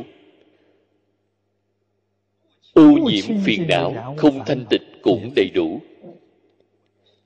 [2.76, 5.80] ô nhiễm phiền não không thanh tịnh cũng đầy đủ.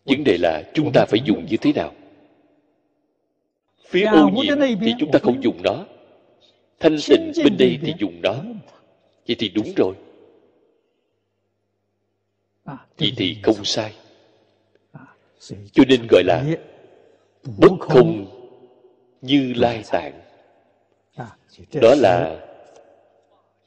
[0.05, 1.93] Vấn đề là chúng ta phải dùng như thế nào?
[3.89, 5.87] Phía ô nhiễm thì chúng ta không dùng nó.
[6.81, 8.35] Thanh tịnh bên đây thì dùng nó.
[9.27, 9.95] Vậy thì đúng rồi.
[12.99, 13.95] Vậy thì không sai.
[15.73, 16.45] Cho nên gọi là
[17.59, 18.27] bất không.
[19.23, 20.21] như lai tạng.
[21.73, 22.41] Đó là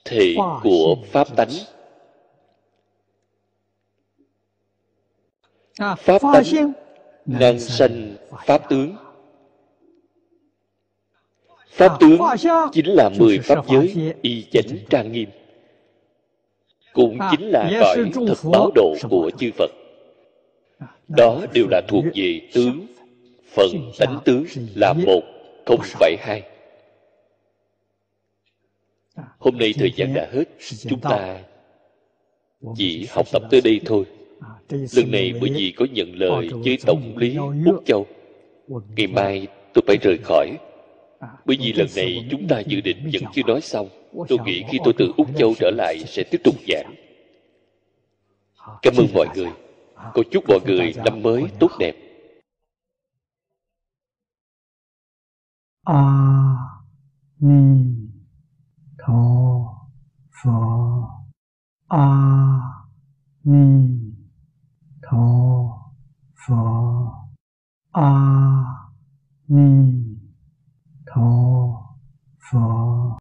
[0.06, 1.50] thể của pháp tánh.
[5.98, 6.74] Pháp tánh
[7.26, 8.16] năng sanh
[8.46, 8.96] pháp tướng.
[11.70, 12.20] Pháp tướng
[12.72, 15.30] chính là mười pháp giới y chánh trang nghiêm.
[16.94, 19.72] Cũng chính là cõi thật báo độ của chư phật.
[21.08, 22.86] Đó đều là thuộc về tướng
[23.56, 25.22] phần tánh tướng là một
[25.66, 26.53] không phải hai
[29.16, 30.44] hôm nay thời gian đã hết
[30.90, 31.40] chúng ta
[32.76, 34.06] chỉ học tập tới đây thôi.
[34.70, 37.36] Lần này bởi vì có nhận lời với tổng lý
[37.66, 38.06] úc châu.
[38.96, 40.58] ngày mai tôi phải rời khỏi.
[41.46, 43.90] Bởi vì lần này chúng ta dự định vẫn chưa nói xong.
[44.30, 46.96] Tôi nghĩ khi tôi từ úc châu trở lại sẽ tiếp tục giảng.
[48.82, 49.52] cảm ơn mọi người.
[50.14, 51.96] cô chúc mọi người năm mới tốt đẹp.
[55.86, 56.00] a
[57.40, 57.93] ni
[59.06, 59.90] 陀
[60.30, 61.26] 佛
[61.88, 62.88] 阿
[63.42, 64.16] 弥
[65.02, 65.92] 陀
[66.34, 67.12] 佛
[67.92, 68.64] 阿
[69.46, 70.03] 弥陀。